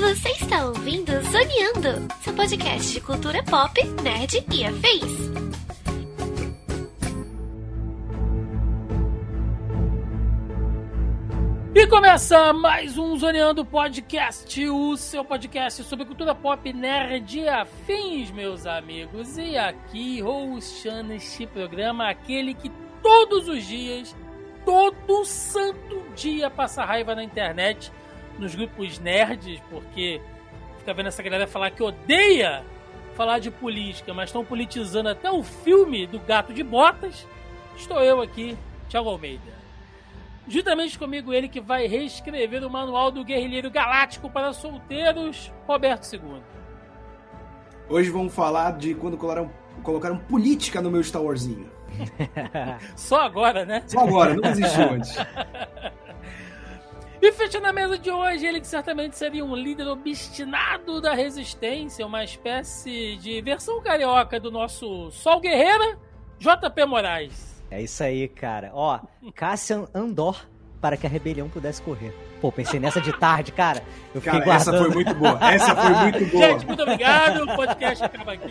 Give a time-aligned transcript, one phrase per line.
[0.00, 5.32] Você está ouvindo Zoneando, seu podcast de cultura pop, nerd e afins.
[11.74, 18.30] E começa mais um Zoneando Podcast, o seu podcast sobre cultura pop nerd e afins,
[18.30, 19.38] meus amigos.
[19.38, 22.70] E aqui, hostando este programa, aquele que
[23.02, 24.14] todos os dias,
[24.64, 27.92] todo santo dia passa raiva na internet,
[28.38, 30.20] nos grupos nerds, porque
[30.78, 32.64] fica vendo essa galera falar que odeia
[33.14, 37.26] falar de política, mas estão politizando até o filme do Gato de Botas.
[37.76, 38.56] Estou eu aqui,
[38.88, 39.52] Thiago Almeida.
[40.48, 46.42] Juntamente comigo, ele que vai reescrever o manual do Guerrilheiro Galáctico para solteiros, Roberto II.
[47.88, 49.50] Hoje vamos falar de quando colocaram,
[49.82, 51.70] colocaram política no meu Star Warsinho.
[52.96, 53.82] Só agora, né?
[53.86, 55.16] Só agora, não existiu antes.
[57.24, 62.04] E fechando a mesa de hoje, ele que certamente seria um líder obstinado da resistência,
[62.04, 65.96] uma espécie de versão carioca do nosso Sol Guerreira,
[66.40, 67.62] JP Moraes.
[67.70, 68.72] É isso aí, cara.
[68.74, 68.98] Ó,
[69.36, 70.44] Cassian Andor
[70.80, 72.12] para que a rebelião pudesse correr.
[72.40, 73.84] Pô, pensei nessa de tarde, cara.
[74.12, 74.92] Eu fiquei Cara, essa guardando.
[74.92, 75.52] foi muito boa.
[75.52, 76.48] Essa foi muito boa.
[76.48, 77.44] Gente, muito obrigado.
[77.44, 78.50] O podcast acaba aqui.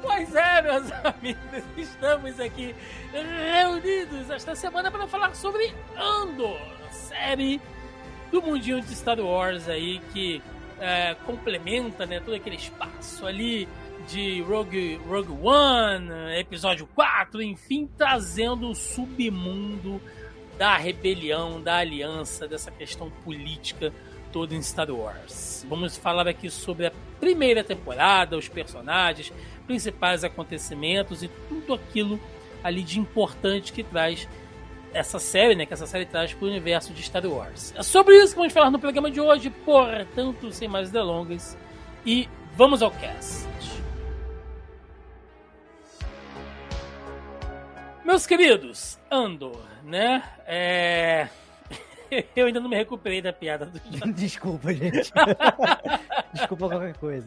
[0.00, 2.74] Pois é, meus amigos, estamos aqui
[3.12, 6.60] reunidos esta semana para falar sobre Andor,
[6.90, 7.60] série
[8.30, 10.42] do mundinho de Star Wars aí que
[10.80, 13.68] é, complementa né, todo aquele espaço ali
[14.06, 20.00] de Rogue, Rogue One, episódio 4, enfim, trazendo o submundo
[20.56, 23.92] da rebelião, da aliança, dessa questão política
[24.32, 25.64] toda em Star Wars.
[25.68, 29.32] Vamos falar aqui sobre a primeira temporada, os personagens,
[29.68, 32.18] principais acontecimentos e tudo aquilo
[32.64, 34.26] ali de importante que traz
[34.92, 37.74] essa série, né, que essa série traz para o universo de Star Wars.
[37.76, 41.56] É sobre isso que vamos falar no programa de hoje, portanto, sem mais delongas,
[42.04, 42.26] e
[42.56, 43.46] vamos ao cast.
[48.04, 50.22] Meus queridos, Andor, né?
[50.46, 51.28] É...
[52.36, 53.80] Eu ainda não me recuperei da piada do
[54.12, 55.10] Desculpa, gente.
[56.32, 57.26] Desculpa qualquer coisa.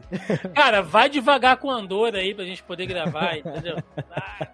[0.56, 3.78] Cara, vai devagar com Andor aí pra gente poder gravar, entendeu?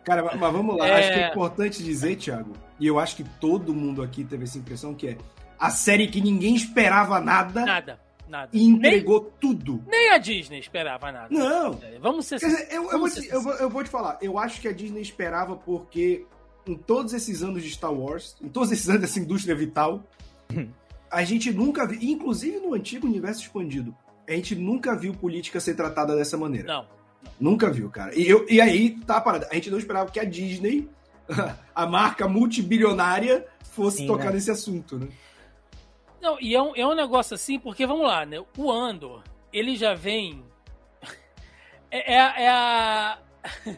[0.03, 0.87] Cara, mas vamos lá.
[0.87, 0.99] É.
[0.99, 4.57] Acho que é importante dizer, Thiago, e eu acho que todo mundo aqui teve essa
[4.57, 5.17] impressão, que é
[5.59, 8.49] a série que ninguém esperava nada Nada, nada.
[8.53, 9.83] e entregou tudo.
[9.87, 11.27] Nem a Disney esperava nada.
[11.29, 11.79] Não.
[11.99, 14.61] Vamos ser dizer, eu, eu, vou te, eu, vou, eu vou te falar, eu acho
[14.61, 16.25] que a Disney esperava porque
[16.67, 20.03] em todos esses anos de Star Wars, em todos esses anos dessa indústria vital,
[21.09, 23.95] a gente nunca viu, inclusive no antigo universo expandido,
[24.27, 26.67] a gente nunca viu política ser tratada dessa maneira.
[26.67, 26.85] Não.
[27.39, 28.17] Nunca viu, cara.
[28.17, 29.47] E, eu, e aí, tá a parada.
[29.51, 30.89] A gente não esperava que a Disney,
[31.73, 34.33] a marca multibilionária, fosse Sim, tocar né?
[34.33, 35.07] nesse assunto, né?
[36.21, 38.43] Não, e é um, é um negócio assim, porque vamos lá, né?
[38.57, 40.43] O Andor, ele já vem.
[41.89, 43.19] É, é, é a.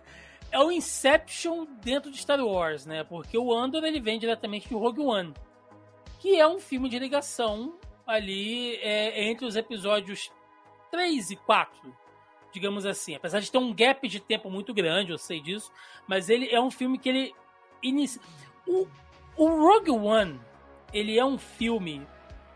[0.51, 3.03] É o Inception dentro de Star Wars, né?
[3.03, 5.31] Porque o Andor ele vem diretamente de Rogue One,
[6.19, 7.74] que é um filme de ligação
[8.06, 10.31] ali é, entre os episódios
[10.91, 11.96] 3 e 4,
[12.52, 13.16] digamos assim.
[13.16, 15.72] Apesar de ter um gap de tempo muito grande, eu sei disso,
[16.07, 17.35] mas ele é um filme que ele
[17.81, 18.22] inicia.
[18.68, 18.88] O,
[19.38, 20.40] o Rogue One,
[20.94, 22.06] ele é um filme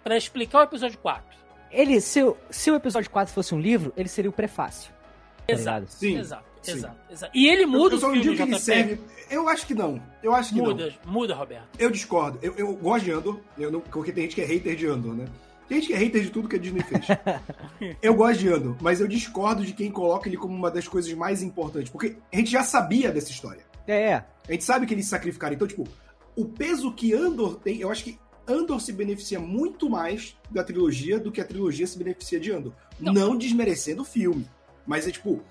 [0.03, 1.33] para explicar o episódio 4.
[1.71, 4.91] Ele, se, o- se o episódio 4 fosse um livro, ele seria o prefácio.
[4.91, 5.89] Tá Exato, ligado?
[5.89, 6.52] Sim, exato, sim.
[6.71, 7.31] Exato, exato.
[7.37, 8.99] E ele muda eu só o não filme, digo que ele serve.
[9.29, 10.01] Eu acho que não.
[10.21, 10.65] Eu acho que não.
[10.65, 11.67] Muda, muda, Roberto.
[11.79, 12.39] Eu discordo.
[12.41, 15.15] Eu, eu gosto de Andor, eu não- porque tem gente que é hater de Andor,
[15.15, 15.25] né?
[15.67, 17.05] Tem gente que é hater de tudo que a Disney fez.
[18.01, 21.11] eu gosto de Andor, mas eu discordo de quem coloca ele como uma das coisas
[21.13, 21.89] mais importantes.
[21.89, 23.63] Porque a gente já sabia dessa história.
[23.87, 24.25] É, é.
[24.47, 25.55] A gente sabe que eles se sacrificaram.
[25.55, 25.87] Então, tipo,
[26.35, 31.17] o peso que Andor tem, eu acho que Andor se beneficia muito mais da trilogia
[31.17, 32.73] do que a trilogia se beneficia de Andor.
[32.99, 33.13] Não.
[33.13, 34.45] Não, desmerecendo o filme.
[34.85, 35.41] Mas é tipo,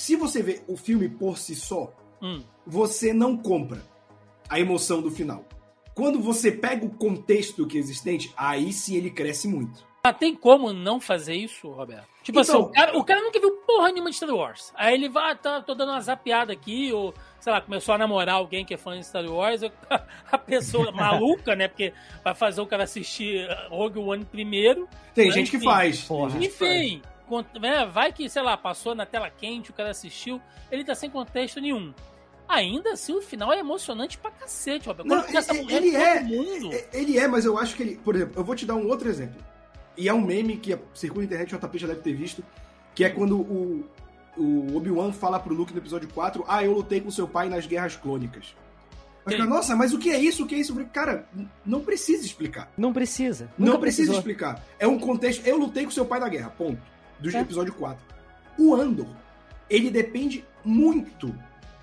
[0.00, 1.92] se você vê o filme por si só,
[2.22, 2.42] Hum.
[2.66, 3.82] você não compra
[4.48, 5.44] a emoção do final.
[5.94, 9.84] Quando você pega o contexto que é existente, aí sim ele cresce muito.
[10.02, 12.08] Ah, tem como não fazer isso, Roberto?
[12.22, 14.72] Tipo Então- assim, o cara, o cara nunca viu porra nenhuma de Star Wars.
[14.74, 17.98] Aí ele vai, ah, tá, tô dando uma zapiada aqui, ou, sei lá, começou a
[17.98, 19.60] namorar alguém que é fã de Star Wars,
[20.32, 21.68] a pessoa maluca, né?
[21.68, 21.92] Porque
[22.24, 24.88] vai fazer o cara assistir Rogue One primeiro.
[25.14, 26.00] Tem Mas, gente que enfim, faz.
[26.02, 26.38] porra.
[26.38, 27.00] que faz.
[27.60, 30.40] Né, vai que, sei lá, passou na tela quente, o cara assistiu,
[30.70, 31.92] ele tá sem contexto nenhum.
[32.48, 35.06] Ainda assim, o final é emocionante pra cacete, Roberto.
[35.08, 36.20] Quando Não, a ele- é.
[36.20, 36.72] mundo.
[36.74, 37.96] É, Ele é, mas eu acho que ele.
[37.96, 39.40] Por exemplo, eu vou te dar um outro exemplo.
[39.96, 42.42] E é um meme que circula na internet, o JP já deve ter visto.
[42.92, 43.88] Que é quando o,
[44.36, 47.66] o Obi-Wan fala pro Luke no episódio 4: Ah, eu lutei com seu pai nas
[47.66, 48.56] guerras clônicas.
[49.24, 50.42] Mas, cara, nossa, mas o que é isso?
[50.42, 50.74] O que é isso?
[50.86, 51.28] Cara,
[51.64, 52.72] não precisa explicar.
[52.76, 53.44] Não precisa.
[53.56, 54.14] Não precisa precisou.
[54.16, 54.64] explicar.
[54.78, 55.46] É um contexto.
[55.46, 56.80] Eu lutei com seu pai da guerra, ponto.
[57.20, 57.40] Do É.
[57.40, 58.04] episódio 4.
[58.58, 59.08] O Andor,
[59.68, 61.34] ele depende muito,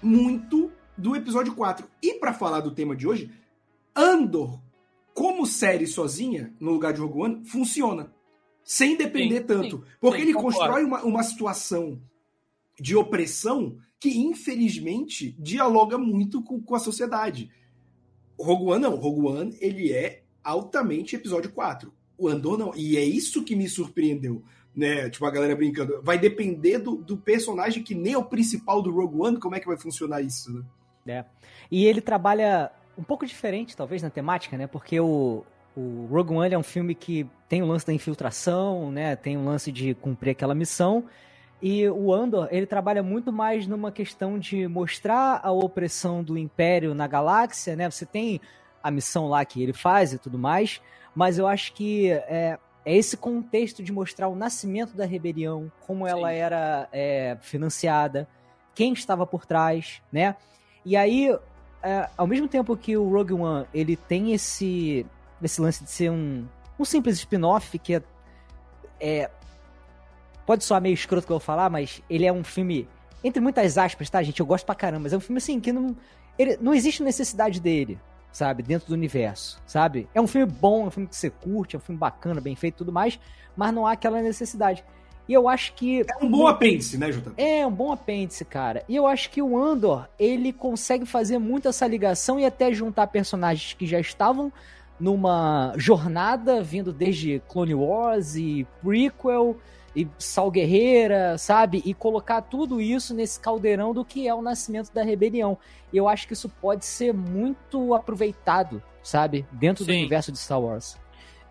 [0.01, 1.87] muito do episódio 4.
[2.01, 3.31] E pra falar do tema de hoje,
[3.95, 4.59] Andor,
[5.13, 8.13] como série sozinha, no lugar de Rogue One, funciona.
[8.63, 9.77] Sem depender Sim, tanto.
[9.77, 10.57] sim, porque sim, ele concordo.
[10.59, 12.01] constrói uma, uma situação
[12.79, 17.49] de opressão que, infelizmente, dialoga muito com, com a sociedade.
[18.39, 18.95] Rogue One não.
[18.95, 21.91] Rogue One, ele é altamente episódio 4.
[22.17, 22.75] O Andor não.
[22.75, 24.43] E é isso que me surpreendeu.
[24.77, 25.09] Né?
[25.09, 25.99] Tipo, a galera brincando.
[26.03, 29.59] Vai depender do, do personagem que nem é o principal do Rogue One, como é
[29.59, 31.25] que vai funcionar isso, né?
[31.71, 34.67] E ele trabalha um pouco diferente, talvez, na temática, né?
[34.67, 35.43] Porque o,
[35.75, 39.15] o Rogue One é um filme que tem o lance da infiltração, né?
[39.15, 41.05] Tem o lance de cumprir aquela missão.
[41.61, 46.93] E o Andor, ele trabalha muito mais numa questão de mostrar a opressão do Império
[46.93, 47.89] na galáxia, né?
[47.89, 48.39] Você tem
[48.83, 50.81] a missão lá que ele faz e tudo mais,
[51.15, 56.07] mas eu acho que é, é esse contexto de mostrar o nascimento da rebelião, como
[56.07, 56.35] ela Sim.
[56.35, 58.25] era é, financiada,
[58.73, 60.37] quem estava por trás, né?
[60.85, 61.37] E aí,
[61.83, 65.05] é, ao mesmo tempo que o Rogue One ele tem esse,
[65.43, 66.47] esse lance de ser um,
[66.79, 68.03] um simples spin-off que é,
[69.01, 69.31] é-
[70.45, 72.87] Pode soar meio escroto que eu vou falar, mas ele é um filme,
[73.21, 74.39] entre muitas aspas, tá, gente?
[74.39, 75.93] Eu gosto pra caramba, mas é um filme assim que não.
[76.39, 77.99] Ele, não existe necessidade dele,
[78.37, 78.61] sabe?
[78.61, 80.07] Dentro do universo, sabe?
[80.13, 82.55] É um filme bom, é um filme que você curte, é um filme bacana, bem
[82.55, 83.19] feito e tudo mais,
[83.55, 84.83] mas não há aquela necessidade.
[85.27, 86.01] E eu acho que.
[86.01, 87.31] É um bom apêndice, né, JP?
[87.35, 88.83] É um bom apêndice, cara.
[88.87, 93.07] E eu acho que o Andor, ele consegue fazer muito essa ligação e até juntar
[93.07, 94.53] personagens que já estavam
[94.99, 99.57] numa jornada vindo desde Clone Wars e prequel
[99.97, 101.81] e Sal Guerreira, sabe?
[101.83, 105.57] E colocar tudo isso nesse caldeirão do que é o nascimento da rebelião.
[105.91, 109.47] E eu acho que isso pode ser muito aproveitado, sabe?
[109.51, 109.97] Dentro do Sim.
[109.97, 110.99] universo de Star Wars.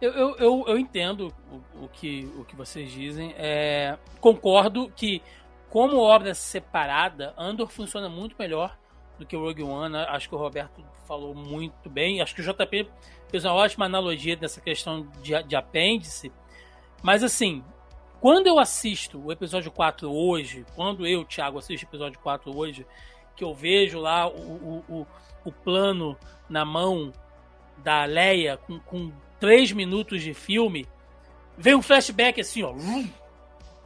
[0.00, 3.34] Eu, eu, eu, eu entendo o, o, que, o que vocês dizem.
[3.36, 5.20] É, concordo que,
[5.68, 8.78] como obra separada, Andor funciona muito melhor
[9.18, 9.96] do que o Rogue One.
[9.96, 12.22] Acho que o Roberto falou muito bem.
[12.22, 12.88] Acho que o JP
[13.28, 16.30] fez uma ótima analogia dessa questão de, de apêndice.
[17.02, 17.64] Mas, assim,
[18.20, 22.86] quando eu assisto o episódio 4 hoje, quando eu, Thiago, assisto o episódio 4 hoje,
[23.36, 25.06] que eu vejo lá o, o, o,
[25.44, 26.16] o plano
[26.48, 27.12] na mão
[27.78, 30.86] da Leia com, com três minutos de filme,
[31.58, 32.74] vem um flashback assim, ó.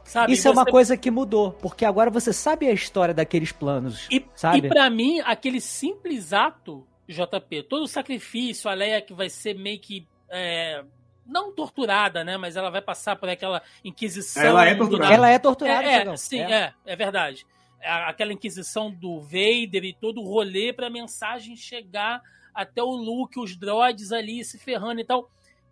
[0.03, 0.33] Sabe?
[0.33, 4.07] Isso é uma Você- coisa que mudou, porque agora você sabe a história daqueles planos,
[4.11, 4.59] E, sabe?
[4.59, 9.53] e para mim, aquele simples ato, JP, todo o sacrifício, a Leia que vai ser
[9.55, 10.07] meio que.
[10.29, 10.83] é,
[11.31, 12.37] não torturada, né?
[12.37, 14.43] Mas ela vai passar por aquela inquisição.
[14.43, 15.13] Ela é do- torturada.
[15.13, 16.73] Ela é torturada, É, é, sim, é.
[16.85, 17.45] é, verdade.
[17.83, 22.21] A- Aquela inquisição do Vader e todo o rolê pra mensagem chegar
[22.53, 25.29] até o Luke, os droids ali se ferrando e tal.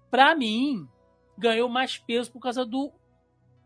[0.10, 0.88] Pra mim,
[1.38, 2.92] ganhou mais peso por causa do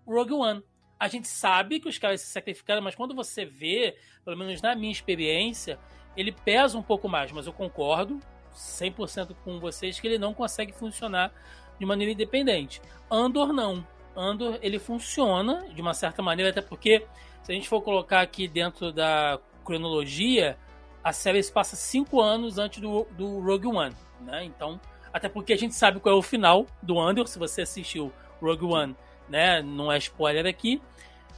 [0.05, 0.63] Rogue One.
[0.99, 3.95] A gente sabe que os caras se sacrificaram, mas quando você vê,
[4.25, 5.77] pelo menos na minha experiência,
[6.15, 7.31] ele pesa um pouco mais.
[7.31, 8.19] Mas eu concordo
[8.53, 11.31] 100% com vocês que ele não consegue funcionar
[11.79, 12.81] de maneira independente.
[13.09, 13.85] Andor não.
[14.15, 17.05] Andor ele funciona de uma certa maneira, até porque
[17.41, 20.57] se a gente for colocar aqui dentro da cronologia,
[21.03, 24.43] a série se passa cinco anos antes do, do Rogue One, né?
[24.45, 24.79] Então,
[25.11, 28.65] até porque a gente sabe qual é o final do Andor, se você assistiu Rogue
[28.65, 28.95] One,
[29.27, 29.61] né?
[29.61, 30.81] Não é spoiler aqui.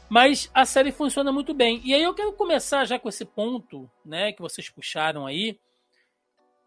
[0.09, 1.81] Mas a série funciona muito bem.
[1.83, 5.59] E aí eu quero começar já com esse ponto, né, que vocês puxaram aí,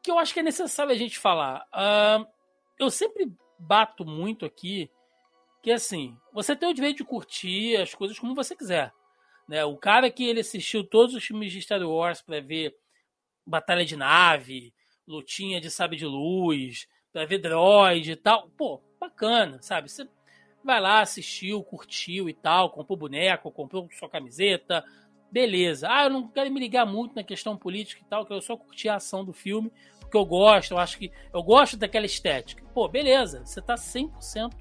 [0.03, 1.65] que eu acho que é necessário a gente falar.
[1.73, 2.27] Ah,
[2.79, 4.91] eu sempre bato muito aqui
[5.63, 8.93] que assim, você tem o direito de curtir as coisas como você quiser.
[9.49, 9.65] Né?
[9.65, 12.77] O cara que ele assistiu todos os filmes de Star Wars para ver
[13.47, 14.73] batalha de nave,
[15.07, 19.89] lutinha de sabre de luz, para ver droid e tal, pô, bacana, sabe?
[19.89, 20.07] Você
[20.63, 24.85] vai lá, assistiu, curtiu e tal, comprou boneco, comprou sua camiseta,
[25.31, 25.89] beleza.
[25.91, 28.57] Ah, eu não quero me ligar muito na questão política e tal, que eu só
[28.57, 29.73] curti a ação do filme,
[30.09, 32.65] porque eu gosto, eu acho que eu gosto daquela estética.
[32.73, 34.53] Pô, beleza, você tá 100%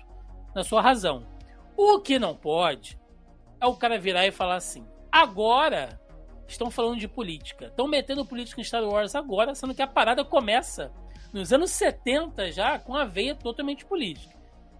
[0.54, 1.25] na sua razão.
[1.75, 3.00] O que não pode
[3.62, 6.00] é o cara virar e falar assim: agora
[6.46, 10.25] estão falando de política, estão metendo política em Star Wars agora, sendo que a parada
[10.25, 10.92] começa
[11.32, 14.36] nos anos 70 já com a veia totalmente política.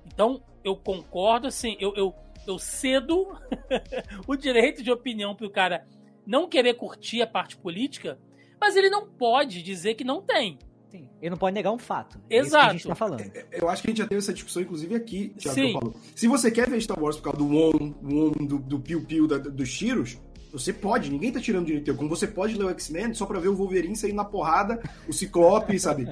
[0.06, 2.14] Então, eu concordo, assim, eu, eu,
[2.46, 3.38] eu cedo
[4.28, 5.88] o direito de opinião pro cara
[6.26, 8.20] não querer curtir a parte política,
[8.60, 10.58] mas ele não pode dizer que não tem.
[10.90, 11.10] Sim.
[11.22, 12.18] Ele não pode negar um fato.
[12.30, 12.70] É isso que Exato.
[12.70, 13.32] a gente tá falando.
[13.52, 15.74] Eu acho que a gente já teve essa discussão, inclusive, aqui, Thiago, que Sim.
[15.74, 15.96] eu falo.
[16.16, 19.28] Se você quer ver Star Wars por causa do Won, Won do, do Piu Piu
[19.28, 20.18] da- dos tiros,
[20.54, 21.96] Você pode, ninguém tá tirando direito teu.
[21.96, 25.12] Como você pode ler o X-Men só pra ver o Wolverine sair na porrada, o
[25.12, 26.08] Ciclope, sabe?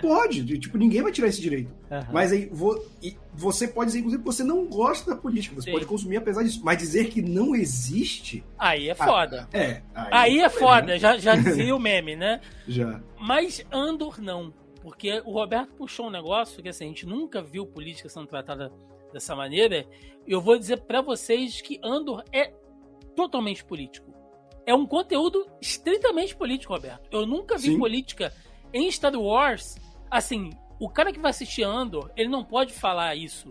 [0.00, 1.72] Pode, tipo, ninguém vai tirar esse direito.
[1.90, 2.08] Aham.
[2.12, 2.82] Mas aí vo-
[3.34, 5.72] você pode dizer, inclusive, que você não gosta da política, você Sim.
[5.72, 6.60] pode consumir apesar disso.
[6.64, 9.48] Mas dizer que não existe, Aí é foda.
[9.52, 9.82] é.
[9.94, 10.48] Aí é né?
[10.48, 12.40] foda, já, já dizia o meme, né?
[12.66, 13.00] Já.
[13.18, 14.52] Mas Andor não.
[14.82, 18.72] Porque o Roberto puxou um negócio que assim, a gente nunca viu política sendo tratada
[19.12, 19.84] dessa maneira.
[20.26, 22.52] Eu vou dizer pra vocês que Andor é
[23.16, 24.08] totalmente político.
[24.64, 27.08] É um conteúdo estritamente político, Roberto.
[27.10, 27.78] Eu nunca vi Sim.
[27.78, 28.32] política
[28.72, 29.76] em Star Wars.
[30.10, 33.48] Assim, o cara que vai assistir Andor, ele não pode falar isso.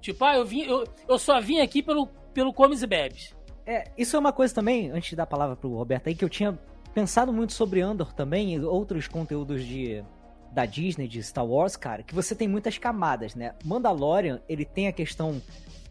[0.00, 3.34] Tipo, ah, eu, vim, eu, eu só vim aqui pelo, pelo Comes e Bebes.
[3.64, 6.24] É, isso é uma coisa também, antes de dar a palavra pro Roberto aí, que
[6.24, 6.58] eu tinha
[6.92, 10.04] pensado muito sobre Andor também e outros conteúdos de
[10.52, 13.54] da Disney, de Star Wars, cara, que você tem muitas camadas, né?
[13.64, 15.40] Mandalorian, ele tem a questão,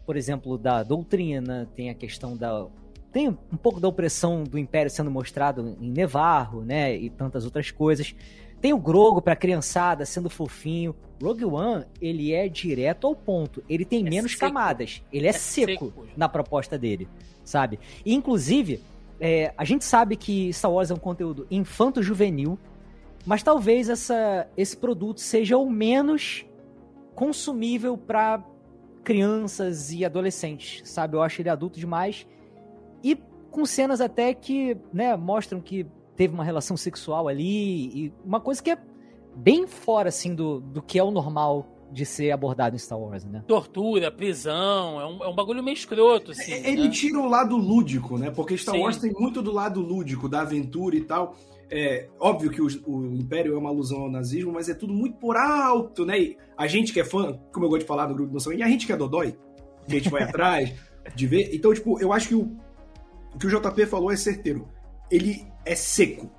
[0.06, 2.68] por exemplo, da doutrina, tem a questão da
[3.10, 7.70] tem um pouco da opressão do Império sendo mostrado em Nevarro, né, e tantas outras
[7.70, 8.14] coisas.
[8.62, 10.94] Tem o Grogo pra criançada sendo fofinho.
[11.22, 13.62] Rogue One, ele é direto ao ponto.
[13.68, 14.40] Ele tem É menos seco.
[14.46, 15.02] camadas.
[15.12, 16.06] Ele é, É seco, seco.
[16.16, 17.06] na proposta dele,
[17.44, 17.78] sabe?
[18.06, 18.80] E, inclusive,
[19.20, 22.58] é, a gente sabe que Star Wars é um conteúdo infanto-juvenil,
[23.26, 26.44] mas talvez essa, esse produto seja o menos
[27.14, 28.42] consumível para
[29.04, 31.16] crianças e adolescentes, sabe?
[31.16, 32.26] Eu acho ele adulto demais
[33.02, 33.16] e
[33.50, 35.86] com cenas até que, né, mostram que
[36.22, 38.78] teve uma relação sexual ali e uma coisa que é
[39.34, 43.24] bem fora assim do, do que é o normal de ser abordado em Star Wars,
[43.24, 43.42] né?
[43.48, 46.52] Tortura, prisão, é um, é um bagulho meio escroto, assim.
[46.52, 46.90] Ele né?
[46.90, 48.30] tira o lado lúdico, né?
[48.30, 48.82] Porque Star Sim.
[48.82, 51.34] Wars tem muito do lado lúdico, da aventura e tal.
[51.68, 55.16] É óbvio que o, o Império é uma alusão ao nazismo, mas é tudo muito
[55.16, 56.18] por alto, né?
[56.20, 58.52] E a gente que é fã, como eu gosto de falar no grupo do Noção,
[58.52, 59.36] e a gente que é dodói,
[59.88, 60.72] que a gente vai atrás
[61.16, 61.50] de ver.
[61.52, 62.56] Então, tipo, eu acho que o,
[63.34, 64.68] o que o JP falou é certeiro.
[65.12, 66.30] Ele é seco.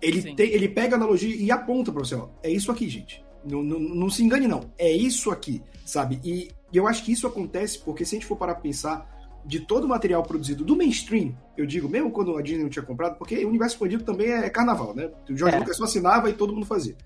[0.00, 2.28] Ele, tem, ele pega a analogia e aponta pra você, ó.
[2.42, 3.24] É isso aqui, gente.
[3.44, 4.70] Não, não, não se engane, não.
[4.78, 6.20] É isso aqui, sabe?
[6.24, 9.14] E, e eu acho que isso acontece porque se a gente for parar pra pensar
[9.44, 12.84] de todo o material produzido do mainstream, eu digo, mesmo quando a Disney não tinha
[12.84, 15.10] comprado, porque o universo expandido também é carnaval, né?
[15.30, 15.58] O George É.
[15.60, 16.96] Lucas só assinava e todo mundo fazia.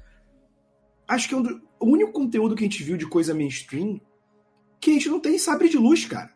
[1.06, 4.00] Acho que é um do- o único conteúdo que a gente viu de coisa mainstream
[4.80, 6.30] que a gente não tem sabre de luz, cara.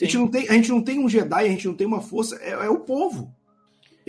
[0.00, 2.00] A gente, não tem, a gente não tem um Jedi, a gente não tem uma
[2.00, 3.34] força, é, é o povo.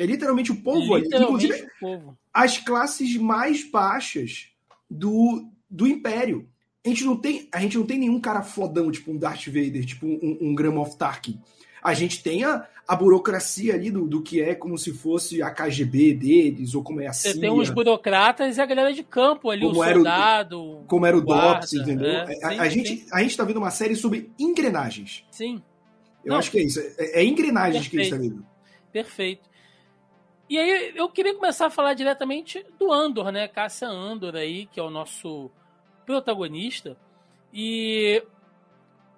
[0.02, 1.08] É literalmente o povo ali.
[1.08, 2.18] Inclusive, povo.
[2.34, 4.48] as classes mais baixas
[4.90, 6.48] do, do Império.
[6.86, 9.86] A gente, não tem, a gente não tem nenhum cara fodão, tipo um Darth Vader,
[9.86, 11.40] tipo um, um Gram of Tarkin.
[11.84, 15.50] A gente tem a, a burocracia ali do, do que é como se fosse a
[15.52, 19.04] KGB deles, ou como é a Você CIA, tem uns burocratas e a galera de
[19.04, 20.84] campo ali, Como o era o- soldado.
[20.88, 22.10] como era o guarda, DOPS, entendeu?
[22.10, 22.22] é.
[22.22, 22.70] A- a, Sim, a sim.
[22.86, 25.26] gente, a gente tá vendo uma série sobre engrenagens.
[25.32, 25.62] Sim,
[26.24, 26.38] Eu Não.
[26.40, 26.80] acho que é isso.
[26.98, 28.36] É, é engrenagens que a gente tá Perfeito.
[28.36, 28.48] vendo.
[28.92, 29.49] perfeito.
[30.50, 33.48] E aí eu queria começar a falar diretamente do Andor, né?
[33.48, 35.52] Caça Andor aí, que é o nosso
[36.08, 36.98] protagonista.
[37.54, 38.24] E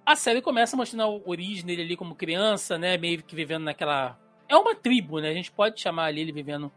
[0.06, 2.98] a série começa mostrando a origem dele ali como criança, né?
[2.98, 4.20] Meio que vivendo naquela.
[4.50, 5.30] É uma tribo, né?
[5.30, 6.70] A gente pode chamar ali ele vivendo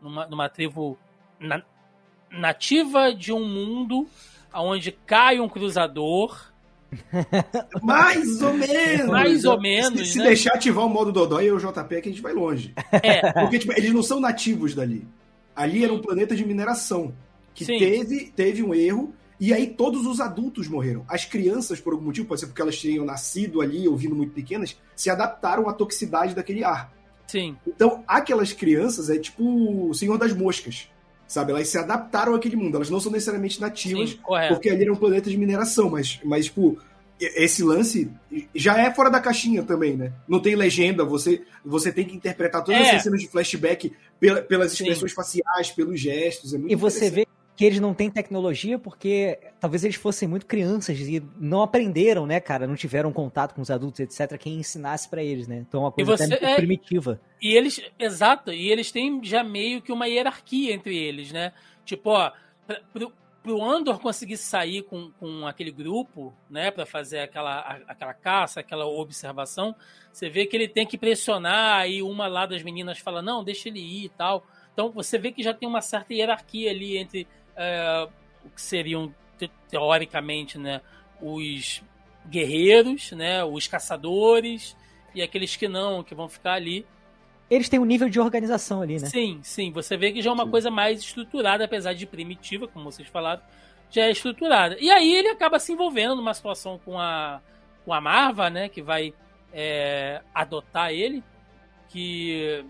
[0.00, 0.98] numa, numa tribo
[1.40, 1.62] na-
[2.30, 4.06] nativa de um mundo
[4.52, 6.51] onde cai um cruzador.
[7.82, 9.06] Mais ou menos!
[9.08, 10.24] Mais ou menos, Se, se né?
[10.26, 12.74] deixar ativar o modo Dodói e o JP, que a gente vai longe.
[12.92, 15.06] É, Porque tipo, eles não são nativos dali.
[15.54, 17.12] Ali era um planeta de mineração.
[17.54, 17.78] Que Sim.
[17.78, 19.14] teve, teve um erro.
[19.38, 21.04] E aí todos os adultos morreram.
[21.08, 24.78] As crianças, por algum motivo, pode ser porque elas tinham nascido ali, ouvindo muito pequenas,
[24.94, 26.92] se adaptaram à toxicidade daquele ar.
[27.26, 27.56] sim.
[27.66, 30.88] Então, aquelas crianças é tipo o Senhor das Moscas.
[31.26, 31.52] Sabe?
[31.52, 32.76] Elas se adaptaram àquele mundo.
[32.76, 36.44] Elas não são necessariamente nativas, Sim, porque ali era um planeta de mineração, mas, mas
[36.46, 36.78] tipo,
[37.20, 38.10] esse lance
[38.54, 40.12] já é fora da caixinha também, né?
[40.28, 42.84] Não tem legenda, você, você tem que interpretar todas É.
[42.90, 44.84] essas cenas de flashback pela- pelas Sim.
[44.84, 46.52] expressões faciais, pelos gestos.
[46.52, 50.46] É muito E você vê que eles não têm tecnologia porque talvez eles fossem muito
[50.46, 52.66] crianças e não aprenderam, né, cara?
[52.66, 54.38] Não tiveram contato com os adultos, etc.
[54.38, 55.58] Quem ensinasse pra eles, né?
[55.68, 57.20] Então é uma coisa você- é- primitiva.
[57.40, 61.52] E eles, exato, e eles têm já meio que uma hierarquia entre eles, né?
[61.84, 62.32] Tipo, ó,
[62.66, 68.14] pra, pro, pro Andor conseguir sair com, com aquele grupo, né, Pra fazer aquela, aquela
[68.14, 69.74] caça, aquela observação,
[70.12, 73.68] você vê que ele tem que pressionar, aí uma lá das meninas fala, não, deixa
[73.68, 74.46] ele ir e tal.
[74.72, 78.08] Então você vê que já tem uma certa hierarquia ali entre é,
[78.44, 80.80] o que seriam, te- teoricamente, né,
[81.20, 81.82] os
[82.28, 84.76] guerreiros, né, os caçadores
[85.14, 86.86] e aqueles que não, que vão ficar ali.
[87.50, 89.10] Eles têm um nível de organização ali, né?
[89.10, 89.70] Sim, sim.
[89.72, 90.50] Você vê que já é uma Sim.
[90.50, 93.42] coisa mais estruturada, apesar de primitiva, como vocês falaram,
[93.90, 94.76] já é estruturada.
[94.80, 97.42] E aí ele acaba se envolvendo numa situação com a,
[97.84, 98.68] com a Marva, né?
[98.70, 99.12] Que vai
[99.52, 101.22] é, adotar ele.
[101.88, 102.64] que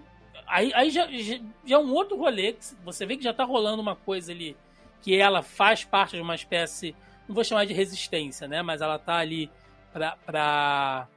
[0.46, 2.52] aí, aí já, já, já, é um outro rolê.
[2.54, 4.56] Que você vê que já tá rolando uma coisa ali
[5.02, 6.94] que ela faz parte de uma espécie,
[7.28, 8.62] não vou chamar de resistência, né?
[8.62, 9.50] Mas ela tá ali
[9.92, 10.16] pra.
[10.24, 11.08] pra,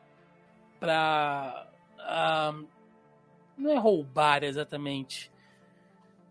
[0.80, 1.68] pra
[2.00, 2.68] uh,
[3.58, 5.32] não é roubar exatamente.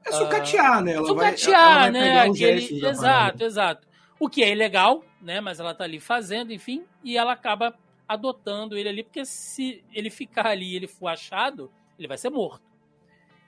[0.04, 0.92] É sucatear, uh, né?
[0.92, 2.20] Ela sucatear, vai, né?
[2.20, 3.88] Aquele, exato, exato.
[4.18, 5.40] O que é ilegal, né?
[5.40, 7.74] Mas ela tá ali fazendo, enfim, e ela acaba
[8.06, 12.30] adotando ele ali, porque se ele ficar ali e ele for achado, ele vai ser
[12.30, 12.64] morto.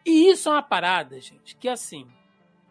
[0.04, 2.06] E isso é uma parada, gente, que assim,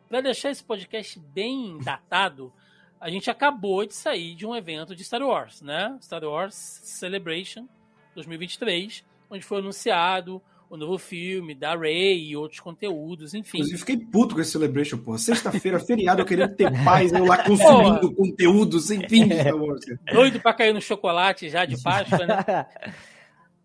[0.09, 2.51] para deixar esse podcast bem datado,
[2.99, 5.97] a gente acabou de sair de um evento de Star Wars, né?
[6.01, 7.67] Star Wars Celebration
[8.15, 13.57] 2023, onde foi anunciado o novo filme da Ray e outros conteúdos, enfim.
[13.57, 15.17] Inclusive, fiquei puto com esse Celebration, pô.
[15.17, 19.85] Sexta-feira, feriado, eu queria ter paz, eu lá consumindo pô, conteúdo sem fim Wars.
[20.11, 22.45] Doido pra cair no chocolate já de Páscoa, né?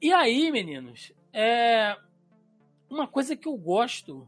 [0.03, 1.95] E aí, meninos, é
[2.89, 4.27] uma coisa que eu gosto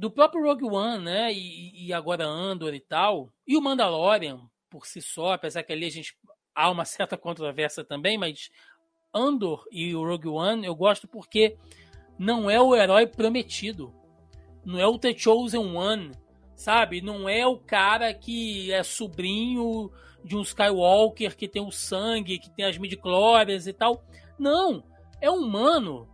[0.00, 1.30] do próprio Rogue One, né?
[1.30, 4.40] E, e, agora Andor e tal, e o Mandalorian
[4.70, 6.16] por si só, apesar que ali a gente
[6.54, 8.48] há uma certa controvérsia também, mas
[9.12, 11.58] Andor e o Rogue One eu gosto porque
[12.18, 13.92] não é o herói prometido,
[14.64, 16.12] não é o The Chosen One,
[16.54, 17.02] sabe?
[17.02, 19.92] Não é o cara que é sobrinho
[20.24, 24.02] de um Skywalker que tem o sangue, que tem as midichlorians e tal.
[24.38, 24.82] Não,
[25.20, 26.08] é um humano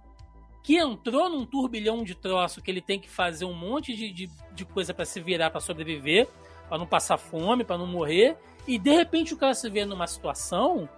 [0.67, 4.29] que entrou num turbilhão de troço que ele tem que fazer um monte de, de,
[4.51, 6.27] de coisa para se virar, para sobreviver,
[6.69, 10.09] para não passar fome, para não morrer, e de repente o cara se vê numa
[10.09, 10.89] situação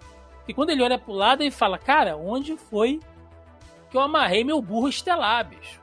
[0.46, 2.98] que quando ele olha pro lado ele fala, cara, onde foi
[3.90, 5.82] que eu amarrei meu burro estelar, bicho?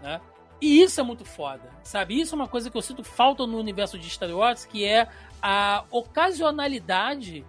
[0.00, 0.18] Né?
[0.58, 2.18] E isso é muito foda, sabe?
[2.18, 5.06] Isso é uma coisa que eu sinto falta no universo de Star Wars, que é
[5.42, 7.44] a ocasionalidade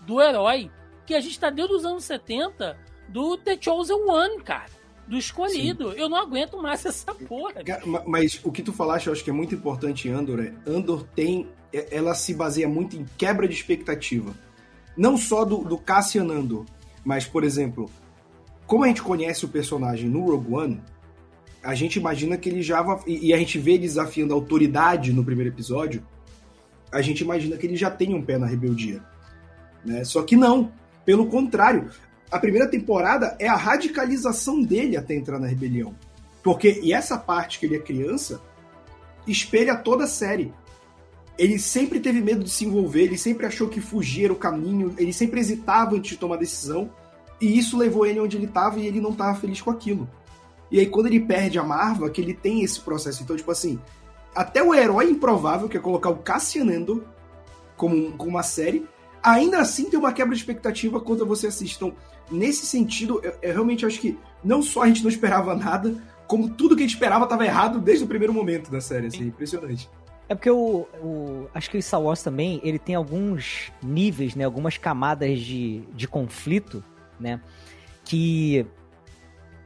[0.00, 0.72] do herói,
[1.06, 2.76] que a gente tá desde os anos 70
[3.08, 5.92] do The Chosen One, cara do escolhido.
[5.92, 5.98] Sim.
[5.98, 7.62] Eu não aguento mais essa porra.
[8.06, 11.48] Mas o que tu falaste, eu acho que é muito importante Andor, é Andor tem.
[11.72, 14.34] É, ela se baseia muito em quebra de expectativa.
[14.96, 16.64] Não só do, do Cassian Andor,
[17.04, 17.90] mas, por exemplo,
[18.66, 20.80] como a gente conhece o personagem no Rogue One,
[21.62, 22.84] a gente imagina que ele já.
[23.06, 26.06] E a gente vê ele desafiando a autoridade no primeiro episódio.
[26.92, 29.02] A gente imagina que ele já tem um pé na rebeldia.
[29.84, 30.04] Né?
[30.04, 30.72] Só que não.
[31.04, 31.90] Pelo contrário,
[32.30, 35.94] a primeira temporada é a radicalização dele até entrar na rebelião.
[36.42, 38.40] Porque, e essa parte que ele é criança,
[39.26, 40.52] espelha toda a série.
[41.38, 44.94] Ele sempre teve medo de se envolver, ele sempre achou que fugir era o caminho,
[44.98, 46.90] ele sempre hesitava antes de tomar decisão,
[47.40, 50.08] e isso levou ele onde ele estava e ele não estava feliz com aquilo.
[50.70, 53.22] E aí, quando ele perde a Marva, que ele tem esse processo.
[53.22, 53.78] Então, tipo assim,
[54.34, 57.02] até o herói improvável, que é colocar o Cassian Andor
[57.76, 58.86] como, como uma série,
[59.24, 61.76] ainda assim tem uma quebra de expectativa quando você assiste.
[61.76, 61.94] Então,
[62.30, 66.50] nesse sentido, eu, eu, realmente acho que não só a gente não esperava nada, como
[66.50, 69.88] tudo que a gente esperava estava errado desde o primeiro momento da série, assim, impressionante.
[70.28, 74.44] É porque o, o, Acho que o Star Wars também, ele tem alguns níveis, né?
[74.44, 76.84] Algumas camadas de, de conflito,
[77.18, 77.40] né?
[78.04, 78.66] Que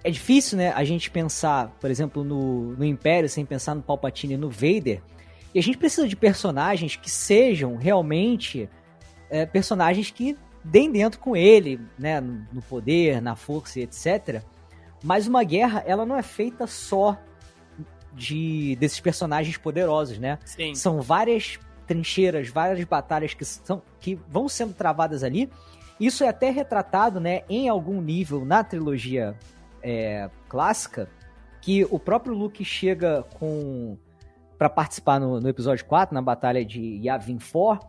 [0.02, 0.72] é difícil, né?
[0.72, 5.00] A gente pensar, por exemplo, no, no Império sem pensar no Palpatine e no Vader.
[5.54, 8.68] E a gente precisa de personagens que sejam realmente
[9.30, 14.42] é, personagens que deem dentro com ele, né, no poder, na força, etc.
[15.02, 17.16] Mas uma guerra, ela não é feita só
[18.12, 20.38] de desses personagens poderosos, né?
[20.44, 20.74] Sim.
[20.74, 25.50] São várias trincheiras, várias batalhas que são que vão sendo travadas ali.
[25.98, 29.36] Isso é até retratado, né, em algum nível na trilogia
[29.82, 31.08] é, clássica,
[31.60, 33.96] que o próprio Luke chega com
[34.56, 37.86] para participar no, no, episódio 4, na batalha de Yavin 4,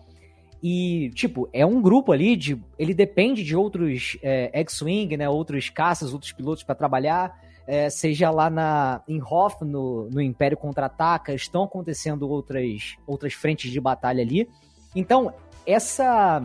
[0.61, 2.61] e, tipo, é um grupo ali de.
[2.77, 5.29] Ele depende de outros é, X-Wing, né?
[5.29, 7.39] Outros caças, outros pilotos para trabalhar.
[7.65, 13.71] É, seja lá na, em Hoth, no, no Império Contra-Ataca, estão acontecendo outras, outras frentes
[13.71, 14.49] de batalha ali.
[14.95, 15.31] Então,
[15.67, 16.43] essa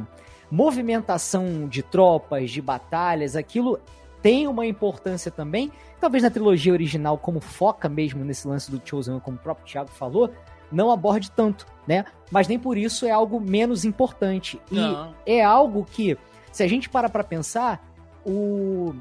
[0.50, 3.80] movimentação de tropas, de batalhas, aquilo
[4.20, 5.72] tem uma importância também.
[5.98, 9.90] Talvez na trilogia original, como foca mesmo nesse lance do Chosen, como o próprio Thiago
[9.90, 10.30] falou,
[10.74, 12.04] não aborde tanto, né?
[12.30, 14.60] Mas nem por isso é algo menos importante.
[14.70, 15.14] E não.
[15.24, 16.18] é algo que,
[16.52, 17.86] se a gente para pra pensar,
[18.26, 18.94] o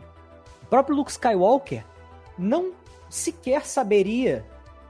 [0.69, 1.83] próprio Luke Skywalker
[2.37, 2.71] não
[3.09, 4.45] sequer saberia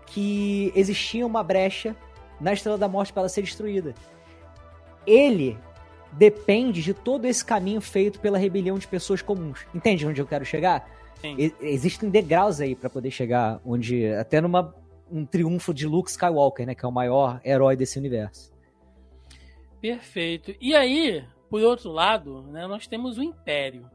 [0.06, 1.96] que existia uma brecha
[2.40, 3.94] na Estrela da Morte para ela ser destruída.
[5.08, 5.58] Ele
[6.12, 9.66] depende de todo esse caminho feito pela rebelião de pessoas comuns.
[9.74, 10.88] Entende onde eu quero chegar?
[11.20, 11.54] Sim.
[11.62, 14.76] Existem degraus aí para poder chegar onde até numa
[15.14, 16.74] um triunfo de Luke Skywalker, né?
[16.74, 18.52] Que é o maior herói desse universo.
[19.80, 20.56] Perfeito.
[20.60, 23.88] E aí, por outro lado, né, nós temos o Império.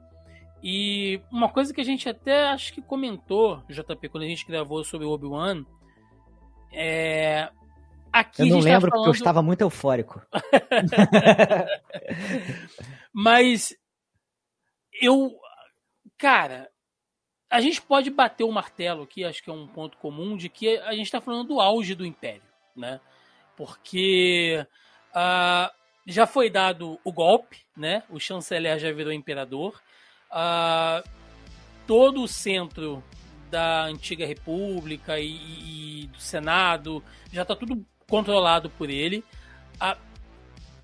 [0.63, 4.85] E uma coisa que a gente até acho que comentou, JP, quando a gente gravou
[4.85, 5.65] sobre o Obi-Wan,
[6.73, 7.49] é.
[8.13, 9.05] Aqui eu não tá lembro falando...
[9.05, 10.23] porque eu estava muito eufórico.
[13.13, 13.75] Mas
[15.01, 15.31] eu.
[16.17, 16.69] Cara,
[17.51, 20.79] a gente pode bater o martelo aqui, acho que é um ponto comum, de que
[20.79, 22.43] a gente está falando do auge do Império,
[22.77, 23.01] né?
[23.57, 24.65] Porque
[25.11, 25.73] uh,
[26.07, 28.03] já foi dado o golpe, né?
[28.11, 29.81] O chanceler já virou imperador.
[30.31, 31.09] Uh,
[31.87, 33.03] todo o centro
[33.51, 39.25] da antiga república e, e do senado já está tudo controlado por ele.
[39.81, 39.97] A,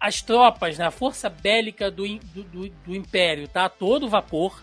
[0.01, 4.63] as tropas, né, a força bélica do, do, do, império tá a todo vapor,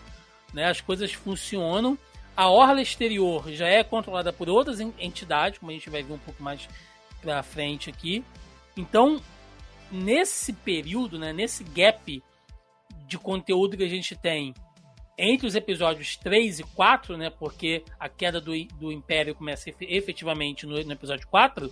[0.52, 1.98] né, as coisas funcionam.
[2.36, 6.18] A orla exterior já é controlada por outras entidades, como a gente vai ver um
[6.18, 6.68] pouco mais
[7.20, 8.24] para frente aqui.
[8.76, 9.20] Então,
[9.90, 12.22] nesse período, né, nesse gap
[13.06, 14.54] de conteúdo que a gente tem
[15.18, 20.66] entre os episódios 3 e 4, né, porque a queda do, do Império começa efetivamente
[20.66, 21.70] no, no episódio 4,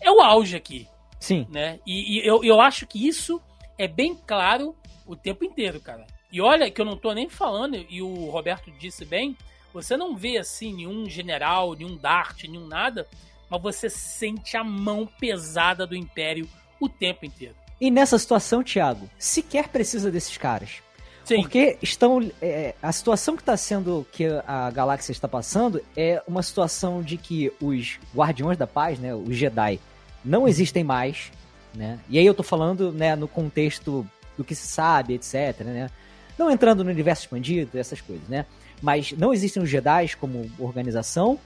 [0.00, 0.88] é o auge aqui.
[1.20, 1.46] Sim.
[1.48, 1.80] Né?
[1.86, 3.40] E, e eu, eu acho que isso
[3.76, 6.06] é bem claro o tempo inteiro, cara.
[6.30, 9.36] E olha que eu não tô nem falando, e o Roberto disse bem,
[9.72, 13.06] você não vê assim nenhum general, nenhum Dart, nenhum nada,
[13.48, 16.48] mas você sente a mão pesada do Império
[16.80, 17.54] o tempo inteiro.
[17.80, 20.82] E nessa situação, Thiago, sequer precisa desses caras.
[21.24, 21.42] Sim.
[21.42, 22.30] Porque estão.
[22.40, 24.06] É, a situação que está sendo.
[24.10, 29.14] que a galáxia está passando é uma situação de que os Guardiões da Paz, né?
[29.14, 29.78] Os Jedi,
[30.24, 31.30] não existem mais.
[31.74, 32.00] Né?
[32.08, 35.60] E aí eu tô falando né, no contexto do que se sabe, etc.
[35.60, 35.90] Né?
[36.38, 38.46] Não entrando no universo expandido, essas coisas, né?
[38.80, 41.38] Mas não existem os Jedi como organização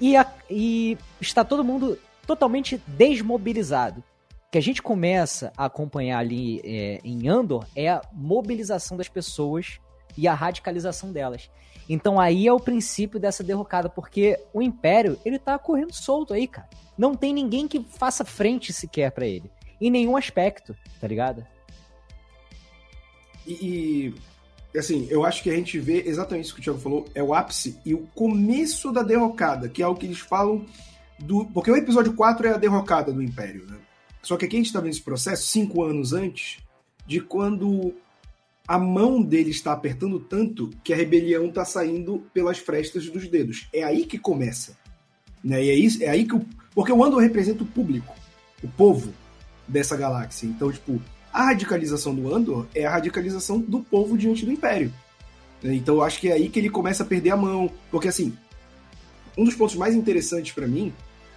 [0.00, 4.00] e, a, e está todo mundo totalmente desmobilizado.
[4.00, 9.08] O que a gente começa a acompanhar ali é, em Andor é a mobilização das
[9.08, 9.80] pessoas
[10.16, 11.50] e a radicalização delas.
[11.88, 16.46] Então aí é o princípio dessa derrocada, porque o Império, ele tá correndo solto aí,
[16.46, 16.68] cara.
[16.96, 19.50] Não tem ninguém que faça frente sequer para ele.
[19.80, 21.46] Em nenhum aspecto, tá ligado?
[23.46, 24.14] E, e,
[24.78, 27.34] assim, eu acho que a gente vê exatamente isso que o Thiago falou, é o
[27.34, 30.66] ápice e o começo da derrocada, que é o que eles falam
[31.18, 31.46] do.
[31.46, 33.78] Porque o episódio 4 é a derrocada do Império, né?
[34.22, 36.58] Só que aqui a gente está vendo esse processo cinco anos antes
[37.06, 37.94] de quando
[38.66, 43.68] a mão dele está apertando tanto que a rebelião está saindo pelas frestas dos dedos.
[43.72, 44.76] É aí que começa.
[45.42, 45.64] Né?
[45.64, 46.44] E é, isso, é aí que o.
[46.74, 48.14] Porque o Andor representa o público,
[48.62, 49.14] o povo
[49.66, 50.46] dessa galáxia.
[50.46, 51.00] Então, tipo,
[51.36, 54.90] a radicalização do Andor é a radicalização do povo diante do Império.
[55.62, 57.70] Então, eu acho que é aí que ele começa a perder a mão.
[57.90, 58.34] Porque, assim,
[59.36, 60.94] um dos pontos mais interessantes para mim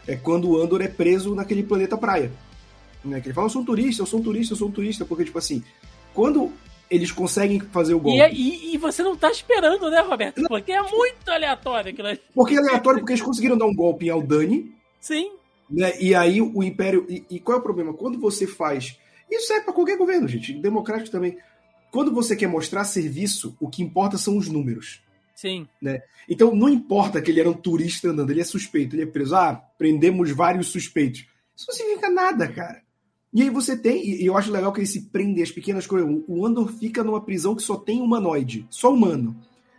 [0.07, 2.31] é quando o Andor é preso naquele planeta praia.
[3.03, 3.19] Né?
[3.19, 5.03] Que ele fala, eu sou um turista, eu sou um turista, eu sou um turista,
[5.03, 5.61] porque, tipo assim,
[6.13, 6.49] quando
[6.89, 8.19] eles conseguem fazer o golpe.
[8.19, 10.41] E, é, e, e, você não tá esperando, né, Roberto?
[10.47, 12.21] Porque é muito aleatório aquilo ali.
[12.33, 14.73] Porque é aleatório, porque eles conseguiram dar um golpe em Aldani.
[15.01, 15.29] Sim.
[15.69, 15.91] Né?
[15.99, 17.05] E aí o Império.
[17.09, 17.93] E, e qual é o problema?
[17.93, 18.97] Quando você faz.
[19.29, 20.53] Isso serve para qualquer governo, gente.
[20.53, 21.37] Democrático também.
[21.91, 25.01] Quando você quer mostrar serviço, o que importa são os números.
[25.35, 25.67] Sim.
[25.81, 26.01] Né?
[26.27, 29.35] Então não importa que ele era um turista andando, ele é suspeito, ele é preso.
[29.35, 31.25] Ah, prendemos vários suspeitos.
[31.55, 32.81] Isso não significa nada, cara.
[33.33, 36.09] E aí você tem, e eu acho legal que ele se prende às pequenas coisas.
[36.27, 39.35] O Andor fica numa prisão que só tem humanoide, só humano.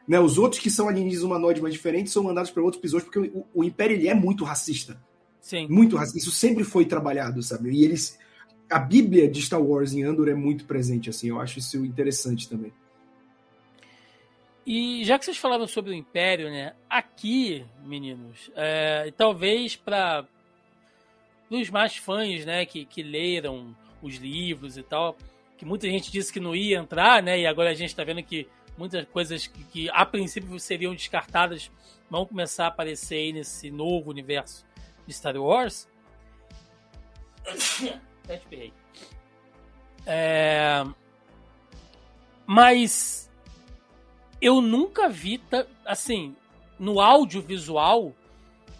[0.06, 0.18] Né?
[0.18, 3.46] Os outros que são alienígenas humanoides mais diferentes são mandados para outros prisões, porque o,
[3.54, 5.00] o, Império ele é muito racista.
[5.40, 5.66] Sim.
[5.68, 6.18] Muito racista.
[6.18, 7.70] Isso sempre foi trabalhado, sabe?
[7.70, 8.18] E eles.
[8.70, 11.28] A Bíblia de Star Wars em Andor é muito presente, assim.
[11.28, 12.72] Eu acho isso interessante também.
[14.64, 16.74] E já que vocês falaram sobre o Império, né?
[16.88, 20.24] Aqui, meninos, é, talvez para
[21.50, 25.16] dos mais fãs, né, que, que leram os livros e tal,
[25.58, 28.22] que muita gente disse que não ia entrar, né, e agora a gente está vendo
[28.22, 31.70] que muitas coisas que, que, a princípio seriam descartadas
[32.08, 34.64] vão começar a aparecer aí nesse novo universo
[35.06, 35.88] de Star Wars.
[38.30, 38.72] Até esperei.
[40.06, 40.84] É...
[42.46, 43.28] Mas
[44.40, 45.42] eu nunca vi,
[45.84, 46.36] assim,
[46.78, 48.14] no audiovisual,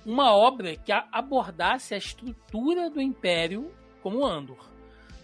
[0.06, 4.70] uma obra que abordasse a estrutura do Império como Andor.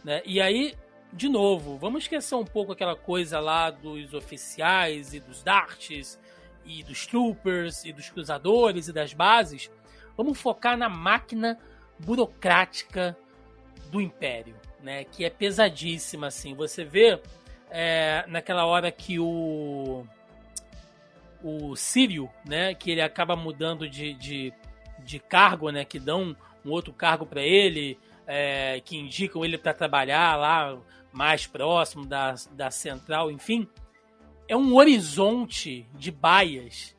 [0.04, 0.22] Né?
[0.24, 0.74] E aí,
[1.12, 6.18] de novo, vamos esquecer um pouco aquela coisa lá dos oficiais e dos darts
[6.64, 9.70] e dos troopers e dos cruzadores e das bases.
[10.16, 11.58] Vamos focar na máquina
[11.98, 13.16] burocrática
[13.90, 15.04] do Império, né?
[15.04, 16.54] Que é pesadíssima, assim.
[16.54, 17.20] Você vê
[17.70, 20.04] é, naquela hora que o
[21.42, 22.74] o Sírio, né?
[22.74, 24.52] Que ele acaba mudando de, de
[24.98, 25.84] de cargo, né?
[25.84, 30.76] Que dão um outro cargo para ele, é, que indicam ele para trabalhar lá
[31.12, 33.68] mais próximo da, da central, enfim.
[34.48, 36.95] é um horizonte de baias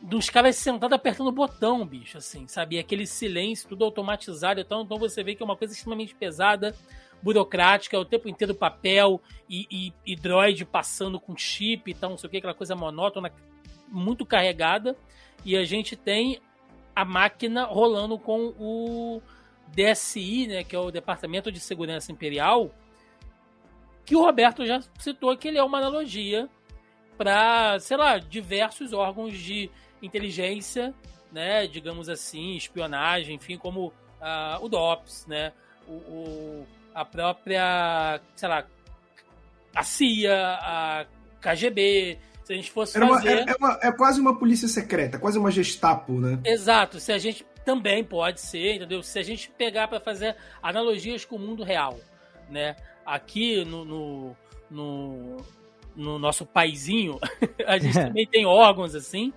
[0.00, 2.76] dos caras sentados apertando o botão, bicho, assim, sabe?
[2.76, 4.60] E aquele silêncio, tudo automatizado.
[4.60, 6.74] Então, então você vê que é uma coisa extremamente pesada,
[7.20, 12.16] burocrática, o tempo inteiro papel e, e, e droid passando com chip e tal, não
[12.16, 13.32] sei o que, aquela coisa monótona,
[13.88, 14.96] muito carregada.
[15.44, 16.40] E a gente tem
[16.94, 19.22] a máquina rolando com o
[19.68, 22.70] DSI, né, que é o Departamento de Segurança Imperial,
[24.04, 26.48] que o Roberto já citou que ele é uma analogia
[27.16, 29.70] para, sei lá, diversos órgãos de
[30.02, 30.94] inteligência,
[31.32, 35.52] né, digamos assim, espionagem, enfim, como uh, o DOPS, né,
[35.86, 38.64] o, o, a própria, sei lá,
[39.74, 41.06] a CIA, a
[41.40, 43.38] KGB, se a gente fosse uma, fazer...
[43.38, 46.38] É, é, uma, é, quase uma polícia secreta, quase uma gestapo, né?
[46.44, 49.02] Exato, se a gente também pode ser, entendeu?
[49.02, 51.98] Se a gente pegar para fazer analogias com o mundo real,
[52.48, 52.74] né?
[53.04, 54.36] Aqui no, no,
[54.70, 55.36] no,
[55.94, 57.18] no nosso paizinho,
[57.66, 59.32] a gente também tem órgãos assim,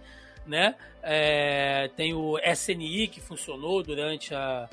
[0.46, 0.76] né?
[1.02, 4.70] É, tem o SNI que funcionou durante a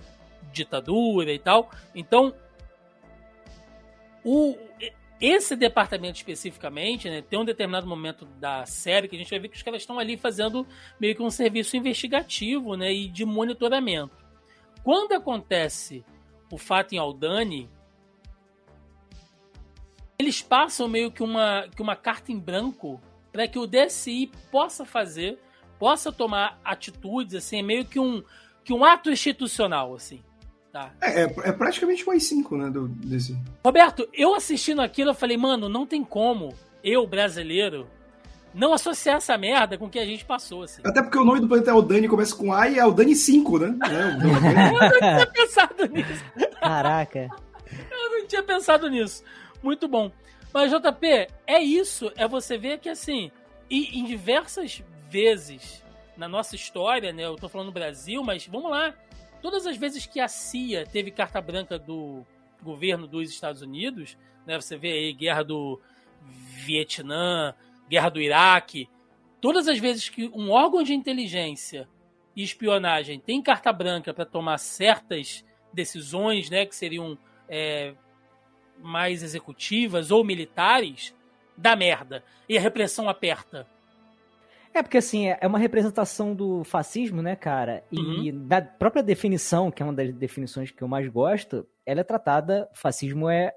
[0.53, 1.71] ditadura e tal.
[1.95, 2.35] Então,
[4.25, 4.57] o,
[5.21, 9.49] esse departamento especificamente, né, tem um determinado momento da série que a gente vai ver
[9.49, 10.67] que os caras estão ali fazendo
[11.01, 14.17] meio que um serviço investigativo né, e de monitoramento.
[14.85, 16.05] Quando acontece
[16.51, 17.69] o fato em Aldani,
[20.19, 23.01] eles passam meio que uma, que uma carta em branco
[23.33, 25.39] para que o DSI possa fazer
[25.79, 28.23] possa tomar atitudes, assim, é meio que um,
[28.65, 30.23] que um ato institucional, assim.
[30.73, 30.93] Tá.
[31.01, 33.37] É, é, é praticamente o AI-5, né, do, desse...
[33.65, 37.89] Roberto, eu assistindo aquilo, eu falei, mano, não tem como eu, brasileiro,
[38.53, 40.83] não associar essa merda com o que a gente passou, assim.
[40.85, 42.93] Até porque o nome do planeta é o Dani, começa com A e é o
[42.93, 43.79] Dani 5, né?
[43.87, 46.25] É, eu não tinha pensado nisso.
[46.61, 47.29] Caraca.
[47.91, 49.23] eu não tinha pensado nisso.
[49.63, 50.11] Muito bom.
[50.53, 52.11] Mas, JP, é isso.
[52.17, 53.31] É você ver que, assim,
[53.71, 55.85] e em diversas vezes
[56.17, 57.25] na nossa história, né?
[57.25, 58.95] Eu tô falando no Brasil, mas vamos lá.
[59.41, 62.27] Todas as vezes que a CIA teve carta branca do
[62.63, 64.17] governo dos Estados Unidos,
[64.47, 64.61] né?
[64.61, 65.81] Você vê aí guerra do
[66.65, 67.55] Vietnã,
[67.89, 68.89] guerra do Iraque,
[69.41, 71.89] todas as vezes que um órgão de inteligência
[72.35, 77.17] e espionagem tem carta branca para tomar certas decisões, né, que seriam
[77.49, 77.95] é,
[78.79, 81.15] mais executivas ou militares,
[81.57, 82.25] dá merda.
[82.49, 83.67] E a repressão aperta.
[84.79, 87.83] É porque assim, é uma representação do fascismo, né, cara?
[87.91, 88.47] E uhum.
[88.47, 92.71] da própria definição, que é uma das definições que eu mais gosto, ela é tratada,
[92.73, 93.53] fascismo é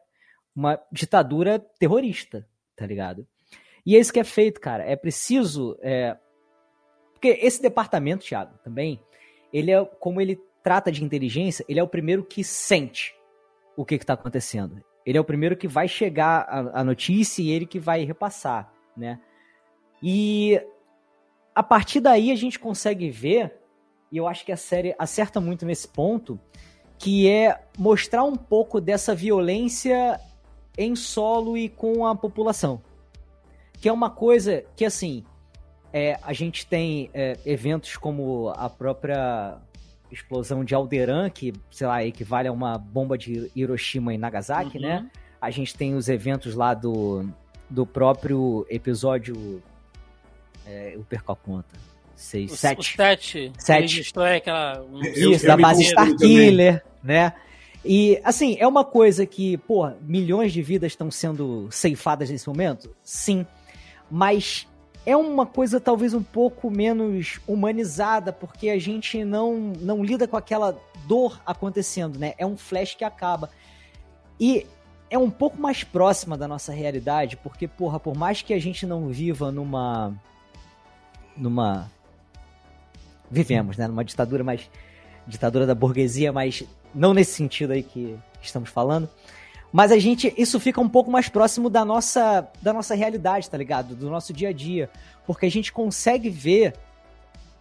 [0.55, 3.27] uma ditadura terrorista, tá ligado?
[3.85, 4.83] E é isso que é feito, cara.
[4.83, 5.77] É preciso.
[5.79, 6.17] É...
[7.13, 8.99] Porque esse departamento, Thiago, também,
[9.53, 13.15] ele é, como ele trata de inteligência, ele é o primeiro que sente
[13.77, 14.83] o que está acontecendo.
[15.05, 18.73] Ele é o primeiro que vai chegar a, a notícia e ele que vai repassar,
[18.97, 19.19] né?
[20.01, 20.59] E
[21.53, 23.53] a partir daí a gente consegue ver,
[24.11, 26.39] e eu acho que a série acerta muito nesse ponto,
[26.97, 30.19] que é mostrar um pouco dessa violência
[30.77, 32.81] em solo e com a população.
[33.79, 35.23] Que é uma coisa que, assim,
[35.91, 39.57] é, a gente tem é, eventos como a própria
[40.11, 44.97] explosão de Alderan, que, sei lá, equivale a uma bomba de Hiroshima e Nagasaki, né?
[44.97, 45.03] uhum.
[45.03, 45.11] né?
[45.39, 47.27] A gente tem os eventos lá do,
[47.69, 49.63] do próprio episódio
[50.65, 51.79] é, eu perco a conta.
[52.15, 52.79] Seis, o, sete.
[52.79, 53.51] O sete.
[53.57, 53.95] Sete.
[53.97, 54.81] Destrói aquela.
[54.83, 55.01] Um...
[55.01, 57.33] Isso, eu, da base Starkiller, né?
[57.83, 62.95] E, assim, é uma coisa que, pô, milhões de vidas estão sendo ceifadas nesse momento?
[63.03, 63.45] Sim.
[64.09, 64.67] Mas
[65.03, 70.37] é uma coisa talvez um pouco menos humanizada, porque a gente não, não lida com
[70.37, 72.33] aquela dor acontecendo, né?
[72.37, 73.49] É um flash que acaba.
[74.39, 74.67] E
[75.09, 78.85] é um pouco mais próxima da nossa realidade, porque, porra, por mais que a gente
[78.85, 80.13] não viva numa
[81.35, 81.89] numa
[83.29, 84.69] vivemos, né, numa ditadura mais
[85.25, 86.63] ditadura da burguesia, mas
[86.93, 89.09] não nesse sentido aí que estamos falando.
[89.71, 93.57] Mas a gente isso fica um pouco mais próximo da nossa da nossa realidade, tá
[93.57, 93.95] ligado?
[93.95, 94.89] Do nosso dia a dia,
[95.25, 96.73] porque a gente consegue ver,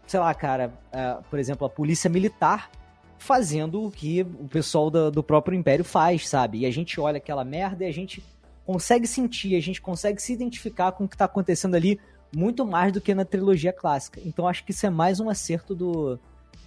[0.07, 2.69] sei lá, cara, uh, por exemplo, a polícia militar
[3.17, 6.61] fazendo o que o pessoal do, do próprio império faz, sabe?
[6.61, 8.25] E a gente olha aquela merda e a gente
[8.65, 12.01] consegue sentir, a gente consegue se identificar com o que está acontecendo ali
[12.35, 14.21] muito mais do que na trilogia clássica.
[14.25, 16.19] Então acho que isso é mais um acerto do.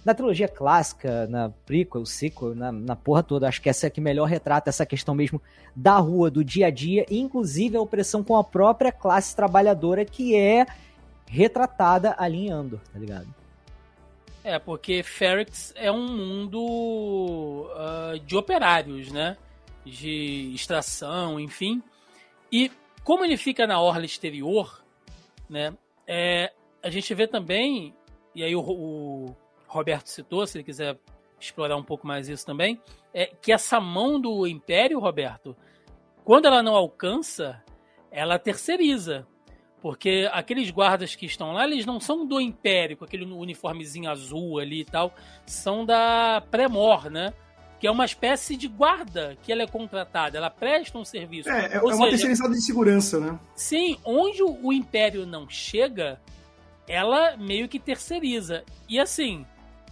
[0.04, 4.02] Na trilogia clássica, na prequel, sequel, na, na porra toda, acho que essa é que
[4.02, 5.40] melhor retrata essa questão mesmo
[5.74, 10.04] da rua, do dia a dia, e inclusive a opressão com a própria classe trabalhadora
[10.04, 10.66] que é
[11.26, 13.34] retratada ali em Andor, tá ligado?
[14.44, 19.38] É, porque Ferrix é um mundo uh, de operários, né?
[19.86, 21.82] De extração, enfim.
[22.52, 22.70] E
[23.02, 24.83] como ele fica na orla exterior,
[25.48, 25.76] né?
[26.06, 26.52] É,
[26.82, 27.94] a gente vê também,
[28.34, 30.98] e aí o, o, Roberto citou, se ele quiser
[31.40, 32.80] explorar um pouco mais isso também,
[33.12, 35.56] é que essa mão do Império, Roberto,
[36.24, 37.62] quando ela não alcança,
[38.10, 39.26] ela terceiriza.
[39.82, 44.58] Porque aqueles guardas que estão lá, eles não são do Império, com aquele uniformezinho azul
[44.58, 47.34] ali e tal, são da Premor, né?
[47.78, 51.50] Que é uma espécie de guarda que ela é contratada, ela presta um serviço.
[51.50, 53.38] É, é, Ou é uma terceirizada de segurança, né?
[53.54, 56.20] Sim, onde o Império não chega,
[56.88, 58.64] ela meio que terceiriza.
[58.88, 59.44] E assim,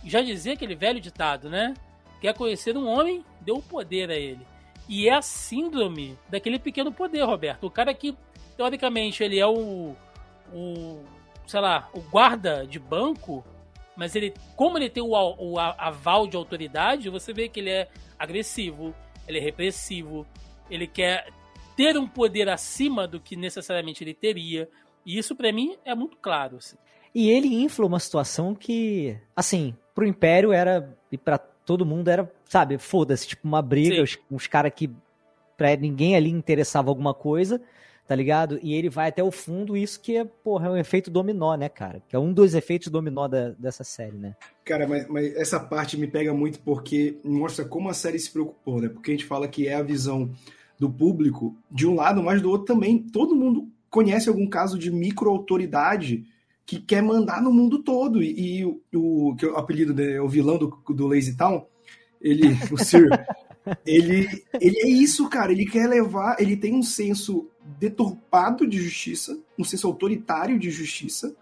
[0.04, 1.74] já dizia aquele velho ditado, né?
[2.20, 4.46] Quer conhecer um homem, deu o poder a ele.
[4.88, 7.66] E é a síndrome daquele pequeno poder, Roberto.
[7.66, 8.16] O cara que
[8.56, 9.94] teoricamente ele é o,
[10.52, 11.00] o
[11.46, 13.44] sei lá, o guarda de banco,
[13.96, 17.88] mas ele, como ele tem o, o aval de autoridade, você vê que ele é
[18.18, 18.94] agressivo,
[19.26, 20.26] ele é repressivo,
[20.70, 21.28] ele quer
[21.76, 24.68] ter um poder acima do que necessariamente ele teria.
[25.04, 26.56] E isso para mim é muito claro.
[26.56, 26.76] Assim.
[27.14, 32.30] E ele infla uma situação que, assim, pro Império era e para todo mundo era,
[32.48, 34.02] sabe, foda-se, tipo uma briga, Sim.
[34.02, 34.90] os, os caras que
[35.56, 37.60] pra ninguém ali interessava alguma coisa
[38.12, 38.60] tá ligado?
[38.62, 41.66] E ele vai até o fundo, isso que é, porra, é um efeito dominó, né,
[41.66, 42.02] cara?
[42.06, 44.36] Que é um dos efeitos dominó da, dessa série, né?
[44.66, 48.82] Cara, mas, mas essa parte me pega muito porque mostra como a série se preocupou,
[48.82, 48.90] né?
[48.90, 50.30] Porque a gente fala que é a visão
[50.78, 52.98] do público de um lado, mas do outro também.
[52.98, 56.22] Todo mundo conhece algum caso de micro-autoridade
[56.66, 58.22] que quer mandar no mundo todo.
[58.22, 61.64] E, e o, que é o apelido dele, o vilão do, do Lazy Town,
[62.20, 63.08] ele, o Sir,
[63.86, 64.28] ele,
[64.60, 65.50] ele é isso, cara.
[65.50, 66.36] Ele quer levar.
[66.38, 67.48] Ele tem um senso
[67.78, 71.34] deturpado de justiça, um senso autoritário de justiça.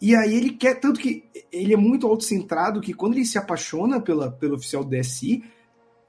[0.00, 4.00] E aí ele quer, tanto que ele é muito autocentrado que quando ele se apaixona
[4.00, 5.42] pela, pelo oficial do DSI,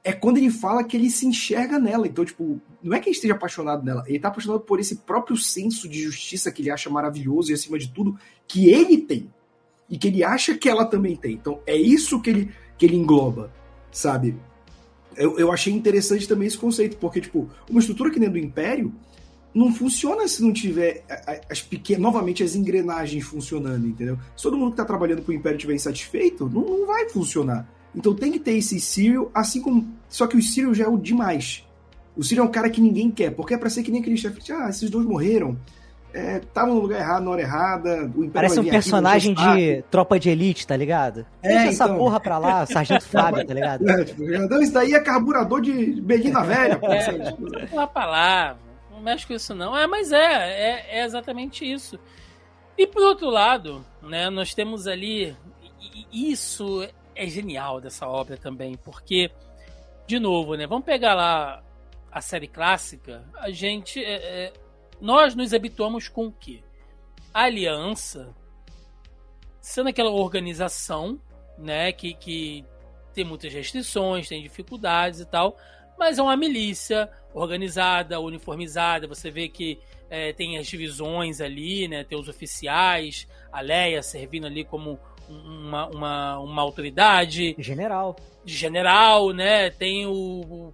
[0.03, 2.07] é quando ele fala que ele se enxerga nela.
[2.07, 5.35] Então, tipo, não é que ele esteja apaixonado nela, ele está apaixonado por esse próprio
[5.37, 9.31] senso de justiça que ele acha maravilhoso e, acima de tudo, que ele tem.
[9.89, 11.33] E que ele acha que ela também tem.
[11.33, 13.51] Então, é isso que ele, que ele engloba,
[13.91, 14.35] sabe?
[15.15, 18.93] Eu, eu achei interessante também esse conceito, porque, tipo, uma estrutura que nem do Império,
[19.53, 21.03] não funciona se não tiver
[21.49, 24.17] as pequenas, novamente as engrenagens funcionando, entendeu?
[24.35, 27.67] Se todo mundo que está trabalhando para o Império estiver insatisfeito, não, não vai funcionar.
[27.95, 29.87] Então tem que ter esse Cyril, assim como.
[30.07, 31.65] Só que o Cyril já é o demais.
[32.15, 34.17] O Cyril é um cara que ninguém quer, porque é pra ser que nem aquele
[34.17, 34.39] chefe.
[34.51, 35.57] Ah, esses dois morreram.
[36.13, 38.11] Estavam é, no lugar errado, na hora errada.
[38.15, 41.25] O Império Parece um personagem de tropa de elite, tá ligado?
[41.41, 41.97] É, Deixa essa então...
[41.97, 43.87] porra pra lá, Sargento Fábio, tá ligado?
[43.87, 46.87] É, tipo, não, isso daí é carburador de Belina Velha, pô.
[46.87, 48.57] É, tipo, lá pra lá,
[48.99, 49.75] não mexe com isso não.
[49.75, 51.97] É, mas é, é, é exatamente isso.
[52.77, 55.35] E por outro lado, né, nós temos ali.
[56.11, 59.31] Isso é genial dessa obra também, porque,
[60.05, 61.63] de novo, né, vamos pegar lá
[62.11, 64.03] a série clássica, a gente.
[64.03, 64.53] É, é,
[65.01, 66.61] nós nos habituamos com o quê?
[67.33, 68.35] A aliança
[69.61, 71.19] sendo aquela organização,
[71.57, 72.65] né, que, que
[73.13, 75.55] tem muitas restrições, tem dificuldades e tal,
[75.99, 79.05] mas é uma milícia organizada, uniformizada.
[79.07, 79.77] Você vê que
[80.09, 82.05] é, tem as divisões ali, né?
[82.05, 87.53] Tem os oficiais, a Leia servindo ali como uma, uma, uma autoridade.
[87.59, 88.15] General.
[88.45, 89.69] General, né?
[89.69, 90.73] Tem o.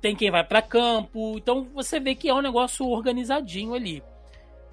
[0.00, 1.36] Tem quem vai para campo.
[1.36, 4.02] Então você vê que é um negócio organizadinho ali.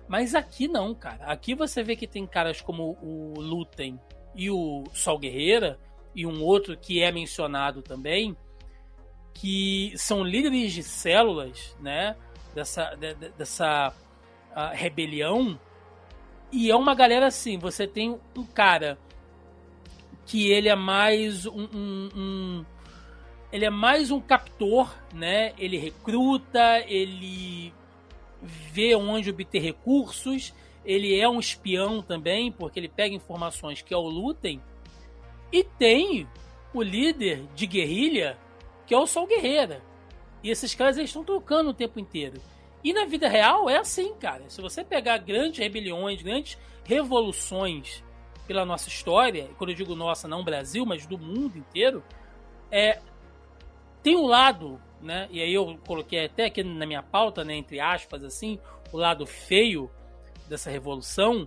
[0.07, 1.25] Mas aqui não, cara.
[1.25, 3.99] Aqui você vê que tem caras como o Lutem
[4.33, 5.77] e o Sol Guerreira,
[6.15, 8.37] e um outro que é mencionado também,
[9.39, 12.15] que são líderes de células, né?
[12.55, 13.93] Dessa, de, dessa
[14.51, 15.59] uh, rebelião.
[16.51, 18.97] E é uma galera assim, você tem um cara
[20.25, 22.65] que ele é mais um, um, um
[23.51, 25.53] ele é mais um captor, né?
[25.57, 27.73] Ele recruta, ele
[28.41, 33.97] vê onde obter recursos, ele é um espião também, porque ele pega informações que é
[33.97, 34.61] o Lutem.
[35.51, 36.27] E tem
[36.73, 38.37] o líder de guerrilha,
[38.87, 39.83] que é o Sol Guerreira.
[40.41, 42.41] E esses caras estão trocando o tempo inteiro.
[42.83, 44.49] E na vida real é assim, cara.
[44.49, 48.03] Se você pegar grandes rebeliões, grandes revoluções
[48.47, 52.01] pela nossa história, quando eu digo nossa, não Brasil, mas do mundo inteiro,
[52.71, 52.99] é
[54.01, 55.27] tem um lado, né?
[55.29, 58.57] E aí eu coloquei até aqui na minha pauta, né, entre aspas assim,
[58.93, 59.91] o lado feio
[60.47, 61.45] dessa revolução,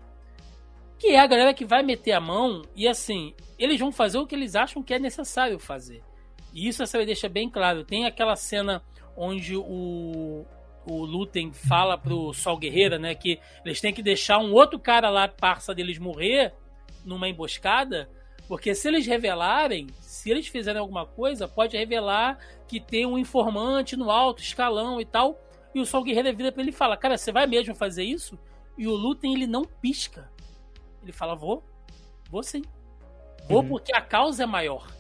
[0.99, 4.27] que é a galera que vai meter a mão e assim, eles vão fazer o
[4.27, 6.03] que eles acham que é necessário fazer.
[6.53, 7.85] E isso a série deixa bem claro.
[7.85, 8.83] Tem aquela cena
[9.17, 10.45] onde o,
[10.87, 15.11] o Lutem fala pro Sol Guerreira, né, que eles têm que deixar um outro cara
[15.11, 16.55] lá, parça deles, morrer
[17.05, 18.09] numa emboscada,
[18.51, 23.97] porque se eles revelarem, se eles fizerem alguma coisa, pode revelar que tem um informante
[23.97, 25.41] no alto escalão e tal.
[25.73, 28.37] E o Sol Guerreiro vira pra ele e fala: Cara, você vai mesmo fazer isso?
[28.77, 30.29] E o Lutem, ele não pisca.
[31.01, 31.63] Ele fala: Vou,
[32.29, 32.63] vou sim.
[33.49, 33.69] Vou uhum.
[33.69, 34.93] porque a causa é maior,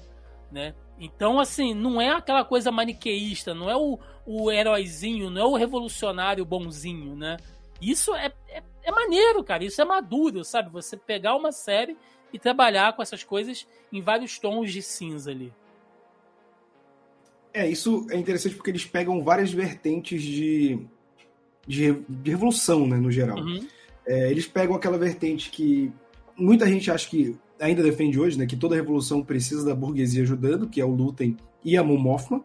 [0.50, 0.72] né?
[1.00, 5.56] Então, assim, não é aquela coisa maniqueísta, não é o, o heróizinho, não é o
[5.56, 7.38] revolucionário bonzinho, né?
[7.80, 9.64] Isso é, é, é maneiro, cara.
[9.64, 10.70] Isso é maduro, sabe?
[10.70, 11.96] Você pegar uma série
[12.30, 15.50] e trabalhar com essas coisas em vários tons de cinza ali.
[17.54, 20.86] É, isso é interessante porque eles pegam várias vertentes de,
[21.66, 23.38] de, de revolução, né, no geral.
[23.38, 23.66] Uhum.
[24.06, 25.90] É, eles pegam aquela vertente que
[26.36, 30.66] muita gente acha que ainda defende hoje, né, que toda revolução precisa da burguesia ajudando,
[30.66, 32.42] que é o Lutem e a Mon Mothma,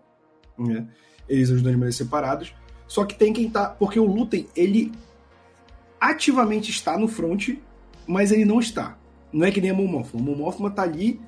[0.58, 0.88] né,
[1.28, 2.54] eles ajudam de maneiras separadas.
[2.88, 4.92] Só que tem quem tá, porque o Lutem, ele
[6.00, 7.50] ativamente está no front,
[8.06, 8.98] mas ele não está.
[9.34, 10.20] Não é que nem a Mon Mothma.
[10.20, 11.20] A Mon Mothma tá ali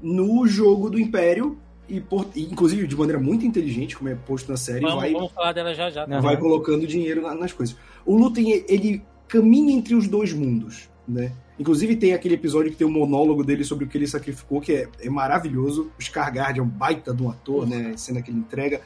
[0.00, 4.50] no jogo do Império e, por, e, inclusive de maneira muito inteligente, como é posto
[4.50, 6.06] na série, vamos, vai, vamos falar dela já já.
[6.06, 6.20] Tá?
[6.20, 7.76] Vai colocando dinheiro na, nas coisas.
[8.06, 11.32] O Lutem, ele caminha entre os dois mundos, né?
[11.58, 14.72] Inclusive tem aquele episódio que tem um monólogo dele sobre o que ele sacrificou, que
[14.72, 15.90] é, é maravilhoso.
[15.98, 17.94] O Scargard é um baita de um ator, né?
[17.96, 18.80] Cena que ele entrega.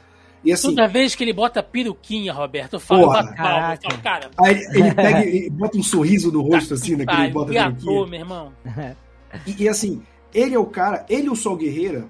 [0.45, 4.31] E assim, Toda vez que ele bota peruquinha, Roberto, eu falo, porra, palma, falo cara.
[4.39, 7.07] Aí ele pega e bota um sorriso no rosto, assim, né?
[7.07, 8.53] Que ele bota a ator, meu irmão.
[9.47, 10.03] E, e, assim,
[10.33, 12.07] ele é o cara, ele e o Sol Guerreira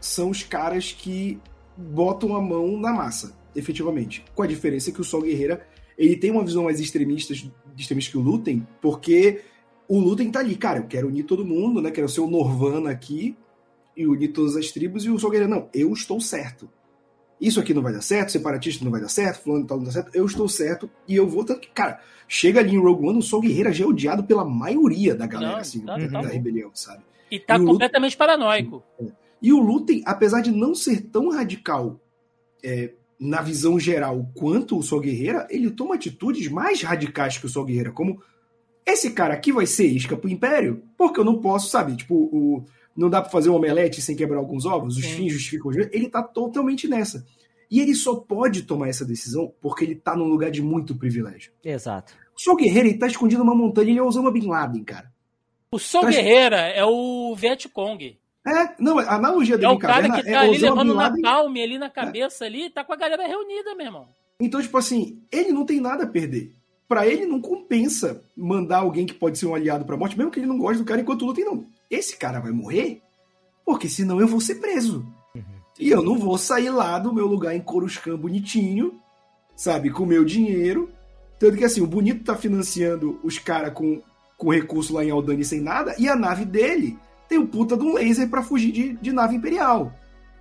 [0.00, 1.40] são os caras que
[1.76, 4.24] botam a mão na massa, efetivamente.
[4.34, 5.66] Com a diferença que o Sol Guerreira,
[5.98, 7.34] ele tem uma visão mais extremista,
[7.76, 9.42] extremista que o Lutem, porque
[9.92, 11.90] o Lutem tá ali, cara, eu quero unir todo mundo, né?
[11.90, 13.36] Quero ser o Norvana aqui
[13.94, 16.66] e unir todas as tribos, e o Sol Guerreira, não, eu estou certo.
[17.38, 19.90] Isso aqui não vai dar certo, separatista não vai dar certo, fulano tal não dá
[19.90, 21.44] certo, eu estou certo e eu vou.
[21.44, 24.46] Tanto que, cara, chega ali em Rogue One, o Sol Guerreira já é odiado pela
[24.46, 27.02] maioria da galera, não, assim, tá, da, tá rebelião, sabe?
[27.30, 28.82] E tá e completamente Lutem, paranoico.
[28.98, 29.04] É.
[29.42, 32.00] E o Lutem, apesar de não ser tão radical
[32.64, 37.48] é, na visão geral quanto o Sol Guerreira, ele toma atitudes mais radicais que o
[37.50, 38.22] Sol Guerreira, como
[38.84, 41.96] esse cara aqui vai ser isca pro Império, porque eu não posso, sabe?
[41.96, 42.64] Tipo, o,
[42.96, 45.16] não dá para fazer um omelete sem quebrar alguns ovos, os Sim.
[45.16, 47.24] fins justificam os Ele tá totalmente nessa.
[47.70, 51.52] E ele só pode tomar essa decisão porque ele tá num lugar de muito privilégio.
[51.64, 52.12] Exato.
[52.36, 55.10] O Sol Guerreiro, ele tá escondido numa montanha, ele é Osama Bin Laden, cara.
[55.70, 58.18] O Sol tá Guerreira é o Vietcong.
[58.46, 61.62] É, não, a analogia dele é o cara que tá é ali levando na palme,
[61.62, 62.48] ali na cabeça, é.
[62.48, 64.08] ali, tá com a galera reunida, meu irmão.
[64.40, 66.52] Então, tipo assim, ele não tem nada a perder
[66.88, 70.40] para ele não compensa mandar alguém que pode ser um aliado pra morte, mesmo que
[70.40, 71.40] ele não goste do cara enquanto luta.
[71.40, 73.00] não, esse cara vai morrer,
[73.64, 75.06] porque senão eu vou ser preso.
[75.34, 75.42] Uhum.
[75.78, 79.00] E eu não vou sair lá do meu lugar em Coruscant bonitinho,
[79.56, 80.90] sabe, com meu dinheiro.
[81.38, 84.02] Tanto que assim, o bonito tá financiando os caras com,
[84.36, 87.84] com recurso lá em Aldani sem nada, e a nave dele tem o puta de
[87.84, 89.92] um laser para fugir de, de nave imperial.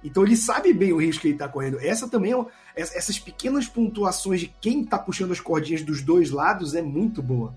[0.04, 1.80] Então ele sabe bem o risco que ele tá correndo.
[1.80, 2.46] Essa também é,
[2.76, 7.56] essas pequenas pontuações de quem tá puxando as cordinhas dos dois lados é muito boa.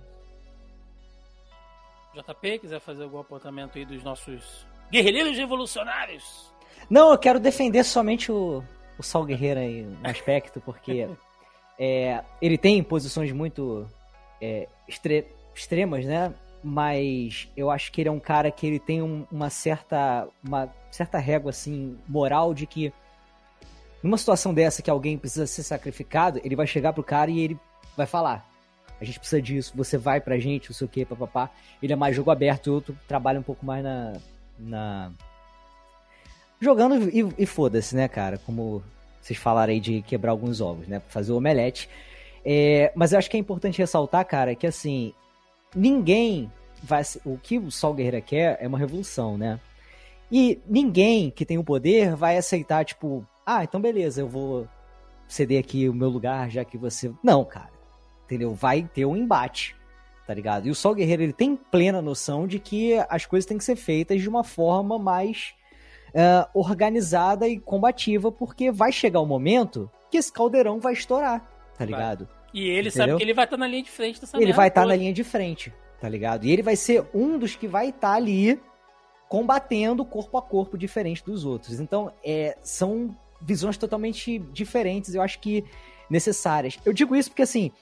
[2.14, 6.53] JP, quiser fazer algum apontamento aí dos nossos guerreiros revolucionários?
[6.88, 8.62] Não, eu quero defender somente o,
[8.99, 11.09] o Sol Guerreiro aí no aspecto, porque
[11.78, 13.88] é, ele tem posições muito
[14.40, 16.34] é, extre extremas, né?
[16.66, 20.72] Mas eu acho que ele é um cara que ele tem um, uma certa uma
[20.90, 22.90] certa régua assim moral de que
[24.02, 27.58] numa situação dessa que alguém precisa ser sacrificado, ele vai chegar pro cara e ele
[27.96, 28.48] vai falar:
[29.00, 31.50] a gente precisa disso, você vai pra gente, não sei o que, papapá.
[31.82, 34.12] Ele é mais jogo aberto e outro trabalha um pouco mais na.
[34.58, 35.12] na...
[36.60, 38.38] Jogando e, e foda-se, né, cara?
[38.38, 38.82] Como
[39.20, 41.02] vocês falaram aí de quebrar alguns ovos, né?
[41.08, 41.88] Fazer o omelete.
[42.44, 45.14] É, mas eu acho que é importante ressaltar, cara, que assim,
[45.75, 46.51] ninguém
[46.83, 47.03] vai.
[47.25, 49.61] O que o Sol Guerreira quer é uma revolução, né?
[50.31, 54.66] E ninguém que tem o poder vai aceitar, tipo, ah, então beleza, eu vou
[55.29, 57.12] ceder aqui o meu lugar, já que você.
[57.22, 57.70] Não, cara.
[58.25, 58.55] Entendeu?
[58.55, 59.77] Vai ter um embate,
[60.27, 60.66] tá ligado?
[60.66, 63.77] E o Sol Guerreiro, ele tem plena noção de que as coisas têm que ser
[63.77, 65.55] feitas de uma forma mais
[66.11, 71.47] uh, organizada e combativa, porque vai chegar o um momento que esse caldeirão vai estourar,
[71.77, 72.27] tá ligado?
[72.27, 72.43] Vai.
[72.55, 72.92] E ele Entendeu?
[72.92, 74.86] sabe que ele vai estar tá na linha de frente dessa Ele vai estar tá
[74.86, 76.46] na linha de frente, tá ligado?
[76.46, 78.61] E ele vai ser um dos que vai estar tá ali
[79.28, 81.80] combatendo corpo a corpo diferente dos outros.
[81.80, 85.64] Então, é, são visões totalmente diferentes, eu acho que
[86.09, 86.78] necessárias.
[86.84, 87.72] Eu digo isso porque, assim,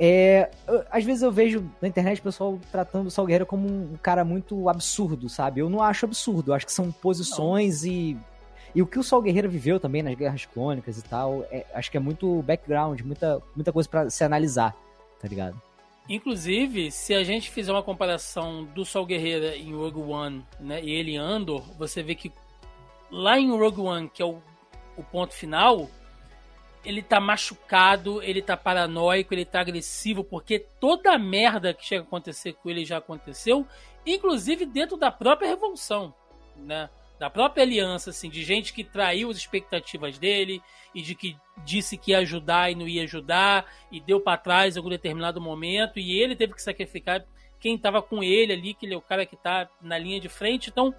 [0.00, 3.68] é, eu, às vezes eu vejo na internet o pessoal tratando o Sol Guerreiro como
[3.68, 5.60] um cara muito absurdo, sabe?
[5.60, 8.16] Eu não acho absurdo, eu acho que são posições e.
[8.74, 11.90] E o que o Sol Guerreiro viveu também nas guerras clônicas e tal, é, acho
[11.90, 14.74] que é muito background, muita, muita coisa para se analisar,
[15.20, 15.60] tá ligado?
[16.08, 20.90] Inclusive, se a gente fizer uma comparação do Sol Guerreiro em Rogue One né, e
[20.90, 22.32] ele em Andor, você vê que
[23.10, 24.40] lá em Rogue One, que é o,
[24.96, 25.88] o ponto final,
[26.82, 32.02] ele tá machucado, ele tá paranoico, ele tá agressivo, porque toda a merda que chega
[32.02, 33.66] a acontecer com ele já aconteceu,
[34.06, 36.14] inclusive dentro da própria revolução,
[36.56, 36.88] né?
[37.18, 40.62] Da própria aliança, assim, de gente que traiu as expectativas dele
[40.94, 44.76] e de que disse que ia ajudar e não ia ajudar e deu para trás
[44.76, 47.24] em algum determinado momento e ele teve que sacrificar
[47.58, 50.28] quem tava com ele ali, que ele é o cara que tá na linha de
[50.28, 50.70] frente.
[50.70, 50.94] Então,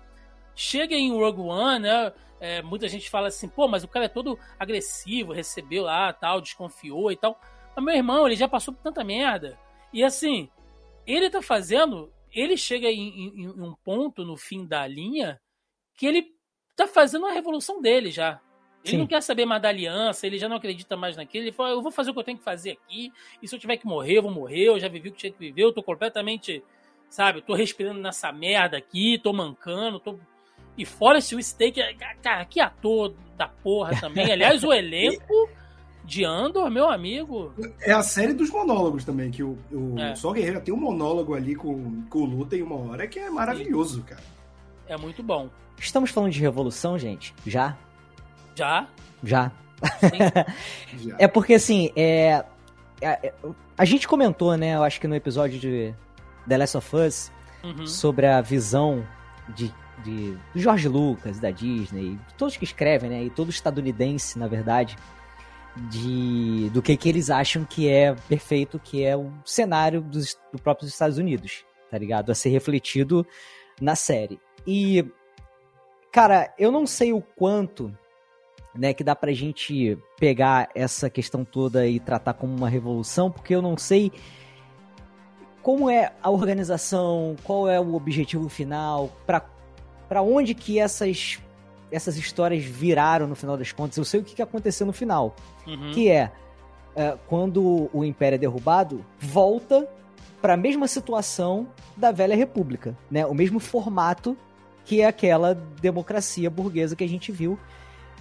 [0.53, 2.11] chega em Rogue One, né?
[2.41, 6.41] É, muita gente fala assim, pô, mas o cara é todo agressivo, recebeu lá, tal,
[6.41, 7.39] desconfiou e tal.
[7.75, 9.57] Mas meu irmão, ele já passou por tanta merda.
[9.93, 10.49] E assim,
[11.05, 12.11] ele tá fazendo.
[12.31, 15.39] Ele chega em, em, em um ponto no fim da linha
[15.99, 16.33] que ele
[16.77, 18.39] tá fazendo a revolução dele já.
[18.85, 18.97] Ele Sim.
[18.99, 21.43] não quer saber mais da aliança, ele já não acredita mais naquilo.
[21.43, 23.11] Ele fala, eu vou fazer o que eu tenho que fazer aqui,
[23.43, 25.31] e se eu tiver que morrer, eu vou morrer, eu já vivi o que tinha
[25.33, 26.63] que viver, eu tô completamente,
[27.09, 30.17] sabe, eu tô respirando nessa merda aqui, tô mancando, tô
[30.77, 34.31] e Forrest Whitaker, cara, que ator da porra também.
[34.31, 35.49] Aliás, o elenco
[36.05, 37.53] de Andor, meu amigo.
[37.81, 40.15] É a série dos monólogos também, que o, o é.
[40.15, 43.29] Sol Guerreiro tem um monólogo ali com, com o Luta em uma hora que é
[43.29, 44.03] maravilhoso, Sim.
[44.03, 44.38] cara.
[44.89, 45.49] É muito bom.
[45.77, 47.33] Estamos falando de revolução, gente?
[47.45, 47.77] Já?
[48.55, 48.87] Já?
[49.23, 49.51] Já.
[49.83, 50.45] Já.
[51.17, 52.43] É porque, assim, é,
[53.01, 53.33] é,
[53.77, 55.93] a gente comentou, né, eu acho que no episódio de
[56.47, 57.31] The Last of Us,
[57.63, 57.87] uhum.
[57.87, 59.07] sobre a visão
[59.55, 59.73] de
[60.03, 64.97] de do George Lucas, da Disney, todos que escrevem, né, e todo estadunidense, na verdade,
[65.89, 70.59] de do que que eles acham que é perfeito, que é o cenário dos, do
[70.59, 72.31] próprios Estados Unidos, tá ligado?
[72.31, 73.25] A ser refletido
[73.79, 74.39] na série.
[74.65, 75.05] E
[76.11, 77.95] cara, eu não sei o quanto
[78.75, 83.53] né, que dá pra gente pegar essa questão toda e tratar como uma revolução, porque
[83.53, 84.11] eu não sei
[85.61, 89.43] como é a organização, qual é o objetivo final, para
[90.07, 91.39] para onde que essas
[91.91, 93.97] essas histórias viraram no final das contas.
[93.97, 95.35] Eu sei o que, que aconteceu no final,
[95.65, 95.91] uhum.
[95.91, 96.31] que é,
[96.95, 99.87] é, quando o Império é derrubado, volta
[100.41, 103.25] para a mesma situação da velha República, né?
[103.25, 104.37] O mesmo formato
[104.89, 107.59] que é aquela democracia burguesa que a gente viu,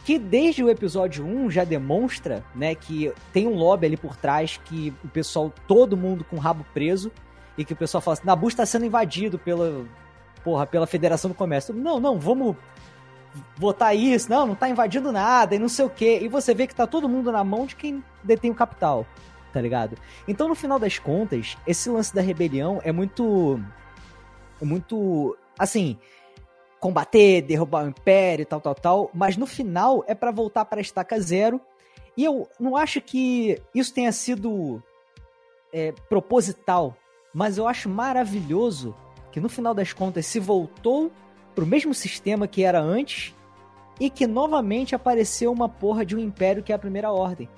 [0.04, 4.60] que desde o episódio 1 já demonstra, né, que tem um lobby ali por trás
[4.66, 7.10] que o pessoal, todo mundo com o rabo preso,
[7.56, 9.86] e que o pessoal fala assim, Nabu está sendo invadido pela,
[10.44, 11.72] porra, pela Federação do Comércio.
[11.72, 12.54] Não, não, vamos
[13.56, 16.18] votar isso, não, não tá invadindo nada e não sei o quê.
[16.20, 19.06] E você vê que tá todo mundo na mão de quem detém o capital,
[19.54, 19.96] tá ligado?
[20.28, 23.58] Então, no final das contas, esse lance da rebelião é muito.
[24.60, 25.34] É muito.
[25.58, 25.96] Assim.
[26.80, 29.10] Combater, derrubar o império, tal, tal, tal.
[29.12, 31.60] Mas no final é para voltar para estaca zero.
[32.16, 34.82] E eu não acho que isso tenha sido
[35.72, 36.96] é, proposital,
[37.32, 38.94] mas eu acho maravilhoso
[39.30, 41.12] que no final das contas se voltou
[41.54, 43.34] pro mesmo sistema que era antes
[44.00, 47.48] e que novamente apareceu uma porra de um império que é a primeira ordem.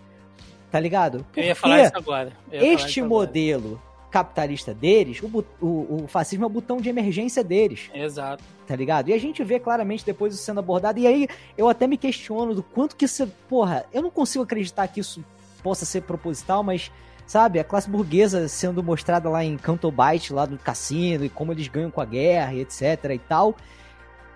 [0.70, 1.24] Tá ligado?
[1.24, 2.32] Porque eu ia falar isso agora.
[2.50, 3.89] Este modelo agora.
[4.10, 7.90] Capitalista deles, o, o, o, fascismo é o botão de emergência deles.
[7.94, 8.42] Exato.
[8.66, 9.08] Tá ligado?
[9.08, 10.98] E a gente vê claramente depois isso sendo abordado.
[10.98, 13.26] E aí eu até me questiono do quanto que isso.
[13.48, 15.24] Porra, eu não consigo acreditar que isso
[15.62, 16.90] possa ser proposital, mas
[17.26, 17.60] sabe?
[17.60, 21.68] A classe burguesa sendo mostrada lá em Canto Byte, lá do cassino, e como eles
[21.68, 23.54] ganham com a guerra, e etc e tal.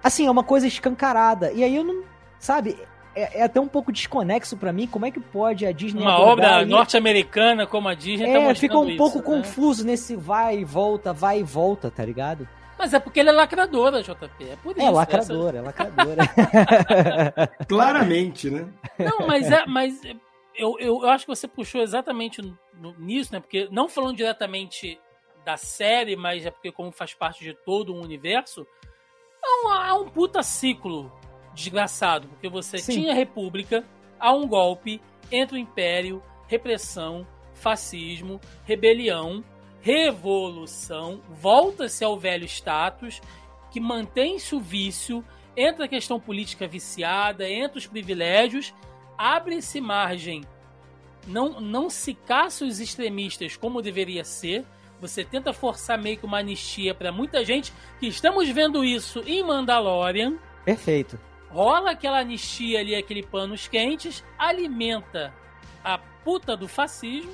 [0.03, 1.51] Assim, é uma coisa escancarada.
[1.53, 2.05] E aí eu não.
[2.39, 2.77] Sabe?
[3.15, 4.87] É, é até um pouco desconexo para mim.
[4.87, 6.03] Como é que pode a Disney.
[6.03, 9.25] Uma obra norte-americana como a Disney tá é, tá fica um isso, pouco né?
[9.25, 12.49] confuso nesse vai e volta, vai e volta, tá ligado?
[12.79, 14.45] Mas é porque ele é lacradora, JP.
[14.45, 14.89] É por é isso.
[14.89, 15.59] É lacradora, essa...
[15.59, 16.23] é lacradora.
[17.69, 18.67] Claramente, né?
[18.99, 19.65] Não, mas é.
[19.67, 20.03] Mas
[20.57, 22.43] eu, eu, eu, acho que você puxou exatamente
[22.99, 23.41] nisso, né?
[23.41, 24.99] Porque não falando diretamente
[25.45, 28.67] da série, mas é porque como faz parte de todo um universo,
[29.45, 31.13] é um, é um puta ciclo
[31.55, 33.01] desgraçado, porque você Sim.
[33.01, 33.85] tinha república,
[34.19, 35.01] há um golpe,
[35.31, 39.45] entra o império, repressão, fascismo, rebelião,
[39.81, 43.21] revolução, volta-se ao velho status,
[43.71, 45.25] que mantém-se o vício,
[45.57, 48.75] entra a questão política viciada, entra os privilégios,
[49.17, 50.43] abre-se margem,
[51.27, 54.65] não, não se caça os extremistas como deveria ser.
[55.01, 59.43] Você tenta forçar meio que uma anistia para muita gente que estamos vendo isso em
[59.43, 60.39] Mandalorian.
[60.65, 61.19] Perfeito.
[61.55, 65.33] Rola aquela anistia ali, aquele panos quentes, alimenta
[65.85, 67.33] a puta do fascismo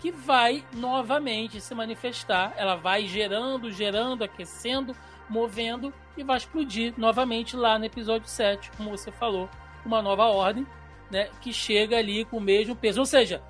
[0.00, 2.54] que vai novamente se manifestar.
[2.56, 4.96] Ela vai gerando, gerando, aquecendo,
[5.28, 9.46] movendo e vai explodir novamente lá no episódio 7, como você falou,
[9.84, 10.66] uma nova ordem
[11.10, 13.00] né, que chega ali com o mesmo peso.
[13.00, 13.42] Ou seja,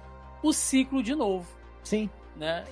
[0.42, 1.46] o ciclo de novo.
[1.84, 2.10] Sim.
[2.34, 2.64] Né?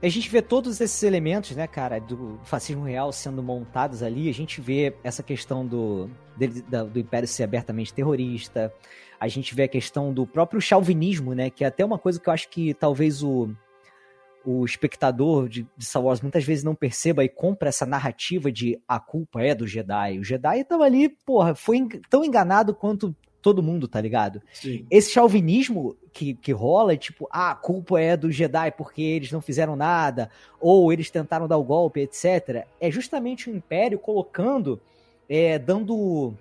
[0.00, 4.28] A gente vê todos esses elementos, né, cara, do fascismo real sendo montados ali.
[4.28, 8.72] A gente vê essa questão do, dele, do Império ser abertamente terrorista,
[9.18, 11.50] A gente vê a questão do próprio chauvinismo, né?
[11.50, 13.50] Que é até uma coisa que eu acho que talvez o,
[14.44, 18.80] o espectador de, de Star Wars muitas vezes não perceba e compra essa narrativa de
[18.86, 20.20] a culpa é do Jedi.
[20.20, 23.14] O Jedi tava ali, porra, foi tão enganado quanto
[23.48, 24.42] todo mundo, tá ligado?
[24.52, 24.84] Sim.
[24.90, 29.40] Esse chauvinismo que, que rola, tipo, ah, a culpa é do Jedi porque eles não
[29.40, 30.30] fizeram nada,
[30.60, 32.66] ou eles tentaram dar o golpe, etc.
[32.78, 34.78] É justamente o Império colocando,
[35.26, 36.34] é, dando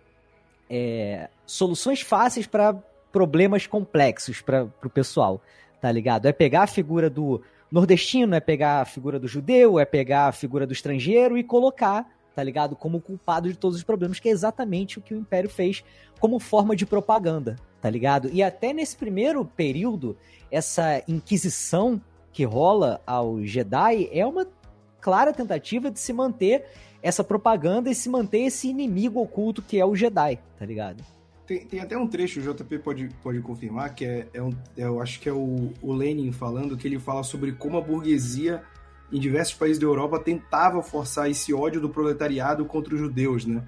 [0.69, 2.75] é, soluções fáceis para
[3.09, 5.41] problemas complexos para o pessoal,
[5.79, 6.25] tá ligado?
[6.25, 7.41] É pegar a figura do
[7.71, 12.05] nordestino, é pegar a figura do judeu, é pegar a figura do estrangeiro e colocar
[12.37, 12.75] tá ligado?
[12.75, 15.83] Como culpado de todos os problemas, que é exatamente o que o Império fez
[16.19, 18.29] como forma de propaganda, tá ligado?
[18.31, 20.15] E até nesse primeiro período,
[20.51, 21.99] essa inquisição
[22.31, 24.47] que rola ao Jedi é uma
[25.01, 26.63] clara tentativa de se manter
[27.01, 31.03] essa propaganda e se manter esse inimigo oculto que é o Jedi, tá ligado?
[31.47, 34.83] Tem, tem até um trecho, o JP pode, pode confirmar, que é, é, um, é
[34.83, 38.63] eu acho que é o, o Lenin falando, que ele fala sobre como a burguesia
[39.11, 43.63] em diversos países da Europa tentava forçar esse ódio do proletariado contra os judeus, né?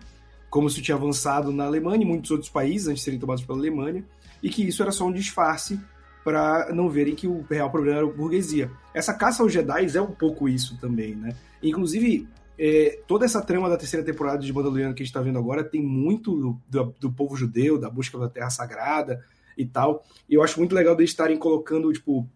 [0.50, 3.58] Como se tinha avançado na Alemanha e muitos outros países antes de serem tomados pela
[3.58, 4.04] Alemanha,
[4.42, 5.80] e que isso era só um disfarce
[6.24, 8.70] para não verem que o real problema era a burguesia.
[8.94, 11.36] Essa caça aos Jedi é um pouco isso também, né?
[11.62, 12.28] Inclusive,
[12.58, 15.64] é, toda essa trama da terceira temporada de Mandaloriano que a gente está vendo agora
[15.64, 19.24] tem muito do, do, povo judeu, da busca da Terra Sagrada
[19.58, 20.04] e tal.
[20.30, 22.28] E eu acho muito legal de estarem colocando, tipo,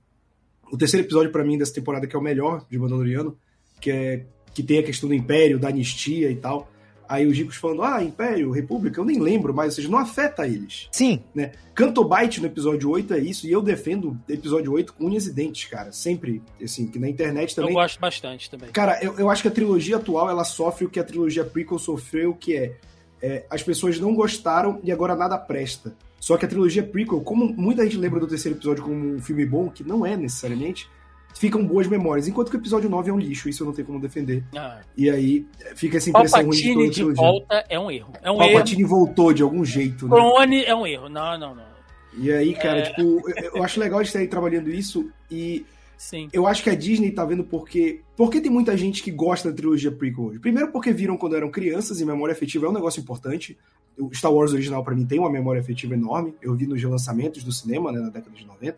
[0.73, 3.37] o terceiro episódio para mim dessa temporada que é o melhor de Mandaloriano,
[3.79, 6.69] que é que tem a questão do Império, da anistia e tal.
[7.07, 10.47] Aí os ricos falando, ah, Império, República, eu nem lembro, mas ou seja, não afeta
[10.47, 10.87] eles.
[10.91, 11.21] Sim.
[11.33, 11.51] Né?
[11.75, 15.69] Cantobite no episódio 8 é isso, e eu defendo episódio 8 com unhas e dentes,
[15.69, 15.91] cara.
[15.91, 17.71] Sempre, assim, que na internet também.
[17.71, 18.69] Eu gosto bastante também.
[18.71, 21.77] Cara, eu, eu acho que a trilogia atual, ela sofre o que a trilogia prequel
[21.77, 22.75] sofreu, que é,
[23.21, 25.95] é as pessoas não gostaram e agora nada presta.
[26.23, 29.45] Só que a trilogia prequel, como muita gente lembra do terceiro episódio como um filme
[29.45, 30.89] bom, que não é necessariamente,
[31.35, 32.29] ficam boas memórias.
[32.29, 34.41] Enquanto que o episódio 9 é um lixo, isso eu não tenho como defender.
[34.55, 34.79] Ah.
[34.95, 35.45] E aí
[35.75, 38.13] fica essa impressão Palpatine ruim de toda a de volta é um erro.
[38.21, 38.89] É um Palpatine erro.
[38.89, 40.07] voltou de algum jeito.
[40.07, 40.15] Né?
[40.15, 41.09] Clone é um erro.
[41.09, 41.73] Não, não, não.
[42.17, 42.81] E aí, cara, é...
[42.83, 43.21] tipo,
[43.53, 45.65] eu, acho legal de estar trabalhando isso e
[45.97, 46.29] Sim.
[46.33, 48.01] Eu acho que a Disney tá vendo porque.
[48.15, 50.39] Porque tem muita gente que gosta da trilogia prequel hoje.
[50.39, 53.57] Primeiro, porque viram quando eram crianças e memória afetiva é um negócio importante.
[53.97, 56.33] O Star Wars original, para mim, tem uma memória afetiva enorme.
[56.41, 58.77] Eu vi nos relançamentos do cinema, né, na década de 90.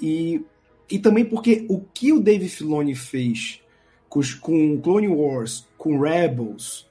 [0.00, 0.44] E,
[0.90, 3.62] e também porque o que o Dave Filoni fez
[4.08, 6.86] com, com Clone Wars, com Rebels,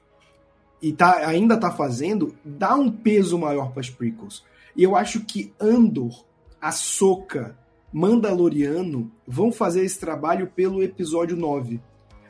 [0.80, 4.44] e tá, ainda tá fazendo, dá um peso maior para as prequels.
[4.76, 6.24] E eu acho que Andor,
[6.60, 7.56] Ahsoka,
[7.94, 11.80] Mandaloriano vão fazer esse trabalho pelo episódio 9.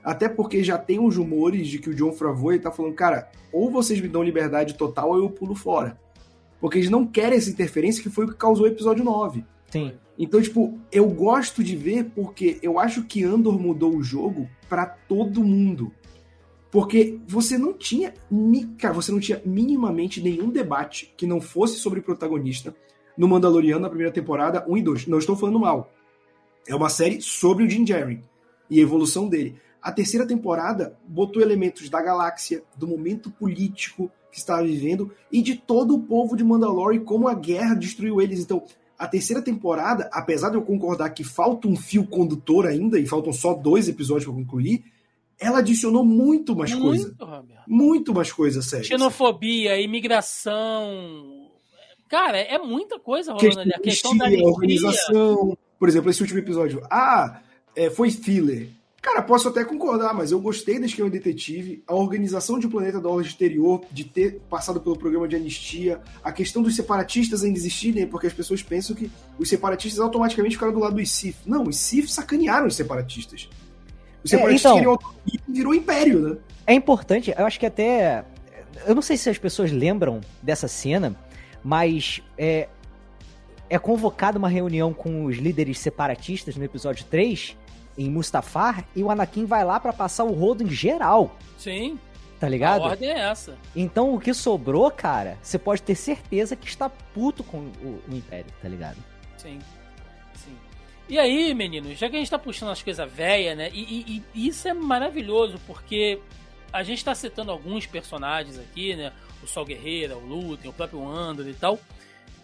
[0.04, 3.70] Até porque já tem uns rumores de que o John Favreau está falando, cara, ou
[3.70, 5.98] vocês me dão liberdade total ou eu pulo fora.
[6.60, 9.42] Porque eles não querem essa interferência que foi o que causou o episódio 9.
[9.70, 9.94] Sim.
[10.18, 14.84] Então, tipo, eu gosto de ver porque eu acho que Andor mudou o jogo para
[14.84, 15.90] todo mundo.
[16.70, 18.12] Porque você não tinha,
[18.78, 22.76] cara, você não tinha minimamente nenhum debate que não fosse sobre protagonista
[23.16, 25.06] no Mandaloriano na primeira temporada 1 e 2.
[25.06, 25.90] Não estou falando mal.
[26.66, 28.22] É uma série sobre o Jim Jerry
[28.70, 29.56] e a evolução dele.
[29.82, 35.56] A terceira temporada botou elementos da galáxia, do momento político que estava vivendo e de
[35.56, 38.40] todo o povo de Mandalore como a guerra destruiu eles.
[38.40, 38.64] Então,
[38.98, 43.32] a terceira temporada, apesar de eu concordar que falta um fio condutor ainda e faltam
[43.32, 44.84] só dois episódios para concluir,
[45.38, 47.14] ela adicionou muito mais coisa.
[47.66, 48.86] Muito mais coisa, sério.
[48.86, 51.43] Xenofobia, imigração,
[52.08, 53.72] Cara, é muita coisa rolando ali.
[53.74, 54.48] A questão da anistia.
[54.48, 55.58] organização.
[55.78, 56.82] Por exemplo, esse último episódio.
[56.90, 57.40] Ah,
[57.74, 58.68] é, foi filler.
[59.04, 62.98] Cara, posso até concordar, mas eu gostei da Esquema Detetive, a organização de um planeta
[62.98, 67.58] da Orla Exterior, de ter passado pelo programa de anistia, a questão dos separatistas ainda
[67.58, 71.36] existirem, porque as pessoas pensam que os separatistas automaticamente ficaram do lado dos Sith.
[71.44, 73.46] Não, os Sith sacanearam os separatistas.
[74.24, 76.36] Os é, separatistas é, então, queriam virou império, né?
[76.66, 78.24] É importante, eu acho que até.
[78.86, 81.14] Eu não sei se as pessoas lembram dessa cena,
[81.64, 82.68] mas é,
[83.70, 87.56] é convocada uma reunião com os líderes separatistas no episódio 3,
[87.96, 91.36] em Mustafar, e o Anakin vai lá para passar o rodo em geral.
[91.58, 91.98] Sim.
[92.38, 92.82] Tá ligado?
[92.82, 93.56] A ordem é essa.
[93.74, 98.14] Então o que sobrou, cara, você pode ter certeza que está puto com o, o
[98.14, 98.98] Império, tá ligado?
[99.38, 99.58] Sim.
[100.34, 100.56] Sim.
[101.08, 103.70] E aí, meninos, já que a gente tá puxando as coisas velhas, né?
[103.72, 106.20] E, e, e, isso é maravilhoso, porque
[106.72, 109.12] a gente tá citando alguns personagens aqui, né?
[109.44, 111.78] O Sol Guerreira, o Lutem, o próprio Andor e tal.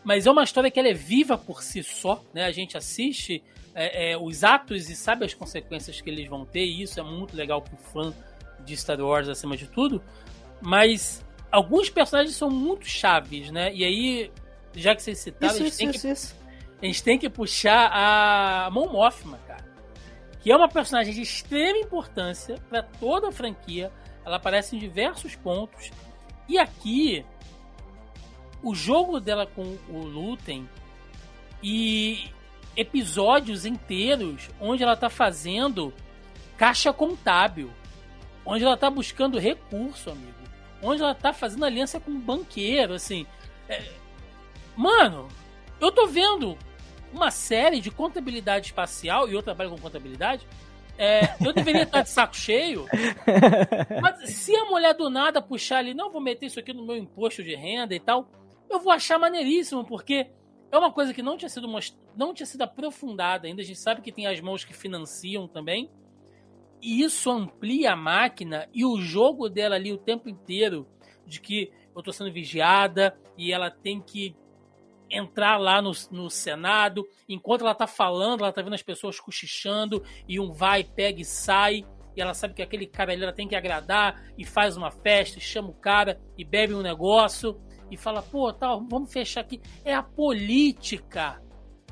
[0.02, 2.44] Mas é uma história que ela é viva por si só, né?
[2.44, 3.42] A gente assiste
[3.74, 7.02] é, é, os atos e sabe as consequências que eles vão ter, e isso é
[7.02, 8.14] muito legal pro fã
[8.64, 10.02] de Star Wars acima de tudo.
[10.60, 13.72] Mas alguns personagens são muito chaves, né?
[13.74, 14.30] E aí
[14.74, 16.40] já que vocês citaram, Isso, a, gente isso, tem isso, que,
[16.82, 19.64] a gente tem que puxar a Mon Mothma, cara.
[20.40, 23.92] Que é uma personagem de extrema importância para toda a franquia.
[24.24, 25.90] Ela aparece em diversos pontos.
[26.50, 27.24] E aqui,
[28.60, 30.68] o jogo dela com o Luten
[31.62, 32.28] e
[32.76, 35.94] episódios inteiros onde ela tá fazendo
[36.56, 37.70] caixa contábil,
[38.44, 40.40] onde ela tá buscando recurso, amigo,
[40.82, 43.28] onde ela tá fazendo aliança com um banqueiro, assim.
[43.68, 43.88] É...
[44.76, 45.28] Mano,
[45.80, 46.58] eu tô vendo
[47.12, 50.44] uma série de contabilidade espacial e eu trabalho com contabilidade.
[51.02, 52.84] É, eu deveria estar de saco cheio,
[54.02, 56.94] mas se a mulher do nada puxar ali, não vou meter isso aqui no meu
[56.94, 58.28] imposto de renda e tal,
[58.68, 60.30] eu vou achar maneiríssimo, porque
[60.70, 61.96] é uma coisa que não tinha sido most...
[62.14, 63.62] não tinha sido aprofundada ainda.
[63.62, 65.90] A gente sabe que tem as mãos que financiam também.
[66.82, 70.86] E isso amplia a máquina e o jogo dela ali o tempo inteiro
[71.26, 74.36] de que eu tô sendo vigiada e ela tem que
[75.10, 77.06] entrar lá no, no Senado.
[77.28, 81.24] Enquanto ela tá falando, ela tá vendo as pessoas cochichando e um vai, pega e
[81.24, 81.84] sai.
[82.16, 85.38] E ela sabe que aquele cara ali ela tem que agradar e faz uma festa,
[85.38, 89.60] e chama o cara e bebe um negócio e fala, pô, tá, vamos fechar aqui.
[89.84, 91.42] É a política,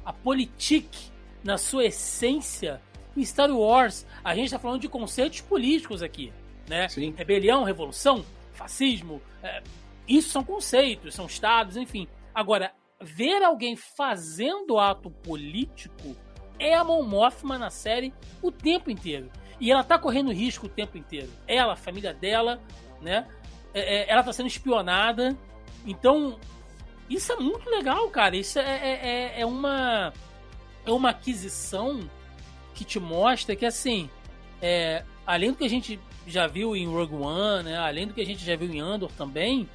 [0.05, 1.11] a politique
[1.43, 2.81] na sua essência
[3.17, 4.07] em Star Wars.
[4.23, 6.33] A gente tá falando de conceitos políticos aqui,
[6.69, 6.89] né?
[6.89, 7.13] Sim.
[7.17, 9.63] Rebelião, revolução, fascismo, é,
[10.07, 12.09] isso são conceitos, são estados, enfim.
[12.35, 16.17] Agora, ver alguém fazendo ato político
[16.59, 19.31] é a Mon Mothma na série o tempo inteiro.
[19.61, 21.31] E ela tá correndo risco o tempo inteiro.
[21.47, 22.61] Ela, a família dela,
[23.01, 23.27] né?
[23.75, 25.37] É, é, ela tá sendo espionada.
[25.87, 26.39] Então,
[27.09, 28.37] isso é muito legal, cara.
[28.37, 30.13] Isso é, é, é uma,
[30.85, 32.09] é uma aquisição
[32.75, 34.09] que te mostra que, assim,
[34.63, 37.79] é, além do que a gente já viu em Rogue One, né?
[37.79, 39.69] Além do que a gente já viu em Andor também,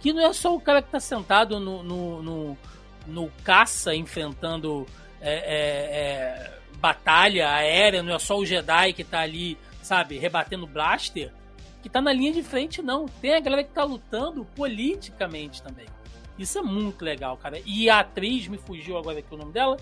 [0.00, 2.58] que não é só o cara que tá sentado no, no, no,
[3.06, 4.86] no caça enfrentando
[5.20, 10.66] é, é, é, batalha aérea, não é só o Jedi que tá ali, sabe, rebatendo
[10.66, 11.30] blaster,
[11.82, 13.06] que tá na linha de frente, não.
[13.06, 15.86] Tem a galera que tá lutando politicamente também.
[16.38, 17.60] Isso é muito legal, cara.
[17.66, 19.76] E a atriz, me fugiu agora aqui o nome dela.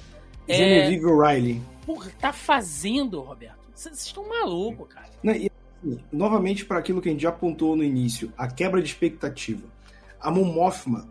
[0.48, 1.62] É, Genevieve O'Reilly.
[1.86, 3.68] porra, tá fazendo, Roberto.
[3.74, 5.08] Vocês estão malucos, cara.
[5.22, 5.50] Não, e,
[5.82, 9.62] assim, novamente, para aquilo que a gente já apontou no início, a quebra de expectativa.
[10.20, 11.08] A Mon Mothma,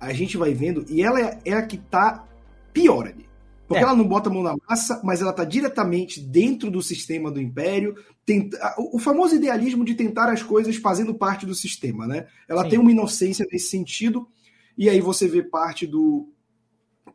[0.00, 2.26] a gente vai vendo, e ela é, é a que tá
[2.72, 3.30] pior ali.
[3.68, 3.86] Porque É.
[3.86, 7.40] ela não bota a mão na massa, mas ela tá diretamente dentro do sistema do
[7.40, 7.94] Império.
[8.26, 12.26] Tenta, o o famoso idealismo de tentar as coisas fazendo parte do sistema, né?
[12.48, 12.68] Ela Sim.
[12.70, 14.28] tem uma inocência nesse sentido,
[14.76, 16.28] e aí você vê parte do.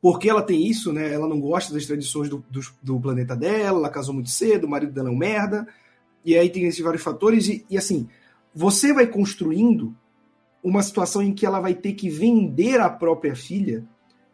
[0.02, 1.14] Porque ela tem isso, né?
[1.14, 4.70] Ela não gosta das tradições do, do, do planeta dela, ela casou muito cedo, o
[4.70, 5.68] marido dela é um merda.
[6.24, 8.08] E aí tem esses vários fatores, e, e assim,
[8.54, 9.96] você vai construindo
[10.64, 13.86] uma situação em que ela vai ter que vender a própria filha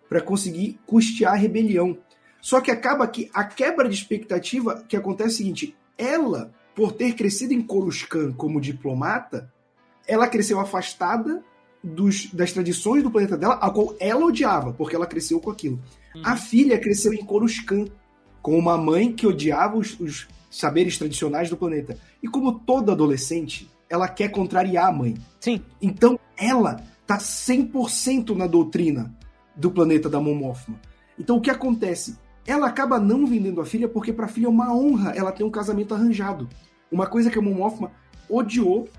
[0.09, 1.97] para conseguir custear a rebelião.
[2.41, 6.91] Só que acaba que a quebra de expectativa que acontece é o seguinte: ela, por
[6.91, 9.51] ter crescido em Coruscant como diplomata,
[10.07, 11.43] ela cresceu afastada
[11.83, 15.79] dos, das tradições do planeta dela, a qual ela odiava, porque ela cresceu com aquilo.
[16.23, 17.89] A filha cresceu em Coruscant,
[18.41, 21.97] com uma mãe que odiava os, os saberes tradicionais do planeta.
[22.21, 25.15] E como toda adolescente, ela quer contrariar a mãe.
[25.39, 25.61] Sim.
[25.79, 29.15] Então ela tá 100% na doutrina
[29.55, 30.81] do planeta da Mon Mothma.
[31.17, 32.17] Então o que acontece?
[32.43, 35.43] Ela acaba não vendendo a filha porque para a filha é uma honra ela ter
[35.43, 36.49] um casamento arranjado.
[36.91, 37.91] Uma coisa que a Mon Mothma
[38.27, 38.89] odiou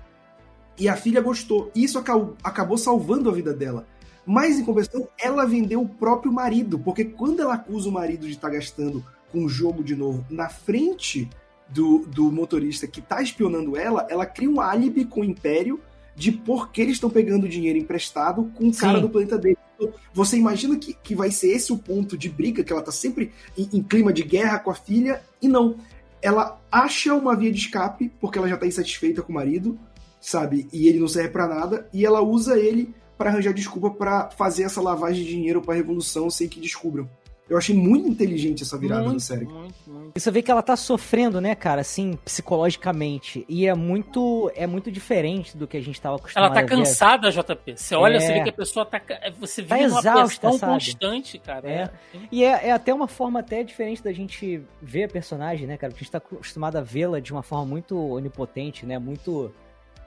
[0.79, 1.69] e a filha gostou.
[1.75, 3.85] E isso acabou, acabou salvando a vida dela.
[4.25, 8.31] Mas, em compensação, ela vendeu o próprio marido, porque quando ela acusa o marido de
[8.31, 11.29] estar gastando com o jogo de novo na frente
[11.67, 15.79] do, do motorista que está espionando ela, ela cria um álibi com o Império
[16.15, 19.01] de por que eles estão pegando dinheiro emprestado com o cara Sim.
[19.01, 19.57] do planeta dele.
[19.75, 22.91] Então, Você imagina que, que vai ser esse o ponto de briga, que ela tá
[22.91, 25.75] sempre em, em clima de guerra com a filha, e não.
[26.21, 29.77] Ela acha uma via de escape, porque ela já tá insatisfeita com o marido,
[30.21, 30.67] sabe?
[30.71, 34.63] E ele não serve pra nada, e ela usa ele para arranjar desculpa para fazer
[34.63, 37.09] essa lavagem de dinheiro pra revolução sem que descubram.
[37.47, 39.45] Eu achei muito inteligente essa virada muito, da série.
[39.45, 40.11] Muito, muito.
[40.15, 43.45] E você vê que ela tá sofrendo, né, cara, assim, psicologicamente.
[43.47, 46.63] E é muito é muito diferente do que a gente tava acostumado Ela tá a
[46.63, 46.69] ver.
[46.69, 47.77] cansada, JP.
[47.77, 48.19] Você olha, É.
[48.19, 48.99] você vê que a pessoa tá.
[49.39, 50.73] Você Tá vive numa exausta, pressão sabe?
[50.73, 51.69] constante, cara.
[51.69, 51.73] É.
[51.73, 51.91] É.
[52.31, 55.91] E é, é até uma forma até diferente da gente ver a personagem, né, cara?
[55.91, 58.97] Porque a gente tá acostumado a vê-la de uma forma muito onipotente, né?
[58.97, 59.53] Muito,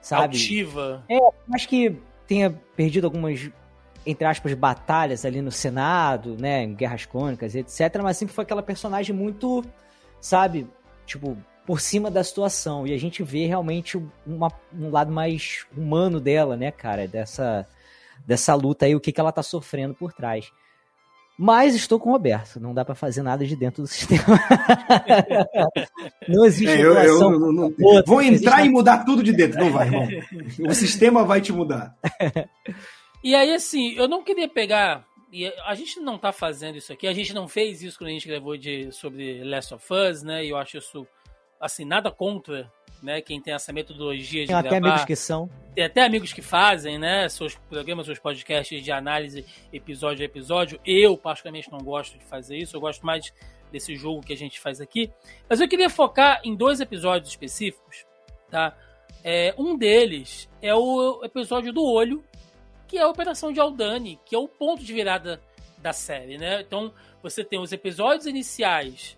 [0.01, 0.23] sabe?
[0.35, 1.03] Altiva.
[1.53, 1.95] Acho que
[2.27, 3.49] tenha perdido algumas,
[4.05, 6.63] entre aspas, batalhas ali no Senado, né?
[6.63, 7.99] Em Guerras Crônicas, etc.
[8.01, 9.63] Mas sempre foi aquela personagem muito,
[10.21, 10.67] sabe?
[11.05, 12.87] Tipo, por cima da situação.
[12.87, 17.07] E a gente vê realmente uma- um lado mais humano dela, né, cara?
[17.07, 17.67] Dessa.
[18.25, 20.51] dessa luta aí, o que, que ela tá sofrendo por trás.
[21.41, 24.37] Mas estou com o Roberto, não dá para fazer nada de dentro do sistema.
[26.27, 27.73] não existe é, eu, eu, não, não,
[28.05, 30.07] Vou entrar e mudar tudo de dentro, não vai, irmão.
[30.69, 31.95] O sistema vai te mudar.
[33.23, 35.07] E aí, assim, eu não queria pegar.
[35.31, 38.13] E a gente não tá fazendo isso aqui, a gente não fez isso quando a
[38.13, 40.43] gente gravou de, sobre Last of Us, né?
[40.43, 41.07] E eu acho isso,
[41.59, 43.21] assim, nada contra né?
[43.21, 44.69] Quem tem essa metodologia de tem gravar.
[44.69, 45.49] Tem até amigos que são.
[45.75, 47.27] Tem até amigos que fazem, né?
[47.29, 50.79] Seus programas, seus podcasts de análise episódio a episódio.
[50.85, 52.75] Eu, particularmente, não gosto de fazer isso.
[52.75, 53.33] Eu gosto mais
[53.71, 55.11] desse jogo que a gente faz aqui.
[55.47, 58.05] Mas eu queria focar em dois episódios específicos,
[58.49, 58.75] tá?
[59.23, 62.23] É, um deles é o episódio do olho,
[62.89, 65.39] que é a Operação de Aldani, que é o ponto de virada
[65.77, 66.61] da série, né?
[66.61, 69.15] Então, você tem os episódios iniciais,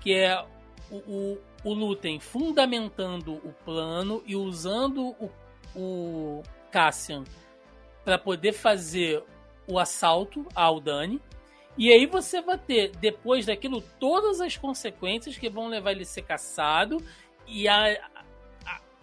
[0.00, 0.44] que é
[0.90, 5.30] o, o, o Lutem fundamentando o plano e usando o,
[5.74, 6.42] o
[6.72, 7.22] Cassian
[8.04, 9.22] para poder fazer
[9.68, 11.20] o assalto a Aldani.
[11.78, 16.06] E aí você vai ter, depois daquilo, todas as consequências que vão levar ele a
[16.06, 16.98] ser caçado
[17.46, 18.10] e a,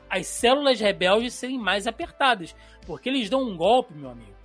[0.09, 2.55] as células rebeldes serem mais apertadas.
[2.85, 4.35] Porque eles dão um golpe, meu amigo,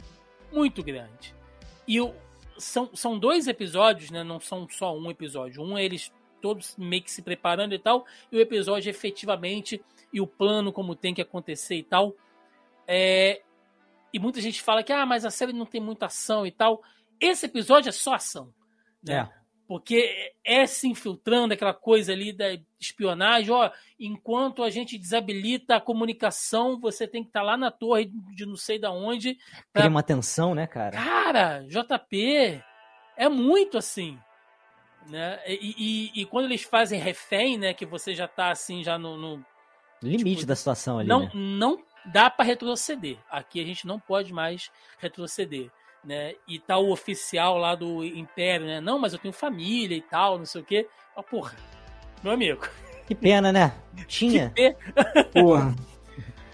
[0.53, 1.35] muito grande.
[1.87, 2.15] E o,
[2.59, 4.23] são, são dois episódios, né?
[4.23, 5.63] Não são só um episódio.
[5.63, 10.27] Um eles todos meio que se preparando e tal, e o episódio efetivamente, e o
[10.27, 12.15] plano como tem que acontecer e tal.
[12.87, 13.41] É,
[14.13, 16.83] e muita gente fala que, ah, mas a série não tem muita ação e tal.
[17.19, 18.53] Esse episódio é só ação.
[19.03, 19.15] Né?
[19.15, 19.44] É.
[19.67, 22.47] Porque é se infiltrando aquela coisa ali da
[22.79, 27.71] espionagem, ó, enquanto a gente desabilita a comunicação, você tem que estar tá lá na
[27.71, 29.39] torre de não sei da onde.
[29.73, 29.83] Pra...
[29.83, 30.93] Cria uma tensão, né, cara?
[30.93, 32.63] Cara, JP
[33.17, 34.19] é muito assim.
[35.07, 35.39] Né?
[35.47, 35.75] E,
[36.17, 37.75] e, e, quando eles fazem refém, né?
[37.75, 39.17] Que você já tá assim, já no.
[39.17, 39.45] no
[40.03, 41.09] limite tipo, da situação ali.
[41.09, 41.31] Não, né?
[41.35, 43.19] não dá para retroceder.
[43.31, 45.71] Aqui a gente não pode mais retroceder.
[46.05, 46.35] Né?
[46.47, 48.81] E tá o oficial lá do Império, né?
[48.81, 50.87] Não, mas eu tenho família e tal, não sei o quê.
[51.17, 51.57] Ah, porra,
[52.23, 52.69] meu amigo.
[53.07, 53.73] Que pena, né?
[54.07, 54.53] Tinha.
[55.33, 55.75] Porra.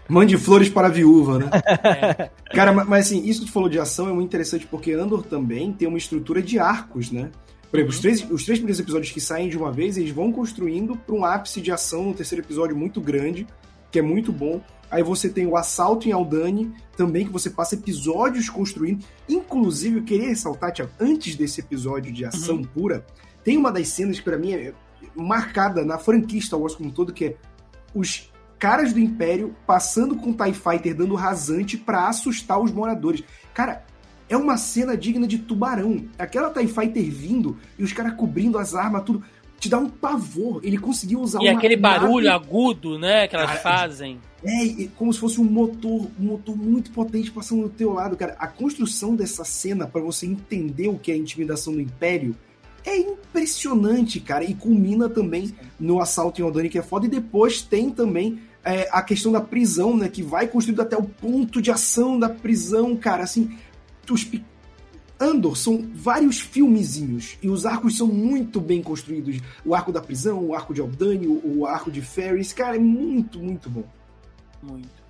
[0.08, 1.50] Mande flores para a viúva, né?
[1.84, 2.30] É.
[2.52, 5.72] Cara, mas assim, isso que tu falou de ação é muito interessante porque Andor também
[5.72, 7.30] tem uma estrutura de arcos, né?
[7.70, 7.96] Por exemplo, uhum.
[7.96, 11.14] os, três, os três primeiros episódios que saem de uma vez, eles vão construindo para
[11.14, 13.46] um ápice de ação no terceiro episódio muito grande,
[13.90, 14.60] que é muito bom.
[14.90, 19.04] Aí você tem o assalto em Aldani, também que você passa episódios construindo.
[19.28, 22.64] Inclusive, eu queria ressaltar, Tiago, antes desse episódio de ação uhum.
[22.64, 23.06] pura,
[23.44, 24.74] tem uma das cenas que para mim é
[25.14, 27.36] marcada na franquia Star Wars como um todo, que é
[27.94, 33.24] os caras do Império passando com o TIE Fighter dando rasante para assustar os moradores.
[33.54, 33.84] Cara,
[34.28, 36.04] é uma cena digna de tubarão.
[36.18, 39.24] Aquela TIE Fighter vindo e os caras cobrindo as armas, tudo.
[39.60, 40.60] Te dá um pavor.
[40.64, 42.44] Ele conseguiu usar E aquele barulho nave...
[42.44, 44.18] agudo, né, que elas cara, fazem.
[44.42, 48.34] É, como se fosse um motor, um motor muito potente passando do teu lado, cara.
[48.38, 52.34] A construção dessa cena para você entender o que é a intimidação do Império
[52.84, 54.44] é impressionante, cara.
[54.44, 57.04] E culmina também no assalto em Aldani, que é foda.
[57.04, 60.08] E depois tem também é, a questão da prisão, né?
[60.08, 63.22] Que vai construído até o ponto de ação da prisão, cara.
[63.22, 63.54] Assim,
[64.10, 64.26] os
[65.20, 69.38] Andor são vários filmezinhos e os arcos são muito bem construídos.
[69.64, 73.38] O arco da prisão, o arco de Aldani, o arco de Ferris, cara, é muito,
[73.38, 73.84] muito bom.
[74.62, 75.00] Muito.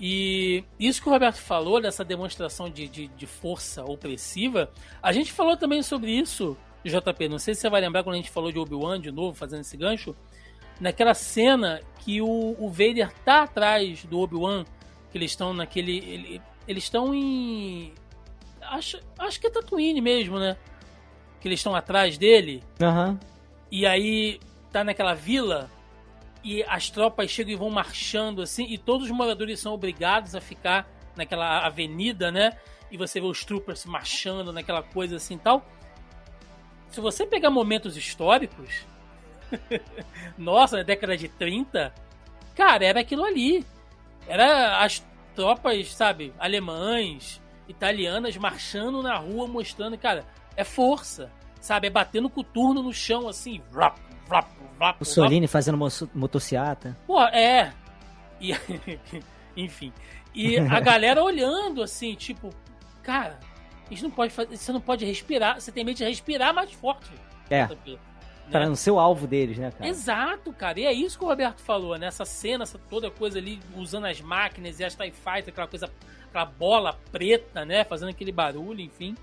[0.00, 4.70] E isso que o Roberto falou, dessa demonstração de, de, de força opressiva,
[5.02, 7.28] a gente falou também sobre isso, JP.
[7.28, 9.62] Não sei se você vai lembrar quando a gente falou de Obi-Wan de novo, fazendo
[9.62, 10.14] esse gancho.
[10.80, 14.64] Naquela cena que o, o Vader tá atrás do Obi-Wan,
[15.10, 15.98] que eles estão naquele.
[15.98, 17.92] Ele, eles estão em
[18.70, 20.56] acho, acho que é Tatooine mesmo, né?
[21.40, 22.62] Que eles estão atrás dele.
[22.80, 23.18] Uhum.
[23.70, 24.40] E aí
[24.72, 25.70] tá naquela vila
[26.42, 30.40] e as tropas chegam e vão marchando assim, e todos os moradores são obrigados a
[30.40, 32.56] ficar naquela avenida, né?
[32.90, 35.66] E você vê os troopers marchando naquela coisa assim e tal.
[36.90, 38.86] Se você pegar momentos históricos,
[40.38, 41.92] nossa, na década de 30,
[42.54, 43.64] cara, era aquilo ali.
[44.26, 45.04] Era as
[45.34, 50.24] tropas, sabe, alemães, italianas marchando na rua, mostrando, cara,
[50.56, 51.86] é força, sabe?
[51.86, 54.48] É batendo coturno no chão, assim, rap, rap,
[54.80, 55.00] rap.
[55.00, 55.78] O Solini fazendo
[56.14, 56.96] motociata.
[57.06, 57.72] Pô, é.
[58.40, 58.52] E,
[59.56, 59.92] enfim.
[60.34, 62.50] E a galera olhando, assim, tipo,
[63.02, 63.38] cara,
[63.90, 67.10] isso não pode fazer, você não pode respirar, você tem medo de respirar mais forte.
[67.50, 67.66] É.
[67.66, 67.98] Né?
[68.50, 69.90] Pra não ser o alvo deles, né, cara?
[69.90, 70.80] Exato, cara.
[70.80, 72.06] E é isso que o Roberto falou, né?
[72.06, 75.90] Essa cena, essa toda coisa ali, usando as máquinas e as TIE Fighter, aquela coisa
[76.28, 77.84] aquela bola preta, né?
[77.84, 79.16] Fazendo aquele barulho, enfim.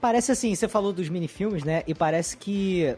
[0.00, 1.82] Parece assim, você falou dos minifilmes, né?
[1.86, 2.96] E parece que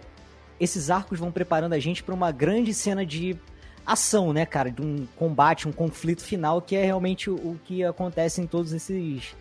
[0.59, 3.37] esses arcos vão preparando a gente para uma grande cena de
[3.85, 4.71] ação, né, cara?
[4.71, 9.35] De um combate, um conflito final, que é realmente o que acontece em todos esses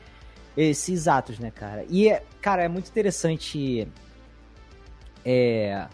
[0.55, 1.86] esses atos, né, cara?
[1.89, 3.88] E, cara, é muito interessante
[5.25, 5.88] é,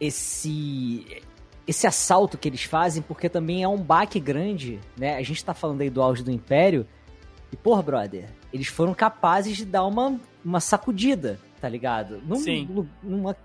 [0.00, 1.22] esse
[1.66, 5.16] esse assalto que eles fazem, porque também é um baque grande, né?
[5.16, 6.86] A gente tá falando aí do auge do Império,
[7.50, 12.20] e, porra, brother, eles foram capazes de dar uma, uma sacudida, tá ligado?
[12.26, 12.86] Num, Sim.
[13.02, 13.36] Numa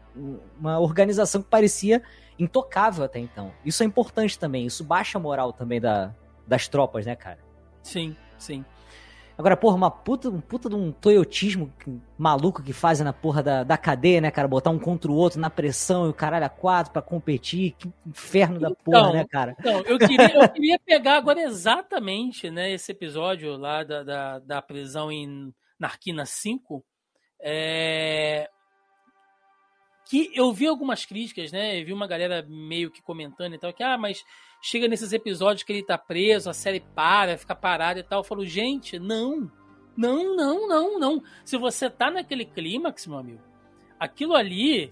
[0.60, 2.02] uma organização que parecia
[2.38, 3.52] intocável até então.
[3.64, 6.14] Isso é importante também, isso baixa a moral também da,
[6.48, 7.40] das tropas, né, cara?
[7.84, 8.66] Sim, sim.
[9.40, 11.74] Agora, porra, uma puta, um puta de um toyotismo
[12.18, 14.50] maluco que fazem na porra da, da cadeia, né, cara?
[14.50, 17.74] Botar um contra o outro na pressão e o caralho a quatro pra competir.
[17.80, 19.56] Que inferno da Então, porra, né, cara?
[19.58, 24.62] Então, eu queria, eu queria pegar agora exatamente né, esse episódio lá da, da, da
[24.62, 26.84] prisão em Narquina 5.
[27.40, 28.50] É,
[30.10, 31.80] que eu vi algumas críticas, né?
[31.80, 34.22] Eu vi uma galera meio que comentando e tal, que, ah, mas
[34.62, 38.20] chega nesses episódios que ele tá preso, a série para, fica parada e tal.
[38.20, 39.52] Eu falo, gente, não.
[39.96, 41.24] Não, não, não, não.
[41.44, 43.42] Se você tá naquele clímax, meu amigo,
[44.00, 44.90] aquilo ali,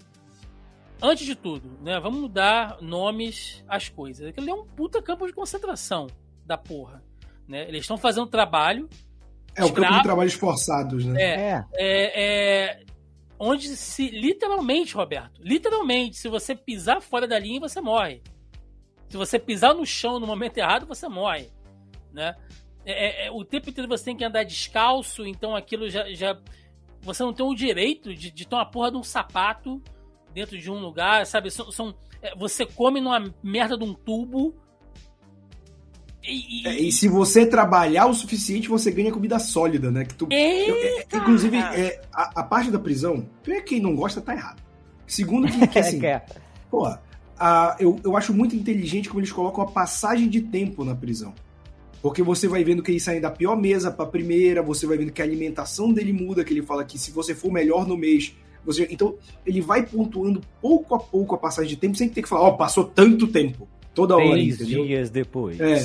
[1.02, 1.98] antes de tudo, né?
[1.98, 4.26] Vamos dar nomes às coisas.
[4.26, 6.08] Aquilo ali é um puta campo de concentração
[6.44, 7.02] da porra.
[7.46, 7.66] Né?
[7.68, 8.88] Eles estão fazendo trabalho.
[9.54, 11.22] É o campo de trabalhos forçados, né?
[11.22, 11.64] É, É.
[11.74, 12.84] é, é,
[13.38, 18.22] onde se literalmente, Roberto, literalmente, se você pisar fora da linha, você morre.
[19.08, 21.48] Se você pisar no chão no momento errado, você morre,
[22.12, 22.34] né?
[22.84, 26.38] É, é, o tempo inteiro você tem que andar descalço, então aquilo já, já
[27.02, 29.82] você não tem o direito de, de ter uma porra de um sapato
[30.32, 31.50] dentro de um lugar, sabe?
[31.50, 34.54] São, são é, você come numa merda de um tubo.
[36.22, 40.04] E, e- É, e se você trabalhar o suficiente, você ganha comida sólida, né?
[40.04, 43.26] Que tu, eu- é- é- inclusive, é, a, a parte da prisão,
[43.66, 44.62] quem não gosta tá errado.
[45.06, 46.24] Segundo que, que assim, É,
[46.70, 46.86] pô,
[47.38, 51.32] a- eu, eu acho muito inteligente como eles colocam a passagem de tempo na prisão.
[52.00, 55.10] Porque você vai vendo que ele sai da pior mesa pra primeira, você vai vendo
[55.12, 58.34] que a alimentação dele muda, que ele fala que se você for melhor no mês,
[58.64, 58.86] você.
[58.90, 62.42] Então, ele vai pontuando pouco a pouco a passagem de tempo, sem ter que falar,
[62.42, 63.68] ó, passou tanto tempo.
[63.94, 64.86] Toda hora, Três entendeu?
[64.86, 65.58] dias depois.
[65.58, 65.76] É.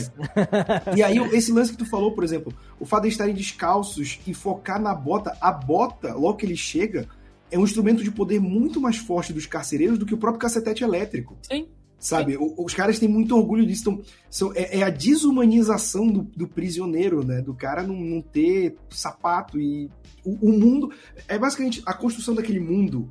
[0.95, 4.35] E aí, esse lance que tu falou, por exemplo, o fato de estarem descalços e
[4.35, 7.07] focar na bota, a bota, logo que ele chega,
[7.53, 10.83] é um instrumento de poder muito mais forte dos carcereiros do que o próprio cacetete
[10.83, 11.37] elétrico.
[11.43, 11.67] Sim.
[11.99, 12.35] Sabe?
[12.35, 13.81] O- Os caras têm muito orgulho disso.
[13.81, 17.41] Então, são- é, é a desumanização do, do prisioneiro, né?
[17.41, 19.89] Do cara não, não ter sapato e.
[20.25, 20.91] O, o mundo.
[21.27, 23.09] É basicamente a construção daquele mundo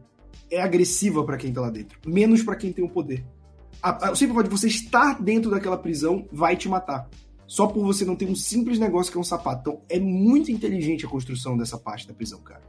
[0.51, 3.25] é agressiva pra quem tá lá dentro, menos pra quem tem o poder.
[3.83, 7.09] A, a, o simples fato de você estar dentro daquela prisão vai te matar.
[7.47, 9.61] Só por você não ter um simples negócio que é um sapato.
[9.61, 12.63] Então, é muito inteligente a construção dessa parte da prisão, cara.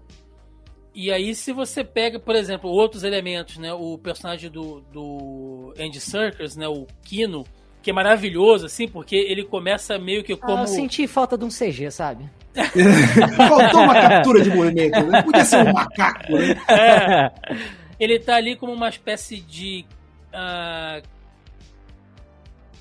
[0.95, 3.73] E aí, se você pega, por exemplo, outros elementos, né?
[3.73, 6.67] O personagem do, do Andy Serkis, né?
[6.67, 7.43] O Kino,
[7.81, 10.63] que é maravilhoso, assim, porque ele começa meio que Ah, como.
[10.63, 12.29] eu senti falta de um CG, sabe?
[13.35, 15.21] Faltou uma captura de movimento, né?
[15.23, 16.55] Podia ser um macaco, né?
[16.69, 17.31] É,
[17.99, 19.85] ele tá ali como uma espécie de.
[20.31, 21.01] ah,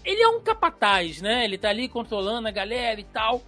[0.05, 1.45] ele é um capataz, né?
[1.45, 3.41] Ele tá ali controlando a galera e tal.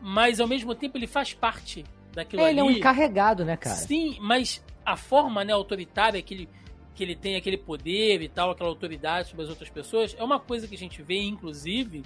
[0.00, 3.76] Mas ao mesmo tempo ele faz parte daquilo ele é um encarregado, né, cara?
[3.76, 6.48] Sim, mas a forma né, autoritária que ele,
[6.94, 10.40] que ele tem, aquele poder e tal, aquela autoridade sobre as outras pessoas, é uma
[10.40, 12.02] coisa que a gente vê, inclusive,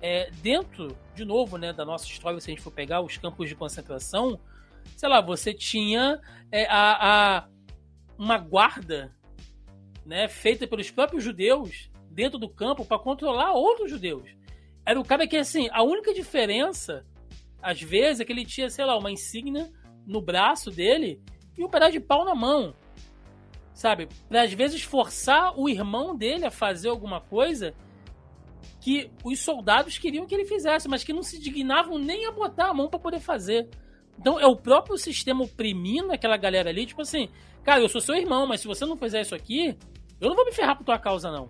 [0.00, 3.48] é, dentro, de novo, né, da nossa história, se a gente for pegar os campos
[3.48, 4.38] de concentração,
[4.96, 6.20] sei lá, você tinha
[6.52, 7.48] é, a, a-
[8.18, 9.14] uma guarda
[10.04, 14.28] né, feita pelos próprios judeus dentro do campo para controlar outros judeus.
[14.86, 17.04] Era o cara que, assim, a única diferença,
[17.64, 19.72] às vezes, é que ele tinha, sei lá, uma insígnia
[20.06, 21.18] no braço dele
[21.56, 22.74] e um pedaço de pau na mão.
[23.72, 24.06] Sabe?
[24.28, 27.74] Pra às vezes forçar o irmão dele a fazer alguma coisa
[28.80, 32.68] que os soldados queriam que ele fizesse, mas que não se dignavam nem a botar
[32.68, 33.68] a mão para poder fazer.
[34.18, 37.28] Então é o próprio sistema oprimindo aquela galera ali, tipo assim,
[37.64, 39.76] cara, eu sou seu irmão, mas se você não fizer isso aqui,
[40.20, 41.48] eu não vou me ferrar por tua causa, não.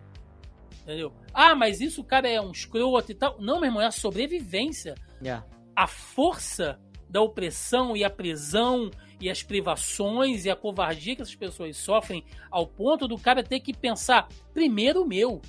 [0.83, 1.13] Entendeu?
[1.33, 3.37] Ah, mas isso cara é um escroto e tal.
[3.41, 5.43] Não, meu irmão, é a sobrevivência É.
[5.75, 11.35] a força da opressão e a prisão e as privações e a covardia que essas
[11.35, 15.41] pessoas sofrem ao ponto do cara ter que pensar primeiro o meu.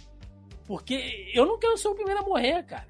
[0.66, 2.88] Porque eu não quero ser o primeiro a morrer, cara.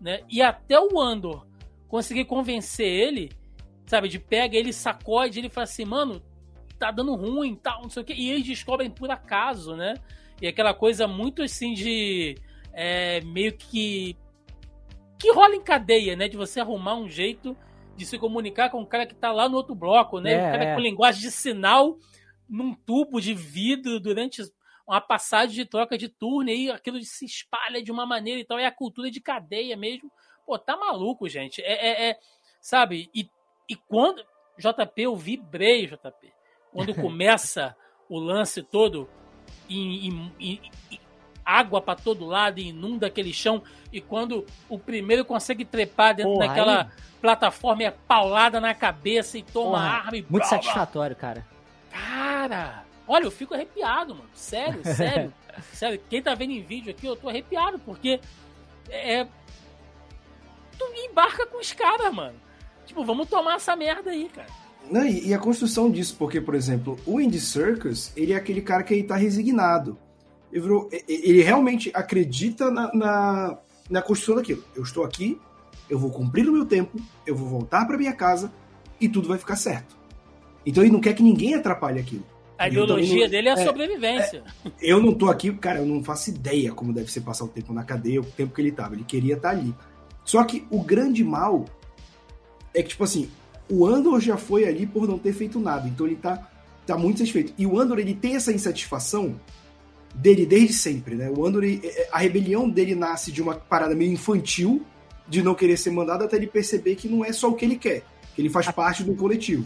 [0.00, 0.22] Né?
[0.28, 1.46] E até o Andor
[1.88, 3.30] conseguir convencer ele,
[3.86, 6.22] sabe, de pega ele, sacode, ele fala assim, mano,
[6.78, 8.14] tá dando ruim, tal, não sei o quê.
[8.16, 9.94] E eles descobrem por acaso, né?
[10.40, 12.36] E aquela coisa muito assim de
[12.72, 14.16] é, meio que
[15.22, 16.26] que rola em cadeia, né?
[16.26, 17.56] De você arrumar um jeito
[17.96, 20.32] de se comunicar com o cara que tá lá no outro bloco, né?
[20.32, 20.74] É, o cara é.
[20.74, 21.96] com linguagem de sinal
[22.48, 24.42] num tubo de vidro durante
[24.84, 28.44] uma passagem de troca de turno e aí aquilo se espalha de uma maneira e
[28.44, 28.58] tal.
[28.58, 30.10] É a cultura de cadeia mesmo.
[30.44, 31.62] Pô, tá maluco, gente.
[31.62, 32.18] É, é- é-
[32.60, 33.08] sabe?
[33.14, 33.30] E
[33.68, 34.24] E quando.
[34.58, 36.32] JP, eu vibrei, JP.
[36.72, 37.76] Quando começa
[38.08, 39.08] o lance todo
[39.70, 40.60] em, em, em
[41.44, 43.62] água para todo lado e inunda aquele chão.
[43.92, 46.88] E quando o primeiro consegue trepar dentro Porra, daquela aí...
[47.20, 51.46] plataforma, é paulada na cabeça e toma Porra, arma e Muito blá, satisfatório, cara.
[51.90, 54.30] Cara, olha, eu fico arrepiado, mano.
[54.34, 55.32] Sério, sério.
[55.72, 56.00] sério.
[56.08, 58.20] Quem tá vendo em vídeo aqui, eu tô arrepiado, porque
[58.88, 59.26] é.
[60.78, 62.34] Tu embarca com os caras, mano.
[62.86, 64.48] Tipo, vamos tomar essa merda aí, cara.
[64.90, 68.82] Não, e, a construção disso, porque, por exemplo, o Andy Circus, ele é aquele cara
[68.82, 69.96] que ele tá resignado.
[70.52, 70.64] Ele,
[71.08, 74.62] ele realmente acredita na, na, na, construção daquilo.
[74.74, 75.40] Eu estou aqui,
[75.88, 78.52] eu vou cumprir o meu tempo, eu vou voltar para minha casa
[79.00, 79.96] e tudo vai ficar certo.
[80.64, 82.24] Então ele não quer que ninguém atrapalhe aquilo.
[82.58, 84.44] A ideologia não, dele é a é, sobrevivência.
[84.64, 87.48] É, eu não tô aqui, cara, eu não faço ideia como deve ser passar o
[87.48, 88.94] tempo na cadeia, o tempo que ele tava.
[88.94, 89.74] Ele queria estar tá ali.
[90.24, 91.64] Só que o grande mal
[92.72, 93.28] é que, tipo assim,
[93.68, 95.88] o Andor já foi ali por não ter feito nada.
[95.88, 96.48] Então ele tá,
[96.86, 97.52] tá muito satisfeito.
[97.58, 99.34] E o Andor, ele tem essa insatisfação
[100.14, 101.30] dele desde sempre, né?
[101.30, 104.84] O Andor, é, a rebelião dele nasce de uma parada meio infantil,
[105.26, 107.76] de não querer ser mandado, até ele perceber que não é só o que ele
[107.76, 108.02] quer,
[108.34, 109.64] que ele faz parte do coletivo.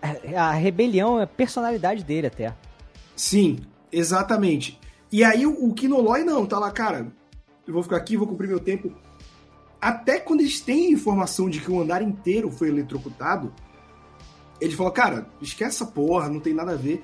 [0.00, 2.54] A, a rebelião é a personalidade dele até.
[3.14, 3.58] Sim,
[3.92, 4.78] exatamente.
[5.12, 7.12] E aí o, o Kinoloi não, tá lá, cara,
[7.66, 8.92] eu vou ficar aqui, vou cumprir meu tempo.
[9.80, 13.52] Até quando eles têm informação de que o andar inteiro foi eletrocutado,
[14.60, 17.02] ele falou, cara, esquece essa porra, não tem nada a ver.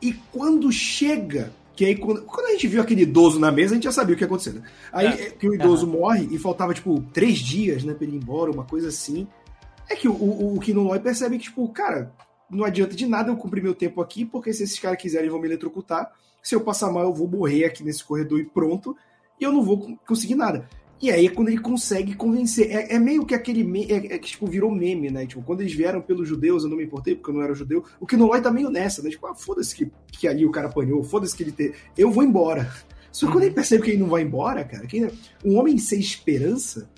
[0.00, 3.74] E quando chega, que aí quando, quando a gente viu aquele idoso na mesa, a
[3.76, 4.62] gente já sabia o que ia acontecer, né?
[4.92, 5.30] Aí é.
[5.30, 5.92] que o idoso uhum.
[5.92, 9.28] morre e faltava, tipo, três dias, né, pra ele ir embora, uma coisa assim.
[9.88, 12.12] É que o, o, o Kinoloi percebe que, tipo, cara,
[12.50, 15.38] não adianta de nada eu cumprir meu tempo aqui, porque se esses caras quiserem, vão
[15.40, 16.10] me eletrocutar.
[16.42, 18.96] Se eu passar mal, eu vou morrer aqui nesse corredor e pronto.
[19.40, 20.68] E eu não vou conseguir nada.
[21.00, 22.70] E aí é quando ele consegue convencer.
[22.70, 25.26] É, é meio que aquele meme, é, é, que tipo, virou meme, né?
[25.26, 27.84] Tipo, quando eles vieram pelos judeus, eu não me importei porque eu não era judeu.
[28.00, 29.10] O Kinoloi tá meio nessa, né?
[29.10, 31.74] Tipo, ah, foda-se que, que ali o cara apanhou, foda-se que ele ter.
[31.96, 32.72] Eu vou embora.
[33.12, 35.08] Só que quando ele percebe que ele não vai embora, cara, que
[35.44, 36.90] um homem sem esperança,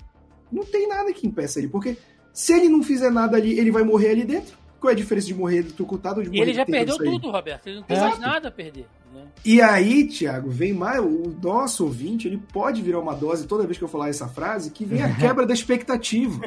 [0.51, 1.69] não tem nada que impeça ele.
[1.69, 1.97] Porque
[2.33, 4.57] se ele não fizer nada ali, ele vai morrer ali dentro.
[4.79, 7.29] Qual é a diferença de morrer eletrocutado ou de morrer E ele já perdeu tudo,
[7.29, 7.67] Roberto.
[7.67, 8.87] Ele não tem mais nada a perder.
[9.13, 9.25] Né?
[9.43, 10.99] E aí, Thiago, vem mais.
[10.99, 14.71] O nosso ouvinte, ele pode virar uma dose toda vez que eu falar essa frase,
[14.71, 16.39] que vem a quebra da expectativa.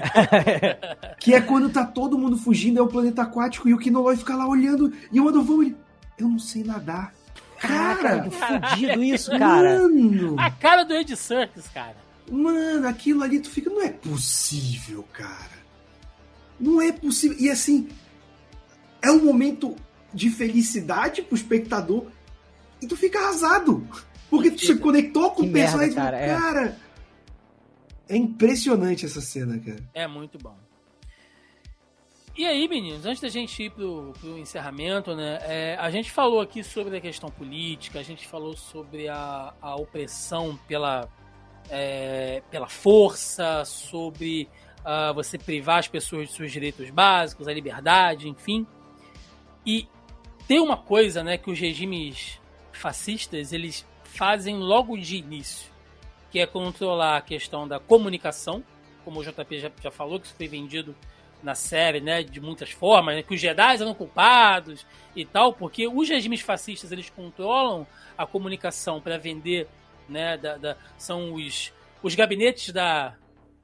[1.21, 4.35] que é quando tá todo mundo fugindo, é o planeta aquático, e o Kinoloi fica
[4.35, 5.77] lá olhando, e o Adovão, ele.
[6.17, 7.13] Eu não sei nadar.
[7.59, 9.81] Cara, fudido isso, cara.
[9.81, 11.97] Mano, a cara do Ed Serkis, cara.
[12.31, 13.71] Mano, aquilo ali tu fica.
[13.71, 15.55] Não é possível, cara.
[16.59, 17.37] Não é possível.
[17.41, 17.89] E assim,
[19.03, 19.75] é um momento
[20.13, 22.07] de felicidade pro espectador
[22.85, 23.87] e tu fica arrasado.
[24.31, 25.95] Porque tu se conectou com o personagem.
[25.95, 26.37] Merda, cara, é.
[26.37, 26.79] cara,
[28.09, 29.83] é impressionante essa cena, cara.
[29.95, 30.57] É muito bom.
[32.37, 35.39] E aí, meninos, antes da gente ir pro, pro encerramento, né?
[35.43, 39.77] É, a gente falou aqui sobre a questão política, a gente falou sobre a, a
[39.77, 41.09] opressão pela,
[41.71, 44.49] é, pela força, sobre
[44.81, 48.67] uh, você privar as pessoas de seus direitos básicos, a liberdade, enfim.
[49.65, 49.87] E
[50.49, 52.41] tem uma coisa, né, que os regimes
[52.79, 55.71] fascistas eles fazem logo de início,
[56.31, 58.63] que é controlar a questão da comunicação,
[59.05, 60.95] como o JP já, já falou, que isso foi vendido
[61.43, 65.87] na série, né, de muitas formas, né, que os Jedi eram culpados e tal, porque
[65.87, 67.87] os regimes fascistas eles controlam
[68.17, 69.69] a comunicação para vender,
[70.09, 71.73] né, da, da, são os,
[72.03, 73.15] os gabinetes da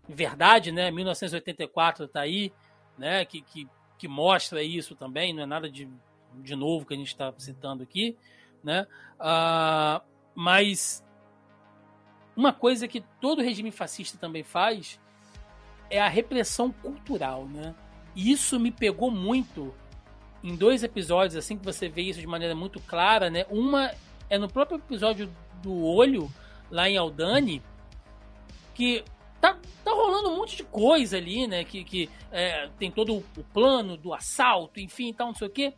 [0.07, 2.53] verdade, né, 1984 tá aí,
[2.99, 3.67] né, que, que
[4.01, 5.87] que mostra isso também, não é nada de,
[6.37, 8.17] de novo que a gente está citando aqui,
[8.63, 8.87] né?
[9.19, 10.05] Uh,
[10.35, 11.05] mas
[12.37, 15.01] uma coisa que todo regime fascista também faz
[15.91, 17.75] é a repressão cultural, né?
[18.15, 19.75] E isso me pegou muito
[20.43, 23.45] em dois episódios, assim que você vê isso de maneira muito clara, né?
[23.51, 23.91] Uma
[24.29, 25.31] é no próprio episódio
[25.63, 26.31] do olho,
[26.71, 27.63] lá em Aldani,
[28.75, 29.05] que
[29.41, 31.65] tá, tá rolando um monte de coisa ali, né?
[31.65, 35.75] Que, que é, tem todo o plano do assalto, enfim, tal, não sei o quê.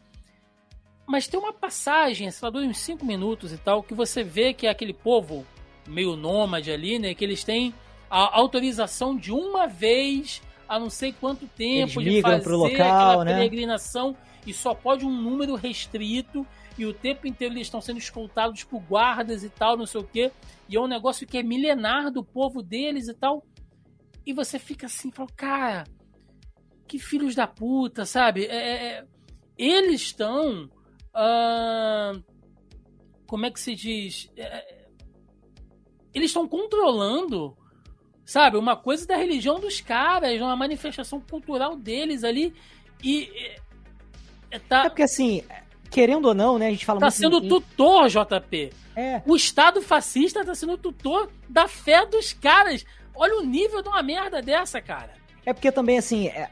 [1.07, 4.55] Mas tem uma passagem, sei lá, dura uns 5 minutos e tal, que você vê
[4.55, 5.47] que é aquele povo
[5.87, 7.15] meio nômade ali, né?
[7.15, 7.75] Que eles têm
[8.09, 13.25] a autorização de uma vez a não sei quanto tempo eles de fazer local, aquela
[13.25, 13.35] né?
[13.35, 14.17] peregrinação
[14.47, 16.47] e só pode um número restrito
[16.79, 20.05] e o tempo inteiro eles estão sendo escoltados por guardas e tal, não sei o
[20.05, 20.31] quê.
[20.69, 23.45] E é um negócio que é milenar do povo deles e tal.
[24.25, 25.85] E você fica assim, fala, cara,
[26.87, 28.47] que filhos da puta, sabe?
[28.47, 29.05] É, é, é
[29.57, 30.71] eles estão.
[31.15, 32.23] Uh,
[33.27, 34.31] como é que se diz?
[34.37, 34.89] É, é,
[36.15, 37.57] eles estão controlando
[38.25, 38.57] Sabe?
[38.57, 42.55] Uma coisa da religião dos caras, uma manifestação cultural deles ali.
[43.03, 43.31] E.
[44.51, 45.43] É, tá, é porque assim,
[45.91, 46.69] querendo ou não, né?
[46.69, 47.15] A gente fala tá muito.
[47.15, 47.49] Tá sendo em...
[47.49, 48.73] tutor, JP.
[48.95, 49.23] É.
[49.27, 52.85] O Estado fascista tá sendo tutor da fé dos caras.
[53.15, 55.13] Olha o nível de uma merda dessa, cara.
[55.45, 56.49] É porque também, assim, é,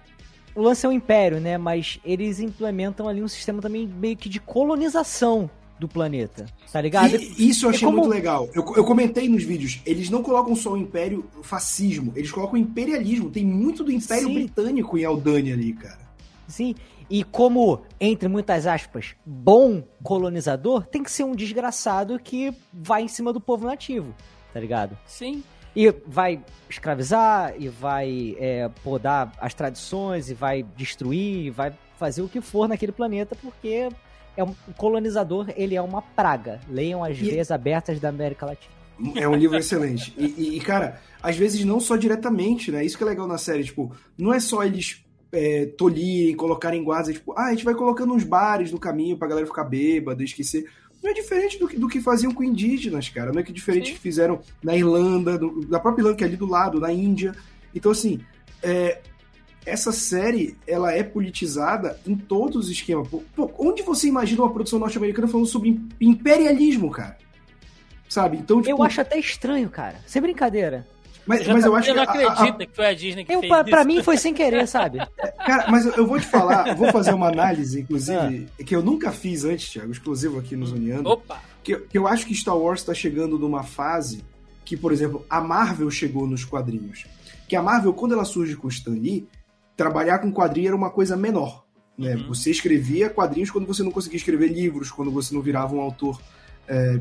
[0.54, 1.58] o lance é o império, né?
[1.58, 7.16] Mas eles implementam ali um sistema também meio que de colonização do planeta, tá ligado?
[7.16, 7.98] E, isso eu achei como...
[7.98, 8.48] muito legal.
[8.54, 12.54] Eu, eu comentei nos vídeos, eles não colocam só o império o fascismo, eles colocam
[12.54, 13.30] o imperialismo.
[13.30, 14.34] Tem muito do império Sim.
[14.34, 16.10] britânico em Aldani ali, cara.
[16.46, 16.74] Sim,
[17.08, 23.08] e como, entre muitas aspas, bom colonizador, tem que ser um desgraçado que vai em
[23.08, 24.14] cima do povo nativo,
[24.52, 24.96] tá ligado?
[25.06, 25.42] Sim.
[25.74, 32.22] E vai escravizar, e vai é, podar as tradições, e vai destruir, e vai fazer
[32.22, 33.88] o que for naquele planeta, porque
[34.36, 36.60] é um colonizador, ele é uma praga.
[36.68, 37.22] Leiam as e...
[37.22, 38.80] veias abertas da América Latina.
[39.16, 40.14] É um livro excelente.
[40.18, 42.84] E, e, cara, às vezes não só diretamente, né?
[42.84, 47.14] Isso que é legal na série, tipo, não é só eles é, tolirem, colocarem guardas,
[47.14, 50.66] tipo, ah, a gente vai colocando uns bares no caminho pra galera ficar bêbada, esquecer.
[51.02, 53.32] Não é diferente do que, do que faziam com indígenas, cara.
[53.32, 53.94] Não é que diferente Sim.
[53.94, 57.34] que fizeram na Irlanda, no, na própria Irlanda, que é ali do lado, na Índia.
[57.74, 58.20] Então, assim,
[58.62, 59.00] é,
[59.64, 63.08] essa série ela é politizada em todos os esquemas.
[63.08, 67.16] Pô, onde você imagina uma produção norte-americana falando sobre imperialismo, cara?
[68.08, 68.38] Sabe?
[68.38, 68.70] Então, tipo...
[68.70, 69.96] Eu acho até estranho, cara.
[70.06, 70.86] Sem brincadeira.
[71.30, 71.94] Mas, mas eu acho que.
[71.94, 72.66] não acredita a, a...
[72.66, 73.70] que foi a Disney que eu, fez pra, isso.
[73.70, 74.98] Pra mim foi sem querer, sabe?
[75.46, 78.64] Cara, mas eu, eu vou te falar, vou fazer uma análise, inclusive, ah.
[78.64, 81.08] que eu nunca fiz antes, Thiago, exclusivo aqui no Zoneando.
[81.08, 81.40] Opa!
[81.62, 84.24] Que, que eu acho que Star Wars está chegando numa fase
[84.64, 87.06] que, por exemplo, a Marvel chegou nos quadrinhos.
[87.48, 89.28] Que a Marvel, quando ela surge com o Stan Lee,
[89.76, 91.64] trabalhar com quadrinho era uma coisa menor.
[91.96, 92.14] Né?
[92.14, 92.28] Uhum.
[92.28, 96.20] Você escrevia quadrinhos quando você não conseguia escrever livros, quando você não virava um autor
[96.66, 97.00] é,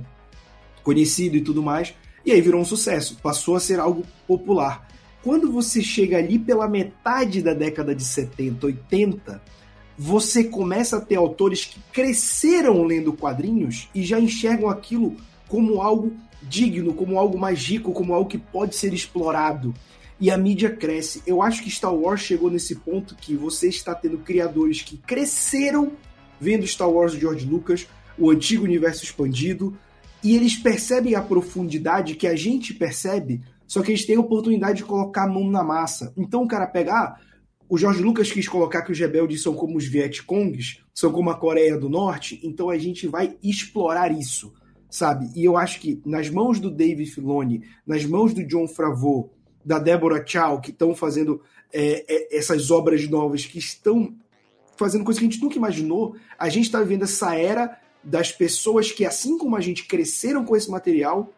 [0.84, 1.93] conhecido e tudo mais.
[2.25, 4.87] E aí virou um sucesso, passou a ser algo popular.
[5.23, 9.41] Quando você chega ali pela metade da década de 70, 80,
[9.97, 15.15] você começa a ter autores que cresceram lendo quadrinhos e já enxergam aquilo
[15.47, 19.73] como algo digno, como algo mais rico, como algo que pode ser explorado
[20.19, 21.21] e a mídia cresce.
[21.25, 25.93] Eu acho que Star Wars chegou nesse ponto que você está tendo criadores que cresceram
[26.39, 27.87] vendo Star Wars de George Lucas,
[28.17, 29.77] o antigo universo expandido,
[30.23, 34.79] e eles percebem a profundidade que a gente percebe, só que eles têm a oportunidade
[34.79, 36.13] de colocar a mão na massa.
[36.17, 37.17] Então o cara pega, ah,
[37.67, 41.35] o George Lucas quis colocar que os rebeldes são como os Vietcongs, são como a
[41.35, 44.53] Coreia do Norte, então a gente vai explorar isso,
[44.89, 45.29] sabe?
[45.35, 49.31] E eu acho que nas mãos do Dave Filoni, nas mãos do John Favreau,
[49.63, 51.41] da Deborah Chow, que estão fazendo
[51.71, 54.15] é, é, essas obras novas, que estão
[54.75, 56.15] fazendo coisas que a gente nunca imaginou.
[56.37, 60.55] A gente está vivendo essa era das pessoas que, assim como a gente, cresceram com
[60.55, 61.31] esse material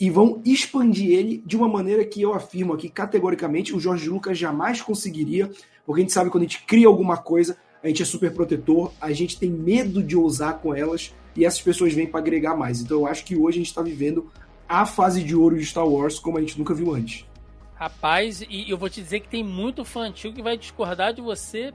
[0.00, 4.36] e vão expandir ele de uma maneira que eu afirmo aqui categoricamente o Jorge Lucas
[4.36, 5.50] jamais conseguiria,
[5.86, 8.32] porque a gente sabe que quando a gente cria alguma coisa, a gente é super
[8.32, 12.56] protetor, a gente tem medo de ousar com elas e essas pessoas vêm para agregar
[12.56, 12.80] mais.
[12.80, 14.30] Então eu acho que hoje a gente está vivendo
[14.68, 17.26] a fase de ouro de Star Wars como a gente nunca viu antes.
[17.74, 21.20] Rapaz, e eu vou te dizer que tem muito fã antigo que vai discordar de
[21.20, 21.72] você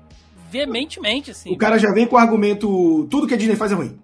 [0.50, 1.52] veementemente, assim.
[1.52, 4.00] O cara já vem com o argumento: tudo que a Disney faz é ruim.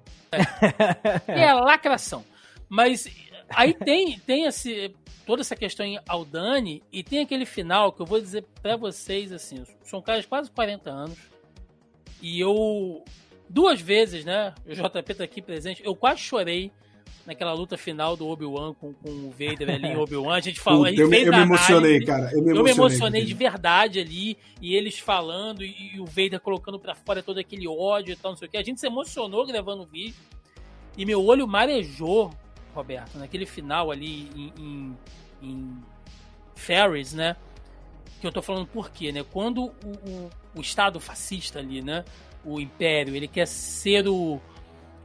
[1.27, 2.23] É, é lacração.
[2.69, 3.07] Mas
[3.49, 4.93] aí tem, tem esse,
[5.25, 9.31] toda essa questão em Aldani e tem aquele final que eu vou dizer para vocês
[9.31, 11.17] assim: são caras quase 40 anos
[12.21, 13.03] e eu.
[13.49, 14.55] Duas vezes, né?
[14.65, 16.71] O JP tá aqui presente, eu quase chorei
[17.25, 20.35] naquela luta final do Obi-Wan com, com o Vader ali em Obi-Wan.
[20.35, 20.87] A gente falou.
[20.87, 22.29] eu, me, eu me emocionei, cara.
[22.31, 24.37] Eu me emocionei, eu me emocionei de verdade ali.
[24.61, 28.31] E eles falando, e, e o Vader colocando para fora todo aquele ódio e tal,
[28.31, 28.57] não sei o que.
[28.57, 30.15] A gente se emocionou gravando o vídeo.
[30.97, 32.31] E meu olho marejou,
[32.73, 34.97] Roberto, naquele final ali em, em,
[35.41, 35.77] em
[36.55, 37.35] Ferris, né?
[38.19, 39.23] Que eu tô falando por quê, né?
[39.23, 39.71] Quando o,
[40.07, 42.03] o, o Estado fascista ali, né?
[42.45, 44.39] O Império, ele quer ser o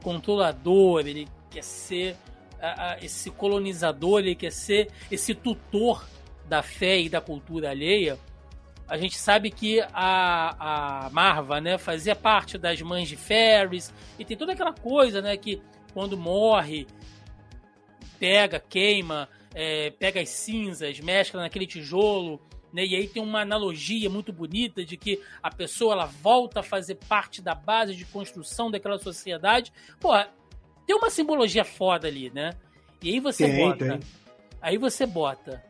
[0.02, 1.28] controlador, ele
[1.58, 2.16] quer ser
[3.00, 6.04] esse colonizador, ele quer ser esse tutor
[6.48, 8.18] da fé e da cultura alheia.
[8.88, 14.24] A gente sabe que a, a Marva, né, fazia parte das mães de Ferris e
[14.24, 15.60] tem toda aquela coisa, né, que
[15.92, 16.86] quando morre
[18.18, 22.40] pega, queima, é, pega as cinzas, mescla naquele tijolo,
[22.72, 22.84] né?
[22.84, 26.96] E aí tem uma analogia muito bonita de que a pessoa ela volta a fazer
[26.96, 29.72] parte da base de construção daquela sociedade.
[30.00, 30.12] Pô,
[30.88, 32.54] tem uma simbologia foda ali, né?
[33.02, 33.98] E aí você tem, bota.
[33.98, 34.00] Tem.
[34.58, 35.62] Aí você bota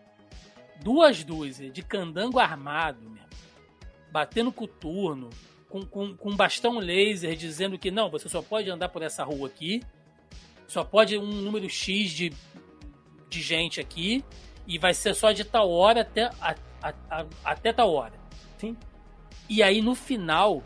[0.81, 3.29] duas dúzias de candango armado, mesmo,
[4.13, 5.29] batendo coturno,
[5.69, 9.49] com, com, com bastão laser dizendo que não, você só pode andar por essa rua
[9.49, 9.83] aqui,
[10.69, 12.33] só pode um número X de,
[13.29, 14.25] de gente aqui,
[14.69, 18.15] E vai ser só de tal hora até, a, a, a, até tal hora.
[18.57, 18.77] Sim.
[19.49, 20.63] E aí no final,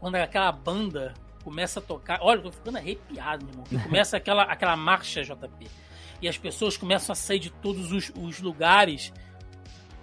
[0.00, 1.12] quando aquela banda
[1.42, 2.18] começa a tocar.
[2.22, 3.84] Olha, eu tô ficando arrepiado, meu irmão.
[3.84, 5.68] Começa aquela, aquela marcha, JP.
[6.20, 9.12] E as pessoas começam a sair de todos os, os lugares.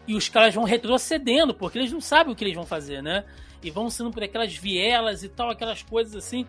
[0.08, 3.26] E os caras vão retrocedendo, porque eles não sabem o que eles vão fazer, né?
[3.62, 6.46] E vão saindo por aquelas vielas e tal, aquelas coisas assim.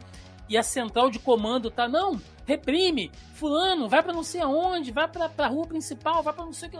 [0.48, 5.06] E a central de comando tá, não, reprime, fulano, vai para não sei aonde, vai
[5.06, 6.78] pra, pra rua principal, vai para não sei o que.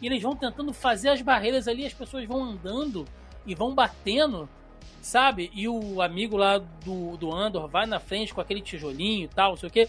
[0.00, 3.04] E eles vão tentando fazer as barreiras ali, as pessoas vão andando
[3.44, 4.48] e vão batendo,
[5.02, 5.50] sabe?
[5.54, 9.50] E o amigo lá do, do Andor vai na frente com aquele tijolinho e tal,
[9.50, 9.88] não sei o que.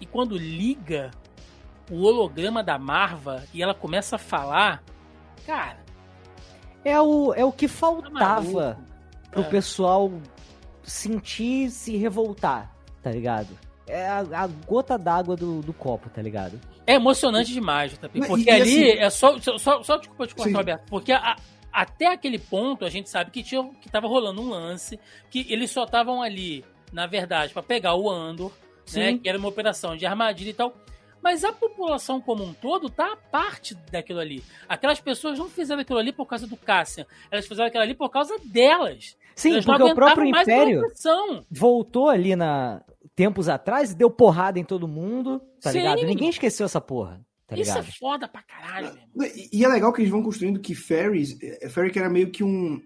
[0.00, 1.10] E quando liga
[1.90, 4.82] o holograma da Marva e ela começa a falar,
[5.46, 5.78] cara.
[6.84, 9.44] É o, é o que faltava Tá pro É.
[9.44, 10.12] pessoal
[10.82, 13.48] sentir se revoltar, tá ligado?
[13.86, 16.58] É a, a gota d'água do, do copo, tá ligado?
[16.86, 18.20] É emocionante demais, JP.
[18.20, 19.38] Não, Porque e- e ali assim- é só.
[19.40, 20.56] Só, só, só desculpa te cortar, Sim.
[20.56, 20.84] Roberto.
[20.88, 21.36] Porque a-
[21.74, 24.98] até aquele ponto a gente sabe que, tinha, que tava rolando um lance,
[25.28, 28.52] que eles só estavam ali, na verdade, pra pegar o Andor,
[28.94, 29.10] né?
[29.10, 29.18] Sim.
[29.18, 30.72] Que era uma operação de armadilha e tal.
[31.20, 34.44] Mas a população como um todo tá a parte daquilo ali.
[34.68, 37.06] Aquelas pessoas não fizeram aquilo ali por causa do Cassian.
[37.30, 39.16] Elas fizeram aquilo ali por causa delas.
[39.34, 40.82] Sim, Elas porque o próprio Império
[41.50, 42.82] voltou ali na
[43.16, 45.78] tempos atrás e deu porrada em todo mundo, tá Sim.
[45.78, 46.04] ligado?
[46.04, 49.36] Ninguém esqueceu essa porra, tá Isso é foda pra caralho, meu irmão.
[49.52, 52.42] E, e é legal que eles vão construindo que Ferris, é, Ferric era meio que
[52.44, 52.80] um,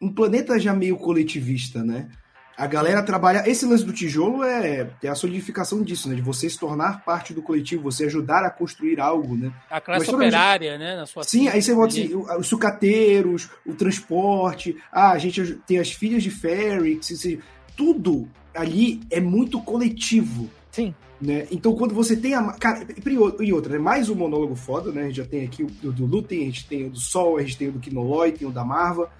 [0.00, 2.08] um planeta já meio coletivista, né?
[2.56, 3.42] A galera trabalha.
[3.50, 6.14] Esse lance do tijolo é, é a solidificação disso, né?
[6.14, 9.52] De você se tornar parte do coletivo, você ajudar a construir algo, né?
[9.68, 10.94] A classe Mas toda a gente- operária, né?
[10.94, 15.78] Na sua Sim, aí você volta assim, os sucateiros, o transporte, ah, a gente tem
[15.80, 17.40] as filhas de Ferrix, se-
[17.76, 20.48] tudo ali é muito coletivo.
[20.70, 20.94] Sim.
[21.24, 21.46] Né?
[21.50, 22.52] Então, quando você tem a.
[22.52, 22.86] Cara,
[23.40, 23.78] e outra, né?
[23.78, 25.04] Mais um monólogo foda, né?
[25.04, 27.40] A gente já tem aqui o do, Lutem, a gente tem o do Sol, a
[27.40, 29.10] gente tem o do Kinoloy, tem o da Marva.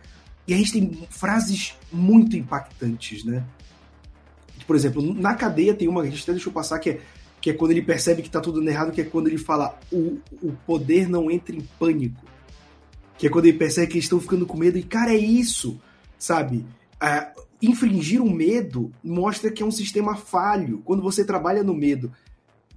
[0.47, 3.43] E a gente tem frases muito impactantes, né?
[4.67, 7.01] Por exemplo, na cadeia tem uma que a gente até deixou passar que é,
[7.41, 9.79] que é quando ele percebe que tá tudo dando errado, que é quando ele fala
[9.91, 12.23] o, o poder não entra em pânico.
[13.17, 14.77] Que é quando ele percebe que eles estão ficando com medo.
[14.77, 15.81] E, cara, é isso,
[16.19, 16.67] sabe?
[17.01, 17.33] Ah,
[17.71, 22.13] infringir o medo mostra que é um sistema falho quando você trabalha no medo.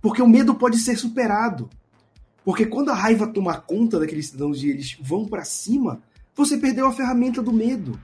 [0.01, 1.69] Porque o medo pode ser superado.
[2.45, 6.01] Porque quando a raiva toma conta daqueles cidadãos e eles vão pra cima,
[6.35, 7.99] você perdeu a ferramenta do medo.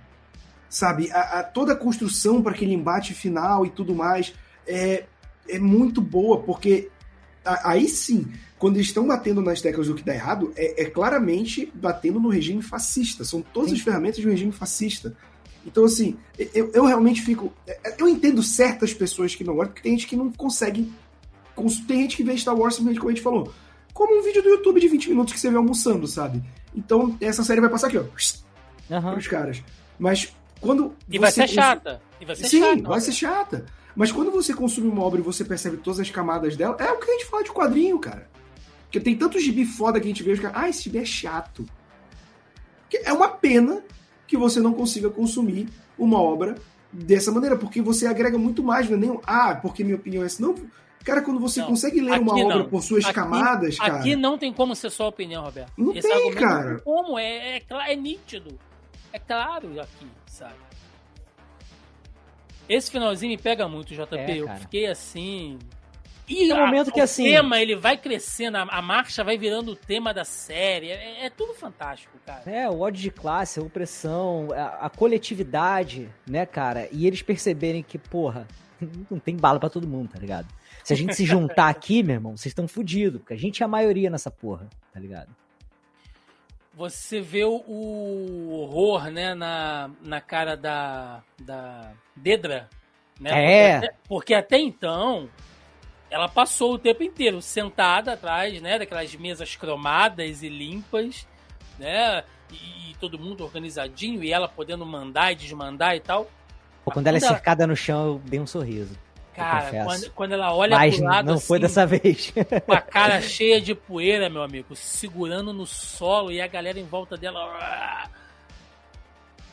[0.70, 1.12] Sabe?
[1.12, 4.34] A, a- toda a construção para aquele embate final e tudo mais
[4.68, 5.06] é,
[5.48, 6.90] é muito boa, porque
[7.46, 8.28] a- aí sim,
[8.58, 12.30] quando eles estão batendo nas teclas do que dá errado, é, é claramente batendo no
[12.30, 13.24] regime fascista.
[13.24, 13.76] São todas Sim.
[13.76, 15.16] as ferramentas de um regime fascista.
[15.66, 16.18] Então, assim,
[16.54, 17.52] eu, eu realmente fico.
[17.98, 20.92] Eu entendo certas pessoas que não gostam, porque tem gente que não consegue.
[21.56, 23.54] cons- Tem gente que vê Star Wars simplesmente como a gente falou.
[23.94, 26.44] Como um vídeo do YouTube de 20 minutos que você vê almoçando, sabe?
[26.76, 28.04] Então, essa série vai passar aqui, ó,
[28.92, 29.14] Aham.
[29.14, 29.64] pros caras.
[29.98, 30.94] Mas quando.
[31.10, 32.02] E vai ser chata.
[32.20, 32.82] E vai ser Sim, chata.
[32.90, 33.66] vai ser chata.
[33.96, 36.98] Mas quando você consome uma obra e você percebe todas as camadas dela, é o
[37.00, 38.28] que a gente fala de quadrinho, cara.
[38.86, 41.06] Porque tem tanto gibi foda que a gente vê, os caras, ah, esse gibi é
[41.06, 41.66] chato.
[43.04, 43.84] É uma pena
[44.34, 46.56] que você não consiga consumir uma obra
[46.92, 50.24] dessa maneira, porque você agrega muito mais, não é nem, um, ah, porque minha opinião
[50.24, 50.42] é essa.
[50.42, 50.56] Não,
[51.06, 52.66] cara, quando você Não, consegue ler uma aqui obra não.
[52.70, 53.98] por suas Aqui- camadas, cara.
[54.00, 55.72] Aqui não tem como ser sua opinião, Roberto.
[55.78, 56.64] Não Esse tem, cara.
[56.64, 58.58] Não tem como, é, é, é nítido.
[59.12, 60.56] É claro aqui, sabe?
[62.68, 64.16] Esse finalzinho me pega muito, JP.
[64.16, 65.60] É, eu fiquei assim.
[66.28, 69.38] E Tem um momento que, o assim- tema ele vai crescendo, a, a marcha vai
[69.38, 70.90] virando o tema da série.
[70.90, 72.44] É, é tudo fantástico, cara.
[72.46, 76.88] É, o ódio de classe, a opressão, a, a coletividade, né, cara?
[76.92, 78.48] E eles perceberem que, porra,
[79.12, 80.48] não tem bala pra todo mundo, tá ligado?
[80.84, 83.66] Se a gente se juntar aqui, meu irmão, vocês estão fodidos, porque a gente é
[83.66, 85.30] a maioria nessa porra, tá ligado?
[86.76, 92.68] Você vê o, o horror, né, na, na cara da, da Dedra.
[93.20, 93.30] Né?
[93.32, 93.74] É.
[93.74, 95.30] Porque até, porque até então,
[96.14, 101.28] ela passou o tempo inteiro sentada atrás, né, daquelas mesas cromadas e limpas,
[101.80, 106.30] né, e, e todo mundo organizadinho, e ela podendo mandar e desmandar e tal.
[106.86, 108.96] Pô, quando ela é ela- cercada no chão, eu dei um sorriso.
[109.34, 112.32] Cara, quando, quando ela olha Mas pro lado não foi assim, dessa vez.
[112.64, 116.86] com a cara cheia de poeira, meu amigo, segurando no solo e a galera em
[116.86, 118.08] volta dela.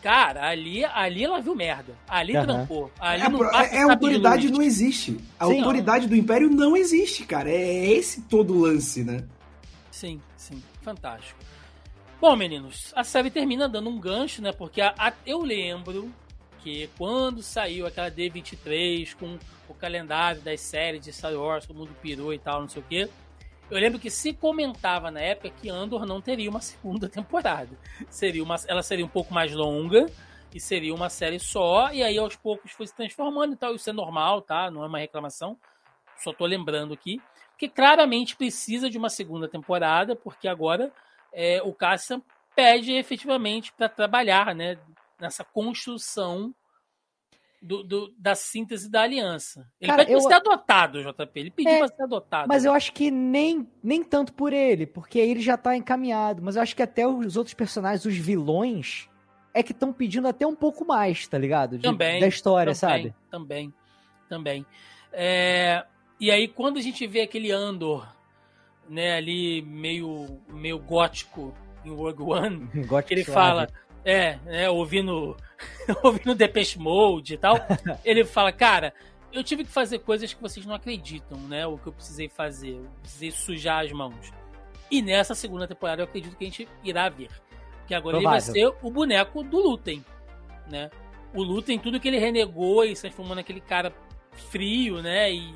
[0.02, 1.94] Cara, ali, ali ela viu merda.
[2.09, 2.90] Ali trancou.
[2.98, 5.18] Ali É, não passa é, a sabe autoridade não existe.
[5.39, 7.51] A Sim, autoridade do Império não existe, cara.
[7.51, 9.24] É esse todo o lance, né?
[9.90, 10.62] Sim, sim.
[10.82, 11.39] Fantástico.
[12.20, 14.52] Bom, meninos, a série termina dando um gancho, né?
[14.52, 16.10] Porque a- a- eu lembro
[16.62, 21.90] que quando saiu aquela D23 com o calendário das séries de Star Wars, todo mundo
[22.02, 23.09] pirou e tal, não sei o quê.
[23.70, 27.70] Eu lembro que se comentava na época que Andor não teria uma segunda temporada.
[28.09, 30.06] Seria uma, ela seria um pouco mais longa
[30.52, 33.74] e seria uma série só, e aí aos poucos foi se transformando e tal.
[33.74, 34.70] Isso é normal, tá?
[34.70, 35.56] Não é uma reclamação.
[36.18, 37.22] Só tô lembrando aqui.
[37.56, 40.92] Que claramente precisa de uma segunda temporada, porque agora
[41.32, 42.20] é, o Cassian
[42.56, 44.78] pede efetivamente para trabalhar né,
[45.20, 46.52] nessa construção
[47.61, 49.69] do, do, da síntese da aliança.
[49.81, 50.20] Ele Cara, pede eu...
[50.20, 51.41] ser adotado, JP.
[51.41, 52.49] Ele pediu é, pra ser adotado.
[52.49, 56.43] Mas eu acho que nem, nem tanto por ele, porque aí ele já tá encaminhado.
[56.43, 59.09] Mas eu acho que até os outros personagens, os vilões,
[59.53, 61.77] é que estão pedindo até um pouco mais, tá ligado?
[61.77, 62.20] De, também.
[62.20, 63.15] Da história, também, sabe?
[63.31, 63.74] Também.
[64.28, 64.66] Também.
[65.12, 65.85] É,
[66.19, 68.09] e aí, quando a gente vê aquele Andor,
[68.89, 71.55] né, ali meio, meio gótico
[71.85, 73.35] em Rogue One, gótico ele suave.
[73.35, 73.69] fala
[74.05, 75.36] é, é ouvindo,
[76.02, 77.56] ouvindo Depeche Mode e tal.
[78.05, 78.93] ele fala, cara,
[79.32, 81.66] eu tive que fazer coisas que vocês não acreditam, né?
[81.66, 82.77] O que eu precisei fazer.
[82.77, 84.32] Eu precisei sujar as mãos.
[84.90, 87.28] E nessa segunda temporada eu acredito que a gente irá ver.
[87.86, 88.39] Que agora Provável.
[88.39, 90.05] ele vai ser o boneco do Lutem,
[90.68, 90.90] né?
[91.32, 93.93] O Lutem, tudo que ele renegou e se transformou naquele cara
[94.51, 95.32] frio, né?
[95.32, 95.55] E,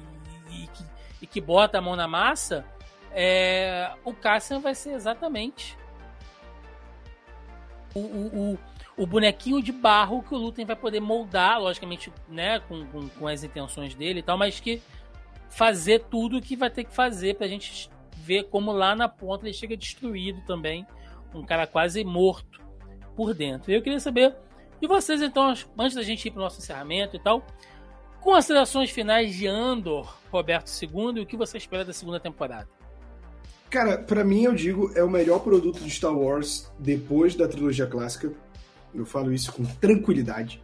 [0.50, 0.84] e, que,
[1.22, 2.64] e que bota a mão na massa,
[3.10, 5.76] é, o Cassian vai ser exatamente
[7.94, 8.58] o, o,
[8.96, 13.28] o, bonequinho de barro que o Lutem vai poder moldar, logicamente, né, com, com, com,
[13.28, 14.82] as intenções dele e tal, mas que
[15.48, 19.46] fazer tudo o que vai ter que fazer pra gente ver como lá na ponta
[19.46, 20.86] ele chega destruído também,
[21.34, 22.60] um cara quase morto
[23.14, 23.70] por dentro.
[23.70, 24.34] Eu queria saber
[24.80, 27.44] de vocês, então, antes da gente ir pro nosso encerramento e tal,
[28.20, 32.68] considerações finais de Andor, Roberto II, e o que você espera da segunda temporada?
[33.74, 37.88] Cara, para mim eu digo, é o melhor produto de Star Wars depois da trilogia
[37.88, 38.30] clássica.
[38.94, 40.62] Eu falo isso com tranquilidade.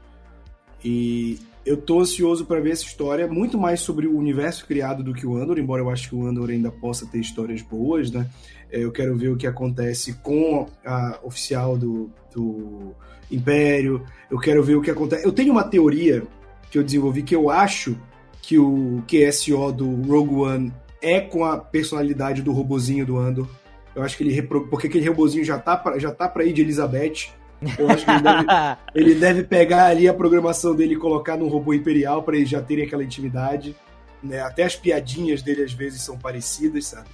[0.84, 5.12] E eu tô ansioso para ver essa história, muito mais sobre o universo criado do
[5.12, 8.30] que o Andor, embora eu acho que o Andor ainda possa ter histórias boas, né?
[8.70, 12.94] É, eu quero ver o que acontece com a oficial do, do
[13.28, 15.26] Império, eu quero ver o que acontece.
[15.26, 16.22] Eu tenho uma teoria
[16.70, 17.98] que eu desenvolvi que eu acho
[18.40, 23.48] que o QSO do Rogue One é com a personalidade do robozinho do Andor.
[23.94, 24.68] Eu acho que ele repro...
[24.68, 27.30] porque aquele robozinho já tá pra, já tá para ir de Elizabeth.
[27.78, 28.46] Eu acho que ele deve,
[28.94, 32.62] ele deve pegar ali a programação dele e colocar num robô imperial para eles já
[32.62, 33.76] terem aquela intimidade.
[34.22, 34.40] Né?
[34.40, 37.08] Até as piadinhas dele às vezes são parecidas, sabe?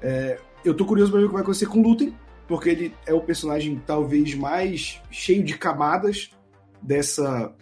[0.00, 2.14] É, eu tô curioso pra ver o que vai acontecer com o Lutem,
[2.46, 6.30] porque ele é o personagem talvez mais cheio de camadas
[6.80, 7.52] dessa,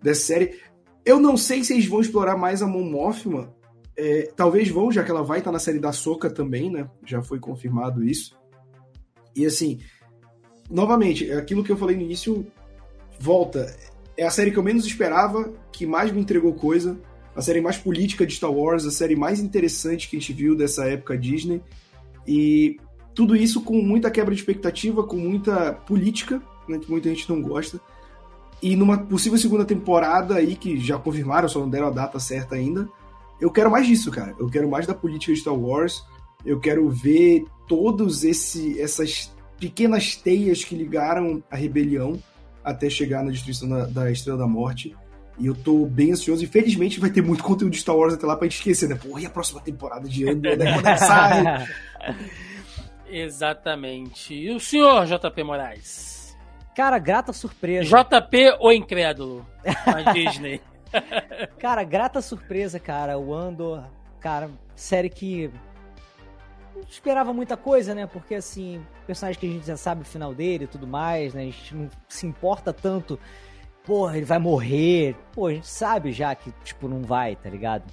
[0.00, 0.60] dessa série.
[1.04, 3.52] Eu não sei se eles vão explorar mais a Mon Mothma
[3.96, 6.88] é, talvez vão, já que ela vai estar na série da Soca também, né?
[7.04, 8.36] Já foi confirmado isso.
[9.34, 9.80] E assim,
[10.70, 12.46] novamente, é aquilo que eu falei no início
[13.18, 13.74] volta.
[14.16, 16.98] É a série que eu menos esperava, que mais me entregou coisa,
[17.34, 20.54] a série mais política de Star Wars, a série mais interessante que a gente viu
[20.54, 21.62] dessa época Disney.
[22.26, 22.78] E
[23.14, 27.40] tudo isso com muita quebra de expectativa, com muita política, né, que muita gente não
[27.40, 27.80] gosta.
[28.62, 32.54] E numa possível segunda temporada aí, que já confirmaram, só não deram a data certa
[32.54, 32.88] ainda,
[33.42, 34.36] eu quero mais disso, cara.
[34.38, 36.04] Eu quero mais da política de Star Wars.
[36.46, 42.22] Eu quero ver todos esse, essas pequenas teias que ligaram a rebelião
[42.62, 44.96] até chegar na destruição da, da Estrela da Morte.
[45.40, 46.44] E eu tô bem ansioso.
[46.44, 48.94] E felizmente vai ter muito conteúdo de Star Wars até lá pra gente esquecer, né?
[48.94, 50.56] Porra, e a próxima temporada de Andor?
[50.56, 50.74] Né?
[50.74, 51.66] Quando é sai?
[53.10, 54.34] Exatamente.
[54.34, 56.36] E o senhor, JP Moraes?
[56.76, 57.84] Cara, grata surpresa.
[57.84, 59.44] JP ou incrédulo?
[59.84, 60.60] Na Disney.
[61.58, 63.18] cara, grata surpresa, cara.
[63.18, 63.84] O Andor,
[64.20, 65.50] cara, série que
[66.74, 68.06] não esperava muita coisa, né?
[68.06, 71.42] Porque assim, personagem que a gente já sabe o final dele e tudo mais, né?
[71.42, 73.18] A gente não se importa tanto.
[73.84, 75.16] Porra, ele vai morrer.
[75.32, 77.84] Pô, a gente sabe já que, tipo, não vai, tá ligado?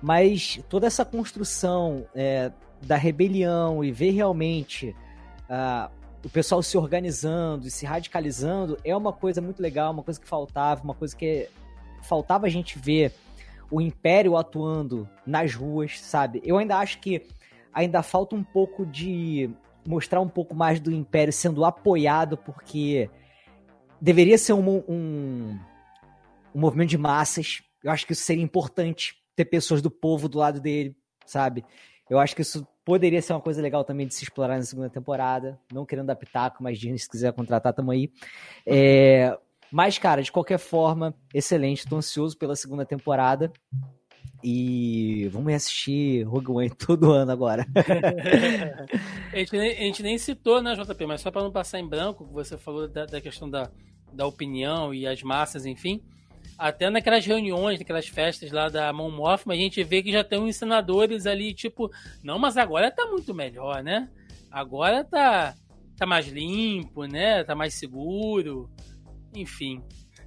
[0.00, 2.50] Mas toda essa construção é,
[2.82, 4.94] da rebelião e ver realmente
[5.50, 5.90] uh,
[6.24, 10.26] o pessoal se organizando e se radicalizando é uma coisa muito legal, uma coisa que
[10.26, 11.48] faltava, uma coisa que
[12.06, 13.12] faltava a gente ver
[13.70, 16.40] o Império atuando nas ruas, sabe?
[16.44, 17.22] Eu ainda acho que
[17.72, 19.50] ainda falta um pouco de
[19.86, 23.10] mostrar um pouco mais do Império sendo apoiado, porque
[24.00, 25.58] deveria ser um, um,
[26.54, 27.62] um movimento de massas.
[27.82, 31.64] Eu acho que isso seria importante ter pessoas do povo do lado dele, sabe?
[32.08, 34.88] Eu acho que isso poderia ser uma coisa legal também de se explorar na segunda
[34.88, 35.58] temporada.
[35.72, 38.10] Não querendo pitaco, mas Disney, se quiser contratar, tamo aí.
[38.64, 39.36] É,
[39.70, 41.86] mas, cara, de qualquer forma, excelente.
[41.86, 43.52] Tô ansioso pela segunda temporada.
[44.42, 47.66] E vamos assistir Rogue One todo ano agora.
[49.32, 51.06] a, gente nem, a, gente nem, citou, né, JP?
[51.06, 53.70] Mas só para não passar em branco, você falou da, da, questão da,
[54.12, 56.02] da opinião e as massas, enfim.
[56.58, 60.38] Até naquelas reuniões, naquelas festas lá da Mão Mothma, a gente vê que já tem
[60.38, 61.90] uns senadores ali, tipo,
[62.22, 64.08] não, mas agora tá muito melhor, né?
[64.50, 65.54] Agora tá,
[65.96, 67.42] tá mais limpo, né?
[67.44, 68.70] Tá mais seguro.
[69.40, 69.80] Enfim.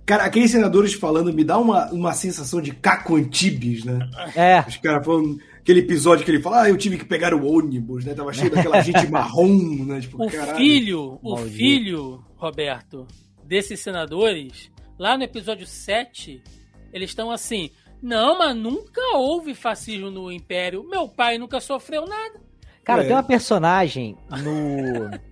[0.05, 4.09] Cara, aqueles senadores falando me dá uma, uma sensação de Caco Antibes, né?
[4.35, 4.63] É.
[4.67, 8.05] Os caras falando aquele episódio que ele fala, ah, eu tive que pegar o ônibus,
[8.05, 8.13] né?
[8.15, 10.01] Tava cheio daquela gente marrom, né?
[10.01, 10.57] Tipo, O caralho.
[10.57, 11.55] filho, o Maldito.
[11.57, 13.05] filho, Roberto,
[13.45, 16.41] desses senadores, lá no episódio 7,
[16.91, 17.69] eles estão assim:
[18.01, 20.83] não, mas nunca houve fascismo no Império.
[20.89, 22.41] Meu pai nunca sofreu nada.
[22.83, 23.05] Cara, É.
[23.05, 25.11] tem uma personagem no.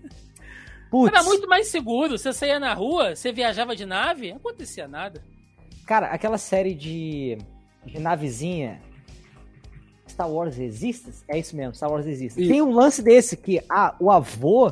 [0.90, 2.18] Putz, Era muito mais seguro.
[2.18, 5.22] Você saía na rua, você viajava de nave, não acontecia nada.
[5.86, 7.38] cara, aquela série de,
[7.86, 8.82] de navezinha.
[10.08, 11.24] Star Wars Resistance?
[11.28, 12.42] É isso mesmo, Star Wars Resistance.
[12.42, 12.52] Isso.
[12.52, 14.72] Tem um lance desse que ah, o avô,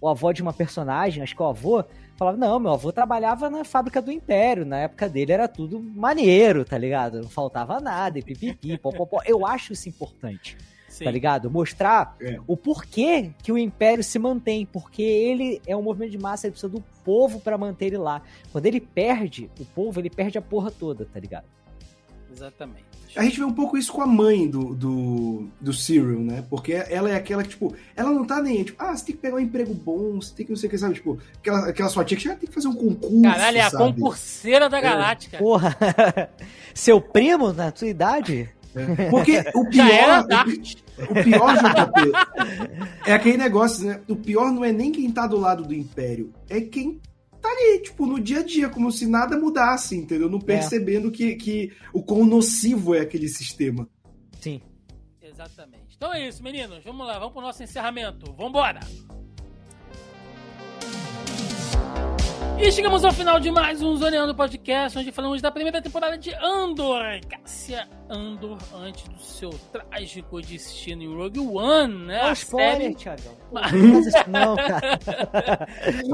[0.00, 1.82] o avô de uma personagem, acho que o avô,
[2.16, 4.64] falava: Não, meu avô trabalhava na fábrica do Império.
[4.64, 7.22] Na época dele era tudo maneiro, tá ligado?
[7.22, 9.20] Não faltava nada, e pipipi, popopó.
[9.24, 10.56] Eu acho isso importante.
[10.96, 11.04] Sim.
[11.04, 11.50] tá ligado?
[11.50, 12.38] Mostrar É.
[12.46, 16.52] o porquê que o Império se mantém, porque ele é um movimento de massa, ele
[16.52, 18.22] precisa do povo pra manter ele lá.
[18.50, 21.44] Quando ele perde o povo, ele perde a porra toda, tá ligado?
[22.32, 22.84] Exatamente.
[23.14, 26.44] A gente vê um pouco isso com a mãe do, do, do Cyril, né?
[26.50, 29.22] Porque ela é aquela que, tipo, ela não tá nem, tipo, ah, você tem que
[29.22, 30.94] pegar um emprego bom, você tem que não sei o que, sabe?
[30.94, 33.22] Tipo, aquela, aquela sua tia que já tem que fazer um concurso.
[33.22, 33.84] Caralho, é a sabe?
[33.94, 35.38] concurseira da Galáctica.
[35.38, 35.74] Porra!
[36.74, 38.50] Seu primo, na sua idade?
[39.10, 40.46] Porque o Já era pior.
[40.46, 42.12] o, o pior, JP,
[43.06, 44.00] é aquele negócio, né?
[44.08, 47.00] O pior não é nem quem tá do lado do Império, é quem
[47.40, 50.28] tá ali, tipo, no dia a dia, como se nada mudasse, entendeu?
[50.28, 53.88] Não percebendo que, que o quão nocivo é aquele sistema.
[54.40, 54.60] Sim.
[55.22, 55.94] Exatamente.
[55.96, 56.82] Então é isso, meninos.
[56.84, 58.32] Vamos lá, vamos pro nosso encerramento.
[58.34, 58.80] Vambora!
[62.58, 66.32] E chegamos ao final de mais um Zoneando Podcast, onde falamos da primeira temporada de
[66.34, 67.02] Andor.
[67.28, 72.22] Cássia Andor, antes do seu trágico destino em Rogue One, né?
[72.22, 73.34] Não, A spoiler, série, Thiagão.
[73.50, 73.60] Pô,
[74.26, 74.98] Não cara.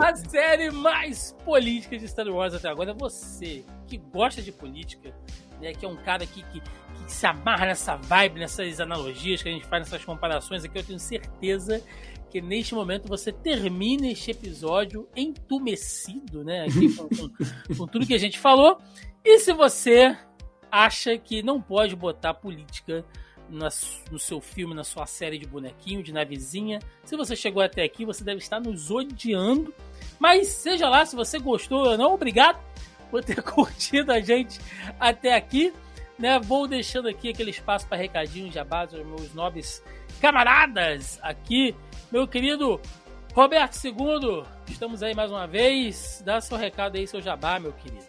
[0.02, 2.92] a série mais política de Star Wars até agora.
[2.94, 5.14] Você que gosta de política,
[5.60, 5.72] né?
[5.72, 6.70] Que é um cara que, que, que
[7.06, 10.98] se amarra nessa vibe, nessas analogias que a gente faz, nessas comparações aqui, eu tenho
[10.98, 16.64] certeza que neste momento você termina este episódio entumecido, né?
[16.66, 18.78] Aqui com, com- com tudo que a gente falou.
[19.24, 20.16] E se você
[20.70, 23.04] acha que não pode botar política
[23.48, 23.68] na
[24.10, 28.04] no seu filme, na sua série de bonequinho, de navezinha, se você chegou até aqui,
[28.04, 29.74] você deve estar nos odiando.
[30.18, 32.58] Mas seja lá, se você gostou ou não, obrigado
[33.10, 34.58] por ter curtido a gente
[34.98, 35.72] até aqui.
[36.18, 36.38] Né?
[36.38, 39.82] Vou deixando aqui aquele espaço para recadinhos, jabás, aos meus nobres
[40.20, 41.74] camaradas aqui.
[42.12, 42.78] Meu querido
[43.32, 46.22] Roberto II, estamos aí mais uma vez.
[46.22, 48.04] Dá seu recado aí, seu jabá, meu querido.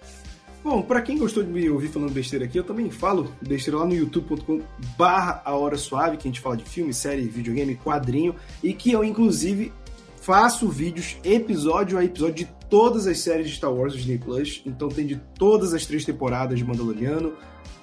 [0.62, 3.86] Bom, pra quem gostou de me ouvir falando besteira aqui, eu também falo besteira lá
[3.86, 4.62] no youtube.com
[4.98, 8.92] barra a hora suave, que a gente fala de filme, série, videogame, quadrinho, e que
[8.92, 9.72] eu, inclusive,
[10.18, 14.62] faço vídeos episódio a episódio de todas as séries de Star Wars Disney Plus.
[14.66, 17.32] Então tem de todas as três temporadas de Mandaloriano,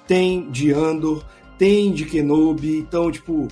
[0.07, 1.25] tem de Andor,
[1.57, 3.47] tem de Kenobi, então, tipo,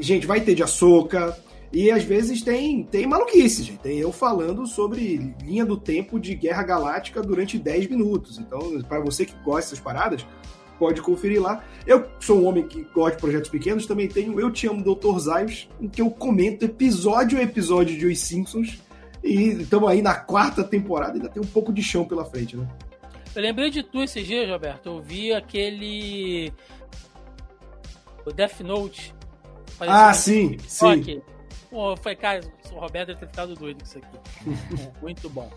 [0.00, 1.36] gente, vai ter de Ahsoka,
[1.76, 3.80] e às vezes tem, tem maluquice, gente.
[3.80, 8.38] Tem eu falando sobre linha do tempo de Guerra Galáctica durante 10 minutos.
[8.38, 10.26] Então, para você que gosta dessas paradas,
[10.78, 11.62] pode conferir lá.
[11.86, 15.18] Eu sou um homem que gosta de projetos pequenos, também tenho Eu Te Amo, Dr.
[15.18, 18.78] Zaios, em que eu comento episódio a episódio de Os Simpsons.
[19.22, 22.66] E estamos aí na quarta temporada, ainda tem um pouco de chão pela frente, né?
[23.34, 24.86] Eu lembrei de tu esses dias, Roberto.
[24.86, 26.50] Eu vi aquele.
[28.24, 29.14] O Death Note.
[29.78, 31.20] Ah, sim, sim.
[31.70, 32.40] Pô, foi, cara,
[32.72, 34.90] o Roberto deve ter ficado doido com isso aqui.
[35.02, 35.50] Muito bom.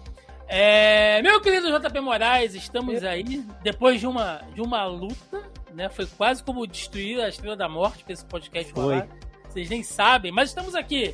[0.48, 5.90] É, meu querido JP Moraes, estamos aí depois de uma, de uma luta, né?
[5.90, 8.84] Foi quase como destruir a Estrela da Morte para esse podcast Foi.
[8.84, 9.08] rolar.
[9.48, 11.14] Vocês nem sabem, mas estamos aqui.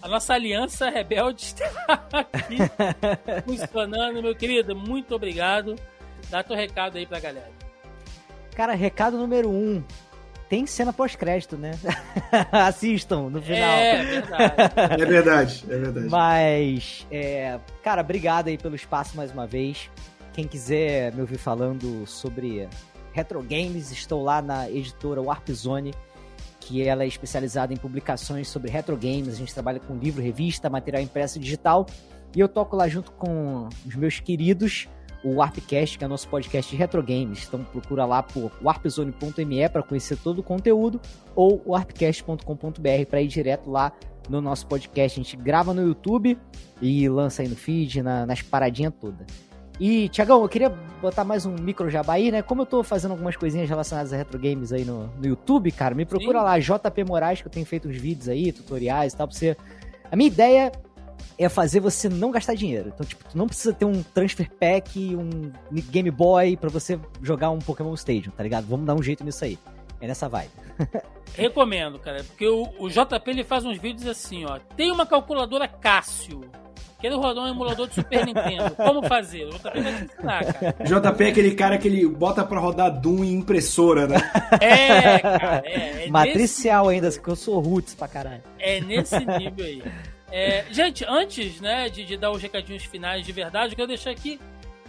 [0.00, 2.56] A nossa aliança rebelde está aqui
[3.44, 4.74] funcionando, meu querido.
[4.74, 5.76] Muito obrigado.
[6.30, 7.50] Dá teu recado aí pra galera.
[8.54, 9.84] Cara, recado número um.
[10.50, 11.70] Tem cena pós-crédito, né?
[12.50, 13.70] Assistam no final.
[13.70, 14.62] É, verdade.
[15.00, 16.08] É verdade, é verdade.
[16.10, 19.88] Mas, é, cara, obrigado aí pelo espaço mais uma vez.
[20.32, 22.68] Quem quiser me ouvir falando sobre
[23.12, 25.94] retro games, estou lá na editora Warp Zone,
[26.58, 29.28] que ela é especializada em publicações sobre retro games.
[29.28, 31.86] A gente trabalha com livro, revista, material impresso e digital.
[32.34, 34.88] E eu toco lá junto com os meus queridos,
[35.22, 37.46] o Warpcast, que é nosso podcast de retro games.
[37.46, 41.00] Então procura lá por warpzone.me para conhecer todo o conteúdo
[41.34, 43.92] ou warpcast.com.br para ir direto lá
[44.28, 45.18] no nosso podcast.
[45.20, 46.38] A gente grava no YouTube
[46.80, 49.26] e lança aí no feed, na- nas paradinhas todas.
[49.78, 50.68] E, Tiagão, eu queria
[51.00, 52.42] botar mais um micro jabá aí, né?
[52.42, 55.94] Como eu tô fazendo algumas coisinhas relacionadas a retro games aí no, no YouTube, cara,
[55.94, 56.44] me procura Sim.
[56.44, 59.56] lá, JP Moraes, que eu tenho feito uns vídeos aí, tutoriais e tal, pra você.
[60.12, 60.70] A minha ideia
[61.38, 62.90] é fazer você não gastar dinheiro.
[62.94, 65.52] Então, tipo, tu não precisa ter um transfer pack, um
[65.90, 68.66] Game Boy para você jogar um Pokémon Stadium, tá ligado?
[68.66, 69.58] Vamos dar um jeito nisso aí.
[70.00, 70.50] É nessa vibe.
[71.36, 74.58] Recomendo, cara, porque o, o, JP ele faz uns vídeos assim, ó.
[74.76, 76.40] Tem uma calculadora Cássio.
[77.00, 78.74] Quero rodar um emulador de Super Nintendo.
[78.76, 79.44] Como fazer?
[79.44, 80.76] O JP vai te ensinar, cara.
[80.84, 84.16] JP é aquele cara que ele bota pra rodar Doom em impressora, né?
[84.60, 85.62] É, cara.
[85.64, 87.06] É, é Matricial nesse...
[87.06, 88.42] ainda, que eu sou roots pra caralho.
[88.58, 89.82] É nesse nível aí.
[90.30, 94.10] É, gente, antes né, de, de, dar os recadinhos finais de verdade, eu quero deixar
[94.10, 94.40] aqui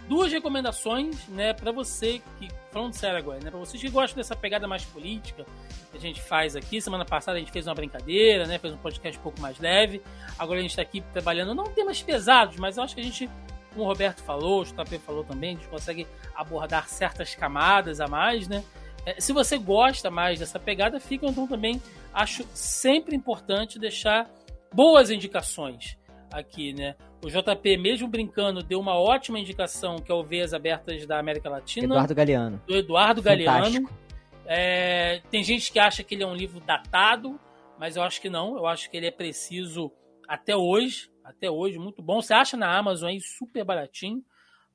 [0.08, 2.48] duas recomendações né, para você que.
[2.70, 3.50] Falando sério agora, né?
[3.50, 5.44] Pra vocês que gostam dessa pegada mais política
[5.90, 6.80] que a gente faz aqui.
[6.80, 8.58] Semana passada a gente fez uma brincadeira, né?
[8.58, 10.00] Fez um podcast um pouco mais leve.
[10.38, 13.28] Agora a gente está aqui trabalhando, não temas pesados, mas eu acho que a gente,
[13.70, 18.08] como o Roberto falou, o JP falou também, a gente consegue abordar certas camadas a
[18.08, 18.64] mais, né?
[19.04, 21.78] É, se você gosta mais dessa pegada, fica então também.
[22.14, 24.30] Acho sempre importante deixar
[24.72, 25.98] boas indicações
[26.32, 26.96] aqui, né?
[27.24, 31.48] O JP, mesmo brincando, deu uma ótima indicação, que é o Veias Abertas da América
[31.48, 31.86] Latina.
[31.86, 32.62] Eduardo Galeano.
[32.66, 33.86] Do Eduardo Fantástico.
[33.86, 34.02] Galeano.
[34.44, 37.38] É, tem gente que acha que ele é um livro datado,
[37.78, 38.56] mas eu acho que não.
[38.56, 39.92] Eu acho que ele é preciso
[40.26, 41.10] até hoje.
[41.24, 42.20] Até hoje, muito bom.
[42.20, 44.24] Você acha na Amazon aí super baratinho.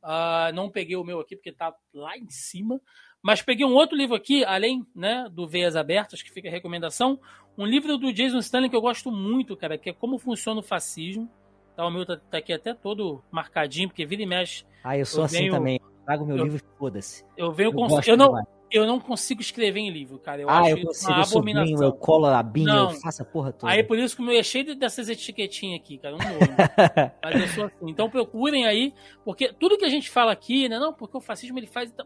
[0.02, 2.80] Uh, não peguei o meu aqui porque tá lá em cima.
[3.22, 7.20] Mas peguei um outro livro aqui, além né, do Veias Abertas, que fica a recomendação.
[7.58, 10.64] Um livro do Jason Stanley que eu gosto muito, cara, que é Como Funciona o
[10.64, 11.30] Fascismo.
[11.76, 14.64] Tá, o meu tá, tá aqui até todo marcadinho, porque vira e mexe.
[14.84, 15.80] Ah, eu sou eu assim venho, também.
[16.06, 17.26] Trago meu eu, livro e foda-se.
[17.36, 17.88] Eu venho com.
[17.88, 20.42] Eu, eu não, eu não consigo escrever em livro, cara.
[20.42, 21.76] Eu ah, acho eu consigo, uma abominação.
[21.76, 22.92] Eu, eu colo a binha, não.
[22.92, 23.72] eu faço a porra toda.
[23.72, 26.16] Aí por isso que o meu é cheio dessas etiquetinhas aqui, cara.
[26.16, 26.26] Não
[27.24, 27.90] Mas eu sou assim.
[27.90, 28.94] Então procurem aí,
[29.24, 30.80] porque tudo que a gente fala aqui, né?
[30.80, 31.92] Não, porque o fascismo ele faz.
[31.92, 32.06] Então...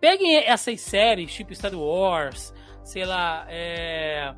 [0.00, 2.52] Peguem essas séries, tipo Star Wars,
[2.84, 4.34] sei lá, é...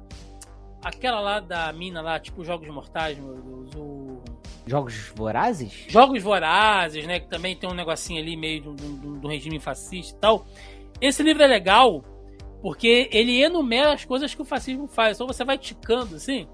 [0.83, 4.23] aquela lá da mina lá, tipo Jogos Mortais, meu Deus, o...
[4.67, 5.87] Jogos Vorazes?
[5.89, 10.47] Jogos Vorazes, né, que também tem um negocinho ali meio do, regime fascista e tal.
[11.01, 12.03] Esse livro é legal
[12.63, 15.17] porque ele enumera as coisas que o fascismo faz.
[15.17, 16.49] Então você vai ticando assim,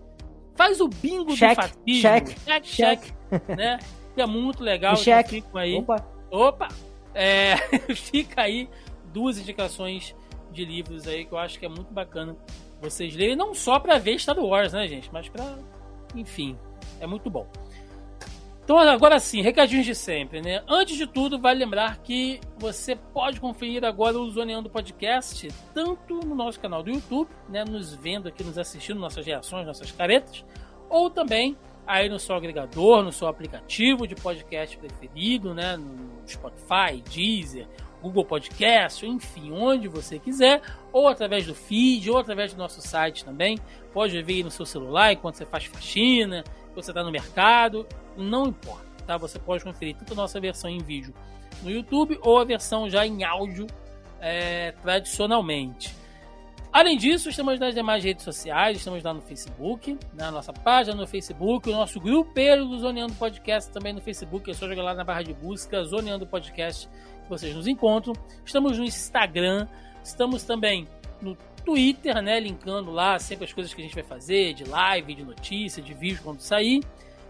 [0.57, 2.01] faz o bingo check, do fascismo.
[2.03, 3.15] Check, check, check,
[3.57, 3.79] né?
[4.17, 4.97] É muito legal.
[4.97, 5.33] Check.
[5.35, 5.77] Então aí.
[5.77, 6.05] Opa.
[6.31, 6.69] Opa!
[7.15, 7.57] É,
[7.95, 8.69] fica aí
[9.13, 10.15] duas indicações
[10.51, 12.37] de livros aí que eu acho que é muito bacana
[12.81, 15.59] vocês lerem, não só para ver Star Wars, né, gente, mas para,
[16.15, 16.57] enfim,
[16.99, 17.47] é muito bom.
[18.71, 20.63] Então, agora sim, recadinhos de sempre, né?
[20.69, 26.37] Antes de tudo, vale lembrar que você pode conferir agora o Zoneando Podcast, tanto no
[26.37, 27.65] nosso canal do YouTube, né?
[27.65, 30.45] Nos vendo aqui, nos assistindo, nossas reações, nossas caretas,
[30.89, 35.77] ou também aí no seu agregador, no seu aplicativo de podcast preferido, né?
[35.77, 37.67] No Spotify, Deezer,
[38.01, 40.63] Google Podcast, enfim, onde você quiser,
[40.93, 43.59] ou através do feed, ou através do nosso site também.
[43.93, 47.87] Pode ver no seu celular enquanto você faz faxina, quando você está no mercado,
[48.17, 49.17] não importa, tá?
[49.17, 51.15] Você pode conferir tanto a nossa versão em vídeo
[51.63, 53.67] no YouTube ou a versão já em áudio
[54.21, 55.95] é, tradicionalmente.
[56.73, 61.05] Além disso, estamos nas demais redes sociais, estamos lá no Facebook, na nossa página no
[61.05, 65.03] Facebook, o nosso grupo do Zoneando Podcast também no Facebook, é só jogar lá na
[65.03, 66.89] barra de busca Zoneando Podcast
[67.31, 68.15] vocês nos encontram.
[68.45, 69.67] Estamos no Instagram,
[70.03, 70.87] estamos também
[71.21, 72.41] no Twitter, né?
[72.41, 75.95] Linkando lá sempre as coisas que a gente vai fazer, de live, de notícia, de
[75.95, 76.83] vídeo quando sair.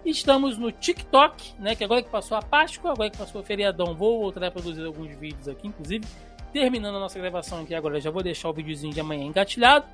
[0.04, 1.74] Estamos no TikTok, né?
[1.76, 4.84] Que agora que passou a Páscoa, agora que passou o feriadão, vou voltar a produzir
[4.84, 6.04] alguns vídeos aqui, inclusive.
[6.52, 9.86] Terminando a nossa gravação aqui agora, já vou deixar o videozinho de amanhã engatilhado.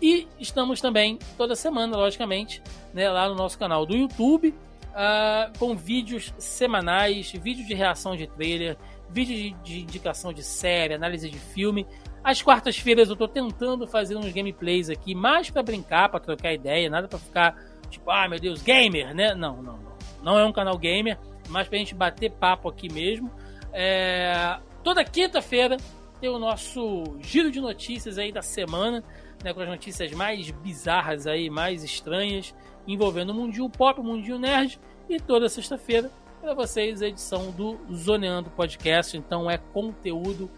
[0.00, 2.62] E estamos também toda semana, logicamente,
[2.92, 4.54] né, lá no nosso canal do YouTube,
[4.90, 8.76] uh, com vídeos semanais, vídeos de reação de trailer,
[9.12, 11.86] vídeo de, de indicação de série, análise de filme.
[12.22, 16.90] Às quartas-feiras eu tô tentando fazer uns gameplays aqui, mais para brincar, para trocar ideia,
[16.90, 17.56] nada para ficar
[17.88, 19.34] tipo, ah, meu Deus, gamer, né?
[19.34, 19.90] Não, não, não.
[20.22, 21.18] Não é um canal gamer,
[21.48, 23.30] mas pra gente bater papo aqui mesmo.
[23.72, 24.58] É...
[24.82, 25.76] Toda quinta-feira
[26.20, 29.02] tem o nosso giro de notícias aí da semana,
[29.42, 32.54] né, com as notícias mais bizarras aí, mais estranhas,
[32.86, 34.78] envolvendo o mundinho pop, o mundinho nerd.
[35.08, 39.16] E toda sexta-feira para vocês a edição do Zoneando Podcast.
[39.16, 40.50] Então é conteúdo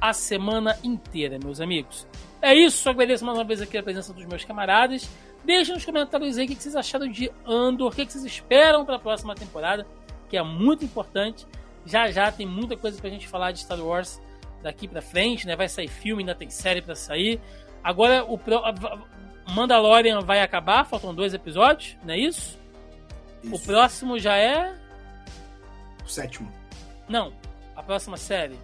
[0.00, 2.06] a semana inteira, meus amigos.
[2.42, 5.08] É isso, agradeço mais uma vez aqui a presença dos meus camaradas.
[5.44, 8.96] Deixem nos comentários aí o que vocês acharam de Andor, o que vocês esperam para
[8.96, 9.86] a próxima temporada,
[10.28, 11.46] que é muito importante.
[11.86, 14.20] Já já tem muita coisa pra gente falar de Star Wars
[14.62, 15.56] daqui pra frente, né?
[15.56, 17.40] Vai sair filme, ainda tem série para sair.
[17.82, 18.60] Agora o Pro...
[19.48, 22.58] Mandalorian vai acabar, faltam dois episódios, não é isso?
[23.42, 23.54] isso.
[23.54, 24.79] O próximo já é
[26.10, 26.50] sétimo.
[27.08, 27.32] Não,
[27.74, 28.58] a próxima série.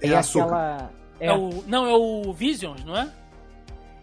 [0.00, 0.44] É, a Soca.
[0.46, 0.92] aquela.
[1.20, 1.32] É.
[1.32, 1.64] o.
[1.66, 3.08] Não, é o Visions, não é?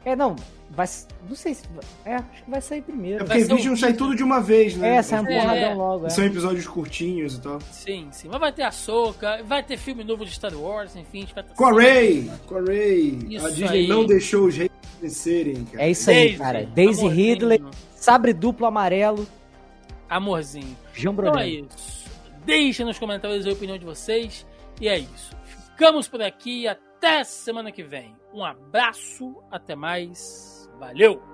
[0.05, 0.35] É, não.
[0.71, 0.87] Vai,
[1.29, 1.63] não sei se.
[2.03, 3.17] É, acho que vai sair É primeiro.
[3.19, 4.95] porque Vai ser um Vision sai tudo de uma vez, né?
[4.95, 5.73] É, sai um É, porradão é.
[5.75, 6.05] logo.
[6.07, 6.09] É.
[6.09, 7.61] São episódios curtinhos e tal.
[7.71, 8.27] Sim, sim.
[8.27, 11.35] Mas vai ter a Soca, vai ter filme novo de Star Wars, enfim, a gente
[11.35, 12.31] vai ter Com a a!
[13.29, 13.87] Isso a Disney aí.
[13.87, 15.83] não deixou os reis vencerem, cara.
[15.85, 16.65] É isso aí, Daisy, cara.
[16.65, 17.63] Daisy amorzinho, Ridley,
[17.95, 19.27] sabre duplo amarelo,
[20.09, 20.75] Amorzinho.
[20.93, 22.02] João Então é isso.
[22.45, 24.45] Deixem nos comentários a opinião de vocês.
[24.81, 25.35] E é isso.
[25.45, 26.67] Ficamos por aqui.
[26.67, 28.15] Até semana que vem.
[28.33, 29.35] Um abraço.
[29.51, 30.69] Até mais.
[30.79, 31.32] Valeu!